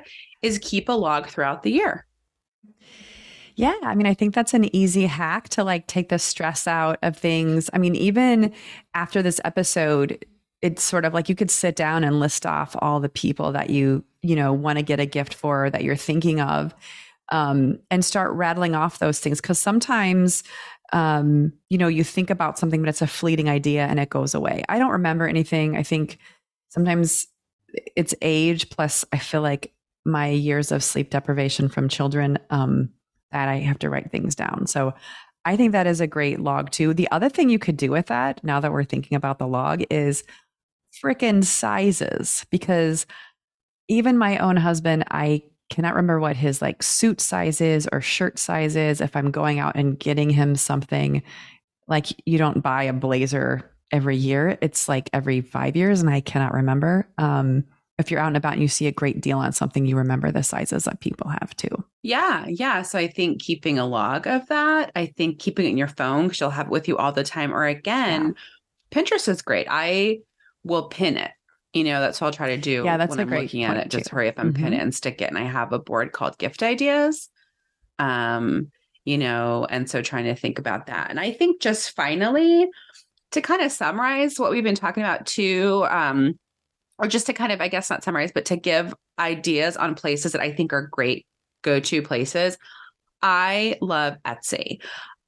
is 0.43 0.59
keep 0.59 0.89
a 0.89 0.93
log 0.93 1.27
throughout 1.27 1.63
the 1.63 1.73
year. 1.73 2.07
Yeah, 3.57 3.75
I 3.83 3.97
mean, 3.97 4.07
I 4.07 4.15
think 4.15 4.37
that's 4.37 4.55
an 4.55 4.75
easy 4.75 5.07
hack 5.07 5.49
to 5.51 5.65
like 5.65 5.89
take 5.89 6.11
the 6.11 6.19
stress 6.21 6.69
out 6.69 6.99
of 7.03 7.17
things. 7.17 7.69
I 7.73 7.79
mean, 7.79 7.97
even 7.97 8.53
after 8.95 9.21
this 9.21 9.41
episode, 9.45 10.25
it's 10.63 10.83
sort 10.83 11.05
of 11.05 11.15
like 11.15 11.29
you 11.29 11.35
could 11.35 11.51
sit 11.51 11.77
down 11.77 12.05
and 12.05 12.21
list 12.21 12.45
off 12.45 12.75
all 12.81 13.01
the 13.01 13.09
people 13.09 13.53
that 13.53 13.71
you, 13.71 14.05
you 14.23 14.35
know, 14.35 14.53
want 14.53 14.79
to 14.79 14.83
get 14.83 15.01
a 15.01 15.07
gift 15.07 15.35
for 15.35 15.71
that 15.71 15.85
you're 15.85 15.97
thinking 15.97 16.41
of 16.41 16.75
um, 17.31 17.79
and 17.91 18.05
start 18.05 18.33
rattling 18.33 18.75
off 18.75 18.99
those 18.99 19.21
things. 19.21 19.41
Cause 19.41 19.59
sometimes, 19.59 20.43
um, 20.93 21.53
you 21.69 21.79
know, 21.79 21.89
you 21.89 22.03
think 22.03 22.31
about 22.31 22.59
something, 22.59 22.81
but 22.81 22.89
it's 22.89 23.03
a 23.03 23.07
fleeting 23.07 23.49
idea 23.49 23.87
and 23.87 24.01
it 24.01 24.11
goes 24.11 24.35
away. 24.35 24.65
I 24.69 24.79
don't 24.79 24.91
remember 24.91 25.29
anything. 25.29 25.77
I 25.77 25.83
think 25.83 26.19
sometimes 26.69 27.27
it's 27.95 28.15
age 28.23 28.71
plus 28.71 29.05
I 29.13 29.19
feel 29.19 29.43
like 29.43 29.73
my 30.05 30.29
years 30.29 30.73
of 30.73 30.83
sleep 30.83 31.11
deprivation 31.11 31.69
from 31.69 31.89
children 31.89 32.39
um, 32.51 32.89
that 33.31 33.49
I 33.49 33.57
have 33.57 33.79
to 33.81 33.91
write 33.91 34.11
things 34.11 34.35
down. 34.35 34.67
So 34.67 34.95
I 35.45 35.57
think 35.57 35.73
that 35.73 35.87
is 35.87 36.01
a 36.01 36.07
great 36.07 36.41
log 36.41 36.71
too. 36.71 36.95
The 36.95 37.11
other 37.11 37.29
thing 37.29 37.49
you 37.49 37.59
could 37.59 37.77
do 37.77 37.91
with 37.91 38.07
that, 38.07 38.43
now 38.43 38.61
that 38.61 38.73
we're 38.73 38.85
thinking 38.85 39.17
about 39.17 39.39
the 39.39 39.47
log, 39.47 39.83
is 39.91 40.25
freaking 41.03 41.45
sizes 41.45 42.47
because 42.51 43.07
even 43.89 44.19
my 44.19 44.39
own 44.39 44.57
husband, 44.57 45.05
I 45.11 45.43
cannot 45.71 45.95
remember 45.95 46.21
what 46.21 46.37
his 46.37 46.63
like 46.63 46.83
suit 46.83 47.21
size 47.21 47.61
is 47.61 47.89
or 47.93 48.01
shirt 48.01 48.39
size 48.39 48.77
is. 48.77 49.01
If 49.01 49.17
I'm 49.17 49.31
going 49.31 49.59
out 49.59 49.77
and 49.77 49.99
getting 49.99 50.31
him 50.31 50.57
something, 50.57 51.23
like 51.87 52.07
you 52.27 52.39
don't 52.39 52.63
buy 52.63 52.85
a 52.85 52.93
blazer 52.93 53.71
every 53.91 54.17
year, 54.17 54.59
it's 54.61 54.89
like 54.89 55.09
every 55.13 55.41
five 55.41 55.77
years, 55.77 56.01
and 56.01 56.11
I 56.11 56.21
cannot 56.21 56.53
remember. 56.53 57.09
Um, 57.19 57.65
if 57.99 58.11
you're 58.11 58.21
out 58.21 58.29
and 58.29 58.37
about 58.37 58.53
and 58.53 58.63
you 58.63 58.69
see 58.69 58.87
a 58.87 58.93
great 58.93 59.21
deal 59.21 59.39
on 59.39 59.53
something, 59.53 59.85
you 59.85 59.97
remember 59.97 60.31
the 60.31 60.43
sizes 60.43 60.85
that 60.85 61.01
people 61.01 61.29
have 61.31 61.55
too. 61.57 61.85
Yeah. 62.03 62.47
Yeah. 62.47 62.83
So 62.83 62.99
I 62.99 63.09
think 63.09 63.43
keeping 63.43 63.79
a 63.79 63.87
log 63.87 64.27
of 64.29 64.47
that, 64.49 64.93
I 64.95 65.07
think 65.07 65.41
keeping 65.41 65.67
it 65.67 65.71
in 65.71 65.77
your 65.77 65.89
phone 65.89 66.25
because 66.25 66.41
you'll 66.41 66.51
have 66.51 66.67
it 66.67 66.73
with 66.73 66.87
you 66.87 66.97
all 66.97 67.11
the 67.11 67.25
time. 67.25 67.53
Or 67.53 67.65
again, 67.65 68.37
yeah. 68.37 69.03
Pinterest 69.03 69.29
is 69.29 69.43
great. 69.43 69.67
I 69.69 70.21
will 70.69 70.89
pin 70.89 71.17
it 71.17 71.33
you 71.73 71.85
know, 71.85 72.01
that's 72.01 72.21
what 72.21 72.29
I'll 72.29 72.33
try 72.33 72.49
to 72.49 72.57
do. 72.57 72.83
Yeah, 72.85 72.97
that's 72.97 73.11
when 73.11 73.21
I'm 73.21 73.31
looking 73.31 73.63
at 73.63 73.77
it. 73.77 73.91
Too. 73.91 73.99
Just 73.99 74.11
hurry 74.11 74.29
up 74.29 74.39
and 74.39 74.55
mm-hmm. 74.55 74.65
pin 74.65 74.73
it 74.73 74.81
and 74.81 74.95
stick 74.95 75.21
it. 75.21 75.29
And 75.29 75.39
I 75.39 75.45
have 75.45 75.73
a 75.73 75.79
board 75.79 76.13
called 76.13 76.39
gift 76.39 76.63
ideas. 76.63 77.29
Um, 77.99 78.71
you 79.05 79.19
know, 79.19 79.67
and 79.69 79.89
so 79.89 80.03
trying 80.03 80.25
to 80.25 80.35
think 80.35 80.59
about 80.59 80.87
that. 80.87 81.11
And 81.11 81.19
I 81.19 81.33
think 81.33 81.61
just 81.61 81.95
finally 81.95 82.69
to 83.33 83.41
kind 83.41 83.63
of 83.63 83.73
summarize 83.73 84.39
what 84.39 84.51
we've 84.51 84.65
been 84.65 84.75
talking 84.75 85.03
about 85.03 85.27
too, 85.27 85.87
um, 85.91 86.39
or 86.99 87.07
just 87.07 87.27
to 87.27 87.33
kind 87.33 87.53
of, 87.53 87.61
I 87.61 87.69
guess 87.69 87.91
not 87.91 88.05
summarize, 88.05 88.33
but 88.33 88.47
to 88.47 88.57
give 88.57 88.95
ideas 89.19 89.77
on 89.77 89.95
places 89.95 90.33
that 90.33 90.41
I 90.41 90.53
think 90.53 90.73
are 90.73 90.89
great 90.91 91.27
go-to 91.63 92.03
places. 92.03 92.59
I 93.23 93.77
love 93.81 94.17
Etsy 94.25 94.81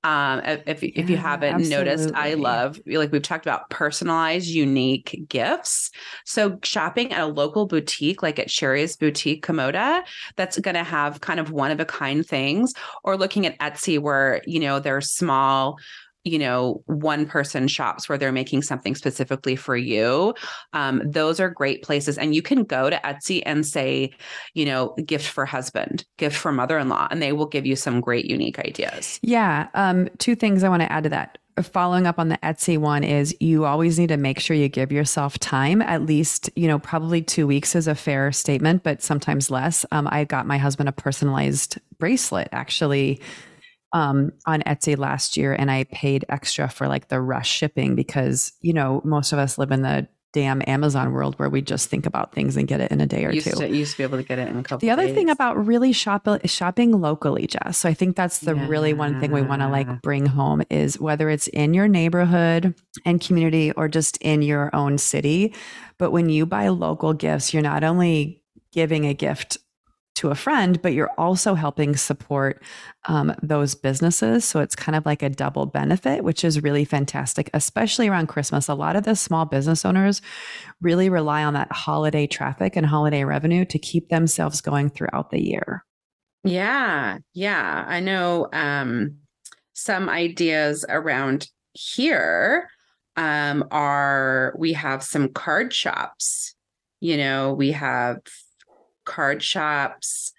um 0.03 0.41
if 0.45 0.83
if 0.83 1.11
you 1.11 1.17
haven't 1.17 1.55
absolutely. 1.55 1.77
noticed 1.77 2.15
i 2.15 2.35
love 2.35 2.81
like 2.87 3.13
we've 3.13 3.23
talked 3.23 3.45
about 3.45 3.69
personalized 3.69 4.49
unique 4.49 5.25
gifts 5.29 5.91
so 6.25 6.59
shopping 6.63 7.13
at 7.13 7.21
a 7.21 7.27
local 7.27 7.67
boutique 7.67 8.23
like 8.23 8.39
at 8.39 8.51
sherry's 8.51 8.97
boutique 8.97 9.45
komoda 9.45 10.03
that's 10.37 10.59
going 10.59 10.75
to 10.75 10.83
have 10.83 11.21
kind 11.21 11.39
of 11.39 11.51
one 11.51 11.71
of 11.71 11.81
a 11.81 11.85
kind 11.85 12.27
things 12.27 12.73
or 13.05 13.17
looking 13.17 13.45
at 13.45 13.59
etsy 13.59 13.99
where 13.99 14.41
you 14.47 14.59
know 14.59 14.81
they're 14.81 15.03
small 15.03 15.79
you 16.25 16.39
know 16.39 16.83
one 16.87 17.27
person 17.27 17.66
shops 17.68 18.09
where 18.09 18.18
they're 18.18 18.33
making 18.33 18.62
something 18.62 18.95
specifically 18.95 19.57
for 19.57 19.77
you 19.77 20.35
um, 20.73 21.03
those 21.05 21.41
are 21.41 21.49
great 21.49 21.83
places 21.83 22.18
and 22.18 22.35
you 22.35 22.43
can 22.43 22.64
go 22.64 22.91
to 22.91 23.01
etsy 23.05 23.43
and 23.47 23.66
say 23.66 24.11
you 24.55 24.64
know 24.64 24.95
gift 25.07 25.27
for 25.27 25.47
husband 25.47 26.05
gift 26.18 26.37
for 26.37 26.53
mother-in-law 26.53 27.09
and 27.11 27.23
they 27.23 27.33
will 27.33 27.47
give 27.47 27.66
you 27.66 27.77
some 27.77 28.01
great 28.01 28.27
unique 28.27 28.59
ideas 28.59 29.18
yeah 29.23 29.68
um, 29.75 30.09
two 30.18 30.35
things 30.35 30.62
i 30.62 30.68
want 30.68 30.83
to 30.83 30.93
add 30.93 31.05
to 31.05 31.11
that 31.11 31.39
following 31.62 32.07
up 32.07 32.18
on 32.18 32.29
the 32.29 32.39
Etsy 32.39 32.79
one 32.79 33.05
is 33.05 33.37
you 33.41 33.64
always 33.64 33.99
need 33.99 34.09
to 34.09 34.16
make 34.16 34.41
sure 34.41 34.57
you 34.57 34.68
give 34.68 34.93
yourself 34.93 35.39
time. 35.39 35.83
At 35.83 36.07
least, 36.07 36.51
you 36.57 36.66
know, 36.66 36.79
probably 36.79 37.23
two 37.23 37.47
weeks 37.47 37.75
is 37.75 37.87
a 37.87 37.95
fair 37.95 38.33
statement, 38.33 38.83
but 38.83 39.03
sometimes 39.03 39.51
less. 39.51 39.85
Um, 39.93 40.09
I 40.11 40.25
got 40.25 40.47
my 40.47 40.59
husband 40.59 40.89
a 40.89 40.93
personalized 40.93 41.79
bracelet 41.99 42.49
actually 42.53 43.21
um, 43.93 44.32
on 44.47 44.62
Etsy 44.62 44.97
last 44.97 45.36
year 45.36 45.53
and 45.53 45.70
I 45.70 45.84
paid 45.84 46.24
extra 46.28 46.68
for 46.68 46.88
like 46.88 47.09
the 47.09 47.20
rush 47.20 47.51
shipping 47.51 47.95
because, 47.95 48.53
you 48.61 48.72
know, 48.72 49.01
most 49.05 49.32
of 49.32 49.38
us 49.38 49.59
live 49.59 49.70
in 49.72 49.82
the 49.82 50.09
damn 50.32 50.62
Amazon 50.68 51.12
world 51.12 51.36
where 51.38 51.49
we 51.49 51.61
just 51.61 51.88
think 51.88 52.07
about 52.07 52.32
things 52.32 52.57
and 52.57 52.68
get 52.68 52.80
it 52.80 52.93
in 52.93 53.01
a 53.01 53.07
day 53.07 53.24
or 53.24 53.32
used 53.32 53.51
two. 53.51 53.57
To, 53.57 53.68
used 53.68 53.93
to 53.93 53.99
be 53.99 54.03
able 54.05 54.18
to 54.18 54.22
get 54.22 54.38
it 54.38 54.49
in 54.49 54.57
a 54.59 54.62
couple. 54.62 54.78
The 54.78 54.91
other 54.91 55.07
days. 55.07 55.14
thing 55.14 55.28
about 55.28 55.66
really 55.66 55.93
shop, 55.93 56.28
shopping 56.45 57.01
locally, 57.01 57.47
Jess. 57.49 57.78
So 57.78 57.88
I 57.88 57.95
think 57.95 58.16
that's 58.16 58.38
the 58.38 58.55
yeah. 58.55 58.68
really 58.68 58.93
one 58.93 59.18
thing 59.18 59.32
we 59.32 59.43
want 59.43 59.62
to 59.62 59.68
like 59.68 60.03
bring 60.03 60.26
home 60.26 60.62
is 60.70 61.01
whether 61.01 61.28
it's 61.28 61.49
in 61.49 61.74
your 61.74 61.88
neighborhood 61.88 62.74
and 63.05 63.20
community 63.20 63.72
or 63.72 63.88
just 63.88 64.18
in 64.18 64.43
your 64.43 64.74
own 64.74 64.99
city. 64.99 65.55
But 65.99 66.12
when 66.12 66.28
you 66.28 66.47
buy 66.47 66.68
local 66.68 67.12
gifts, 67.12 67.53
you're 67.53 67.62
not 67.62 67.82
only 67.82 68.43
giving 68.72 69.07
a 69.07 69.14
gift 69.14 69.59
to 70.17 70.29
a 70.29 70.35
friend, 70.35 70.83
but 70.83 70.93
you're 70.93 71.11
also 71.17 71.55
helping 71.55 71.97
support 71.97 72.63
um, 73.09 73.35
those 73.43 73.75
businesses. 73.75 74.45
So 74.45 74.61
it's 74.61 74.77
kind 74.77 74.95
of 74.95 75.07
like 75.07 75.23
a 75.23 75.31
double 75.31 75.67
benefit, 75.67 76.25
which 76.25 76.45
is 76.45 76.63
really 76.63 76.85
fantastic, 76.85 77.49
especially 77.55 78.09
around 78.09 78.27
Christmas. 78.27 78.69
A 78.69 78.75
lot 78.75 78.97
of 78.97 79.05
the 79.05 79.17
small 79.17 79.47
business 79.47 79.85
owners 79.85 80.21
really 80.81 81.09
rely 81.09 81.43
on 81.43 81.55
that 81.55 81.73
holiday 81.73 82.27
traffic 82.27 82.77
and 82.77 82.85
holiday 82.85 83.25
revenue 83.25 83.65
to 83.67 83.79
keep 83.79 84.09
themselves 84.09 84.61
going 84.61 84.91
throughout 84.91 85.31
the 85.31 85.43
year. 85.43 85.85
Yeah. 86.45 87.19
Yeah. 87.33 87.85
I 87.87 88.01
know 88.01 88.49
um, 88.53 89.17
some 89.73 90.09
ideas 90.09 90.85
around 90.89 91.49
here 91.73 92.69
um, 93.17 93.65
are 93.71 94.55
we 94.59 94.73
have 94.73 95.03
some 95.03 95.29
card 95.29 95.73
shops. 95.73 96.55
You 97.01 97.17
know, 97.17 97.55
we 97.55 97.73
have 97.73 98.19
card 99.11 99.43
shops. 99.43 100.33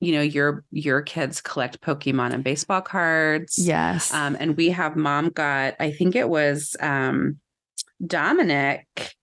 You 0.00 0.12
know 0.12 0.22
your 0.22 0.64
your 0.70 1.02
kids 1.02 1.40
collect 1.40 1.80
pokemon 1.80 2.32
and 2.32 2.42
baseball 2.42 2.80
cards. 2.80 3.58
Yes. 3.58 4.12
Um, 4.12 4.36
and 4.40 4.56
we 4.56 4.70
have 4.70 4.96
mom 4.96 5.28
got 5.28 5.74
i 5.78 5.90
think 5.92 6.16
it 6.16 6.28
was 6.28 6.76
um, 6.80 7.38
dominic 8.04 9.14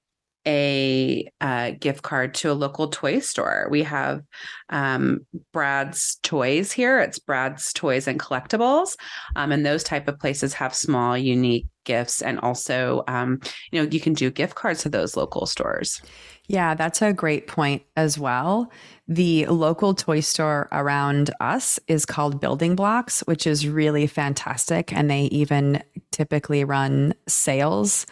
a 0.47 1.29
uh, 1.39 1.71
gift 1.79 2.01
card 2.01 2.33
to 2.35 2.51
a 2.51 2.53
local 2.53 2.87
toy 2.87 3.19
store. 3.19 3.67
We 3.69 3.83
have 3.83 4.23
um, 4.69 5.25
Brad's 5.53 6.17
Toys 6.23 6.71
here. 6.71 6.99
It's 6.99 7.19
Brad's 7.19 7.73
Toys 7.73 8.07
and 8.07 8.19
Collectibles, 8.19 8.97
um, 9.35 9.51
and 9.51 9.65
those 9.65 9.83
type 9.83 10.07
of 10.07 10.19
places 10.19 10.53
have 10.53 10.73
small, 10.73 11.17
unique 11.17 11.67
gifts, 11.83 12.21
and 12.21 12.39
also, 12.39 13.03
um, 13.07 13.39
you 13.71 13.81
know, 13.81 13.89
you 13.89 13.99
can 13.99 14.13
do 14.13 14.31
gift 14.31 14.55
cards 14.55 14.81
to 14.83 14.89
those 14.89 15.17
local 15.17 15.45
stores. 15.45 16.01
Yeah, 16.47 16.73
that's 16.73 17.01
a 17.01 17.13
great 17.13 17.47
point 17.47 17.83
as 17.95 18.19
well. 18.19 18.71
The 19.07 19.45
local 19.45 19.93
toy 19.93 20.19
store 20.19 20.67
around 20.71 21.31
us 21.39 21.79
is 21.87 22.05
called 22.05 22.41
Building 22.41 22.75
Blocks, 22.75 23.21
which 23.21 23.47
is 23.47 23.67
really 23.67 24.05
fantastic. 24.05 24.91
And 24.91 25.09
they 25.09 25.23
even 25.25 25.81
typically 26.11 26.63
run 26.63 27.13
sales. 27.27 28.05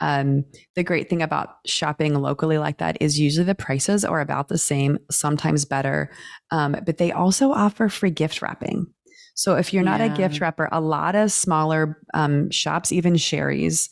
Um, 0.00 0.44
the 0.74 0.84
great 0.84 1.10
thing 1.10 1.22
about 1.22 1.56
shopping 1.66 2.14
locally 2.14 2.58
like 2.58 2.78
that 2.78 2.96
is 3.00 3.18
usually 3.18 3.44
the 3.44 3.54
prices 3.54 4.04
are 4.04 4.20
about 4.20 4.48
the 4.48 4.58
same, 4.58 4.98
sometimes 5.10 5.64
better. 5.64 6.10
Um, 6.50 6.76
but 6.86 6.98
they 6.98 7.12
also 7.12 7.50
offer 7.52 7.88
free 7.88 8.10
gift 8.10 8.40
wrapping. 8.40 8.86
So 9.34 9.54
if 9.54 9.72
you're 9.72 9.84
not 9.84 10.00
yeah. 10.00 10.12
a 10.12 10.16
gift 10.16 10.40
wrapper, 10.40 10.68
a 10.72 10.80
lot 10.80 11.14
of 11.14 11.30
smaller 11.30 12.00
um, 12.14 12.50
shops, 12.50 12.92
even 12.92 13.16
Sherry's, 13.16 13.88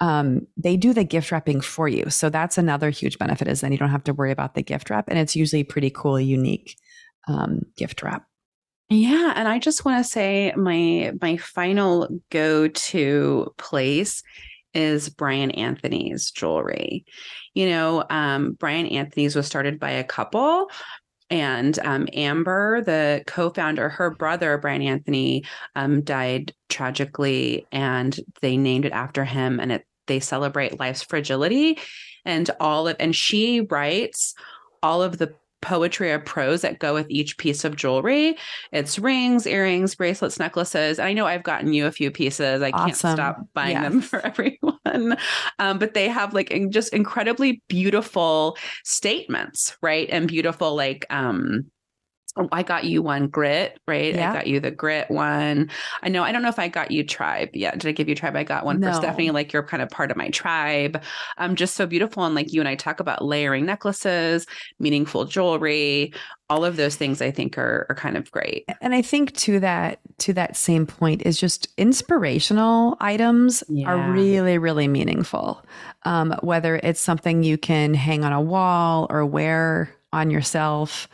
um, 0.00 0.46
they 0.56 0.76
do 0.76 0.92
the 0.92 1.04
gift 1.04 1.32
wrapping 1.32 1.60
for 1.60 1.88
you. 1.88 2.08
So 2.10 2.28
that's 2.28 2.58
another 2.58 2.90
huge 2.90 3.18
benefit 3.18 3.48
is 3.48 3.60
then 3.60 3.72
you 3.72 3.78
don't 3.78 3.90
have 3.90 4.04
to 4.04 4.14
worry 4.14 4.30
about 4.30 4.54
the 4.54 4.62
gift 4.62 4.90
wrap. 4.90 5.08
And 5.08 5.18
it's 5.18 5.36
usually 5.36 5.64
pretty 5.64 5.90
cool, 5.90 6.20
unique 6.20 6.76
um, 7.28 7.62
gift 7.76 8.02
wrap. 8.02 8.26
Yeah, 8.88 9.32
and 9.34 9.48
I 9.48 9.58
just 9.58 9.84
want 9.84 10.04
to 10.04 10.08
say 10.08 10.52
my 10.56 11.12
my 11.20 11.36
final 11.38 12.08
go 12.30 12.68
to 12.68 13.52
place 13.58 14.22
is 14.76 15.08
Bryan 15.08 15.50
Anthonys 15.52 16.32
jewelry. 16.32 17.04
You 17.54 17.70
know, 17.70 18.04
um, 18.10 18.52
Bryan 18.52 18.86
Anthonys 18.86 19.34
was 19.34 19.46
started 19.46 19.80
by 19.80 19.90
a 19.90 20.04
couple, 20.04 20.70
and 21.30 21.76
um, 21.80 22.06
Amber, 22.12 22.82
the 22.82 23.24
co-founder, 23.26 23.88
her 23.88 24.10
brother 24.10 24.58
Bryan 24.58 24.82
Anthony 24.82 25.44
um, 25.74 26.02
died 26.02 26.52
tragically, 26.68 27.66
and 27.72 28.16
they 28.42 28.56
named 28.56 28.84
it 28.84 28.92
after 28.92 29.24
him. 29.24 29.58
And 29.58 29.72
it 29.72 29.86
they 30.06 30.20
celebrate 30.20 30.78
life's 30.78 31.02
fragility, 31.02 31.78
and 32.24 32.48
all 32.60 32.86
of 32.86 32.96
and 33.00 33.16
she 33.16 33.62
writes 33.62 34.34
all 34.82 35.02
of 35.02 35.18
the 35.18 35.34
poetry 35.60 36.12
or 36.12 36.18
prose 36.18 36.62
that 36.62 36.78
go 36.78 36.94
with 36.94 37.06
each 37.08 37.38
piece 37.38 37.64
of 37.64 37.76
jewelry. 37.76 38.36
It's 38.72 38.98
rings, 38.98 39.46
earrings, 39.46 39.94
bracelets, 39.94 40.38
necklaces. 40.38 40.98
And 40.98 41.08
I 41.08 41.12
know 41.12 41.26
I've 41.26 41.42
gotten 41.42 41.72
you 41.72 41.86
a 41.86 41.92
few 41.92 42.10
pieces. 42.10 42.62
I 42.62 42.70
awesome. 42.70 42.86
can't 42.86 42.96
stop 42.96 43.38
buying 43.54 43.72
yes. 43.76 43.82
them 43.82 44.00
for 44.00 44.24
everyone. 44.24 45.16
Um, 45.58 45.78
but 45.78 45.94
they 45.94 46.08
have 46.08 46.34
like 46.34 46.54
just 46.70 46.92
incredibly 46.92 47.62
beautiful 47.68 48.56
statements, 48.84 49.76
right? 49.82 50.08
And 50.10 50.28
beautiful 50.28 50.74
like 50.74 51.04
um 51.10 51.70
I 52.52 52.62
got 52.62 52.84
you 52.84 53.02
one 53.02 53.28
grit, 53.28 53.80
right? 53.88 54.14
Yeah. 54.14 54.30
I 54.30 54.34
got 54.34 54.46
you 54.46 54.60
the 54.60 54.70
grit 54.70 55.10
one. 55.10 55.70
I 56.02 56.08
know, 56.08 56.22
I 56.22 56.32
don't 56.32 56.42
know 56.42 56.48
if 56.48 56.58
I 56.58 56.68
got 56.68 56.90
you 56.90 57.02
tribe. 57.02 57.50
Yeah. 57.54 57.72
Did 57.72 57.86
I 57.86 57.92
give 57.92 58.08
you 58.08 58.14
tribe? 58.14 58.36
I 58.36 58.44
got 58.44 58.64
one 58.64 58.80
no. 58.80 58.88
for 58.88 58.94
Stephanie. 58.94 59.30
Like 59.30 59.52
you're 59.52 59.62
kind 59.62 59.82
of 59.82 59.88
part 59.88 60.10
of 60.10 60.16
my 60.16 60.28
tribe. 60.30 61.02
Um, 61.38 61.56
just 61.56 61.74
so 61.74 61.86
beautiful. 61.86 62.24
And 62.24 62.34
like 62.34 62.52
you 62.52 62.60
and 62.60 62.68
I 62.68 62.74
talk 62.74 63.00
about 63.00 63.24
layering 63.24 63.64
necklaces, 63.64 64.46
meaningful 64.78 65.24
jewelry, 65.24 66.12
all 66.48 66.64
of 66.64 66.76
those 66.76 66.96
things 66.96 67.20
I 67.20 67.30
think 67.30 67.58
are, 67.58 67.86
are 67.88 67.96
kind 67.96 68.16
of 68.16 68.30
great. 68.30 68.68
And 68.80 68.94
I 68.94 69.02
think 69.02 69.32
to 69.38 69.58
that, 69.60 69.98
to 70.18 70.32
that 70.34 70.56
same 70.56 70.86
point 70.86 71.22
is 71.22 71.40
just 71.40 71.68
inspirational 71.76 72.96
items 73.00 73.64
yeah. 73.68 73.88
are 73.88 74.12
really, 74.12 74.58
really 74.58 74.88
meaningful. 74.88 75.64
Um, 76.04 76.36
whether 76.42 76.76
it's 76.76 77.00
something 77.00 77.42
you 77.42 77.58
can 77.58 77.94
hang 77.94 78.24
on 78.24 78.32
a 78.32 78.40
wall 78.40 79.06
or 79.10 79.24
wear 79.24 79.90
on 80.12 80.30
yourself 80.30 81.08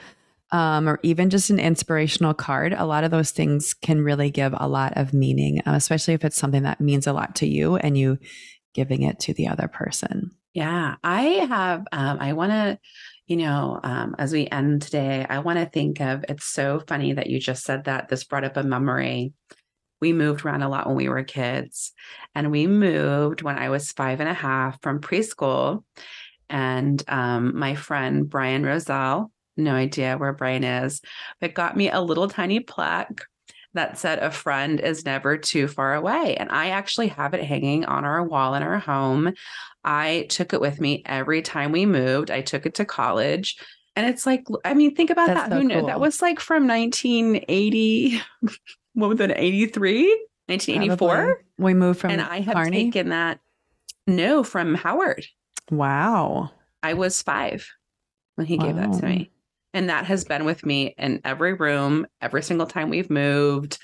um, 0.53 0.89
or 0.89 1.01
even 1.03 1.31
just 1.31 1.51
an 1.51 1.59
inspirational 1.59 2.35
card, 2.35 2.75
a 2.75 2.85
lot 2.85 3.05
of 3.05 3.11
those 3.11 3.31
things 3.31 3.73
can 3.73 4.03
really 4.03 4.31
give 4.31 4.55
a 4.57 4.69
lot 4.69 4.93
of 4.97 5.15
meaning, 5.15 5.61
uh, 5.61 5.73
especially 5.73 6.15
if 6.15 6.25
it's 6.25 6.37
something 6.37 6.63
that 6.63 6.81
means 6.81 7.07
a 7.07 7.13
lot 7.13 7.35
to 7.37 7.47
you 7.47 7.77
and 7.77 7.97
you 7.97 8.19
giving 8.75 9.03
it 9.03 9.19
to 9.21 9.35
the 9.35 9.49
other 9.49 9.67
person. 9.67 10.31
Yeah, 10.53 10.97
I 11.03 11.23
have, 11.49 11.87
um, 11.93 12.19
I 12.21 12.35
want 12.35 12.53
to, 12.53 12.79
you 13.27 13.37
know, 13.37 13.81
um, 13.83 14.15
as 14.19 14.33
we 14.33 14.47
end 14.49 14.83
today, 14.83 15.25
I 15.27 15.39
want 15.39 15.59
to 15.59 15.65
think 15.65 16.01
of 16.01 16.27
it's 16.29 16.45
so 16.45 16.83
funny 16.87 17.15
that 17.15 17.31
you 17.31 17.41
just 17.41 17.65
said 17.65 17.85
that. 17.85 18.11
This 18.11 18.25
brought 18.25 18.45
up 18.45 18.59
a 18.59 18.63
memory. 18.63 19.33
We 20.03 20.13
moved 20.13 20.45
around 20.45 20.63
a 20.63 20.69
lot 20.69 20.87
when 20.87 20.97
we 20.97 21.09
were 21.09 21.25
kids, 21.25 21.93
and 22.35 22.51
we 22.51 22.67
moved 22.67 23.41
when 23.41 23.57
I 23.57 23.71
was 23.71 23.93
five 23.93 24.21
and 24.21 24.29
a 24.29 24.35
half 24.35 24.83
from 24.83 25.01
preschool. 25.01 25.85
And 26.51 27.03
um, 27.09 27.59
my 27.59 27.75
friend 27.75 28.29
Brian 28.29 28.63
Roselle, 28.63 29.32
no 29.57 29.75
idea 29.75 30.17
where 30.17 30.33
Brian 30.33 30.65
is, 30.65 31.01
but 31.41 31.55
got 31.55 31.77
me 31.77 31.91
a 31.91 32.01
little 32.01 32.29
tiny 32.29 32.61
plaque 32.61 33.23
that 33.75 33.99
said, 33.99 34.19
A 34.19 34.31
friend 34.31 34.81
is 34.81 35.05
never 35.05 35.37
too 35.37 35.67
far 35.67 35.95
away. 35.95 36.37
And 36.37 36.51
I 36.51 36.71
actually 36.71 37.09
have 37.09 37.35
it 37.35 37.45
hanging 37.45 37.85
on 37.85 38.05
our 38.05 38.23
wall 38.23 38.55
in 38.55 38.63
our 38.63 38.79
home. 38.79 39.33
I 39.85 40.27
took 40.29 40.53
it 40.53 40.61
with 40.61 40.81
me 40.81 41.03
every 41.07 41.43
time 41.43 41.73
we 41.73 41.87
moved. 41.87 42.31
I 42.31 42.43
took 42.43 42.67
it 42.67 42.75
to 42.75 42.85
college. 42.85 43.57
And 43.97 44.07
it's 44.07 44.25
like, 44.25 44.45
I 44.65 44.75
mean, 44.75 44.95
think 44.95 45.11
about 45.11 45.29
That's 45.29 45.41
that. 45.41 45.51
So 45.51 45.61
Who 45.61 45.65
knew? 45.65 45.87
That 45.87 46.01
was 46.01 46.23
like 46.23 46.41
from 46.41 46.67
1980, 46.67 48.21
what 48.95 49.09
was 49.09 49.21
it, 49.21 49.33
83, 49.35 50.09
1984? 50.47 51.45
We 51.59 51.75
moved 51.75 52.01
from 52.01 52.11
And 52.11 52.21
I 52.21 52.41
have 52.41 52.69
taken 52.69 53.11
that, 53.11 53.41
no, 54.07 54.45
from 54.45 54.75
Howard. 54.75 55.27
Wow. 55.71 56.51
I 56.83 56.95
was 56.95 57.23
five 57.23 57.69
when 58.37 58.47
he 58.47 58.57
wow. 58.57 58.65
gave 58.65 58.77
that 58.77 58.93
to 59.01 59.07
me. 59.07 59.31
And 59.75 59.89
that 59.89 60.05
has 60.07 60.25
been 60.25 60.45
with 60.45 60.67
me 60.67 60.95
in 60.99 61.21
every 61.25 61.55
room, 61.55 62.07
every 62.21 62.43
single 62.43 62.67
time 62.67 62.91
we've 62.91 63.11
moved. 63.11 63.79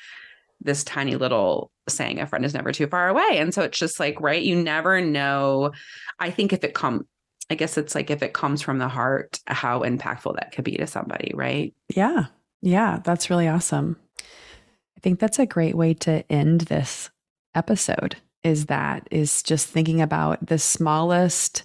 This 0.61 0.85
tiny 0.85 1.17
little 1.17 1.71
saying, 1.89 2.21
a 2.21 2.27
friend 2.27 2.45
is 2.45 2.55
never 2.55 2.73
too 2.73 2.87
far 2.87 3.09
away. 3.09 3.39
And 3.39 3.55
so 3.55 3.63
it's 3.63 3.79
just 3.79 4.01
like, 4.01 4.21
right, 4.21 4.43
you 4.43 4.61
never 4.61 5.01
know. 5.01 5.73
I 6.19 6.31
think 6.31 6.53
if 6.53 6.65
it 6.65 6.75
comes, 6.75 7.05
I 7.49 7.55
guess 7.55 7.79
it's 7.79 7.95
like 7.95 8.11
if 8.11 8.23
it 8.23 8.35
comes 8.35 8.61
from 8.61 8.79
the 8.79 8.89
heart, 8.89 9.39
how 9.47 9.83
impactful 9.83 10.35
that 10.35 10.53
could 10.53 10.65
be 10.65 10.77
to 10.77 10.87
somebody, 10.87 11.33
right? 11.35 11.75
Yeah. 11.95 12.27
Yeah. 12.61 13.01
That's 13.05 13.31
really 13.31 13.49
awesome. 13.49 13.97
I 14.21 15.01
think 15.01 15.21
that's 15.21 15.39
a 15.39 15.47
great 15.47 15.77
way 15.77 15.95
to 15.95 16.31
end 16.31 16.63
this 16.63 17.11
episode 17.55 18.17
is 18.43 18.67
that 18.67 19.07
is 19.11 19.43
just 19.43 19.69
thinking 19.69 20.01
about 20.01 20.45
the 20.45 20.59
smallest 20.59 21.65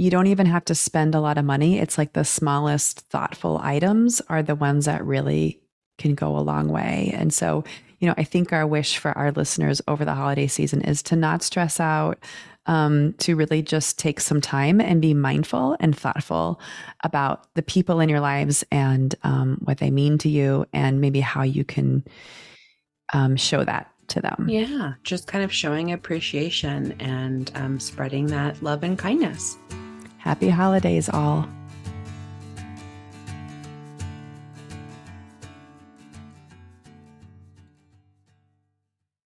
you 0.00 0.08
don't 0.08 0.28
even 0.28 0.46
have 0.46 0.64
to 0.64 0.74
spend 0.74 1.14
a 1.14 1.20
lot 1.20 1.36
of 1.36 1.44
money. 1.44 1.78
It's 1.78 1.98
like 1.98 2.14
the 2.14 2.24
smallest 2.24 3.00
thoughtful 3.10 3.60
items 3.62 4.22
are 4.30 4.42
the 4.42 4.54
ones 4.54 4.86
that 4.86 5.04
really 5.04 5.60
can 5.98 6.14
go 6.14 6.38
a 6.38 6.40
long 6.40 6.68
way. 6.68 7.12
And 7.14 7.34
so, 7.34 7.64
you 7.98 8.08
know, 8.08 8.14
I 8.16 8.24
think 8.24 8.50
our 8.50 8.66
wish 8.66 8.96
for 8.96 9.16
our 9.18 9.30
listeners 9.30 9.82
over 9.86 10.06
the 10.06 10.14
holiday 10.14 10.46
season 10.46 10.80
is 10.80 11.02
to 11.02 11.16
not 11.16 11.42
stress 11.42 11.78
out, 11.80 12.18
um, 12.64 13.12
to 13.18 13.36
really 13.36 13.60
just 13.60 13.98
take 13.98 14.20
some 14.20 14.40
time 14.40 14.80
and 14.80 15.02
be 15.02 15.12
mindful 15.12 15.76
and 15.80 15.94
thoughtful 15.94 16.58
about 17.04 17.52
the 17.52 17.62
people 17.62 18.00
in 18.00 18.08
your 18.08 18.20
lives 18.20 18.64
and 18.72 19.14
um, 19.22 19.58
what 19.64 19.76
they 19.78 19.90
mean 19.90 20.16
to 20.16 20.30
you, 20.30 20.64
and 20.72 21.02
maybe 21.02 21.20
how 21.20 21.42
you 21.42 21.62
can 21.62 22.04
um, 23.12 23.36
show 23.36 23.64
that 23.64 23.92
to 24.08 24.22
them. 24.22 24.46
Yeah, 24.48 24.94
just 25.04 25.26
kind 25.26 25.44
of 25.44 25.52
showing 25.52 25.92
appreciation 25.92 26.98
and 27.00 27.52
um, 27.54 27.78
spreading 27.78 28.28
that 28.28 28.62
love 28.62 28.82
and 28.82 28.98
kindness. 28.98 29.58
Happy 30.20 30.50
holidays, 30.50 31.08
all. 31.08 31.48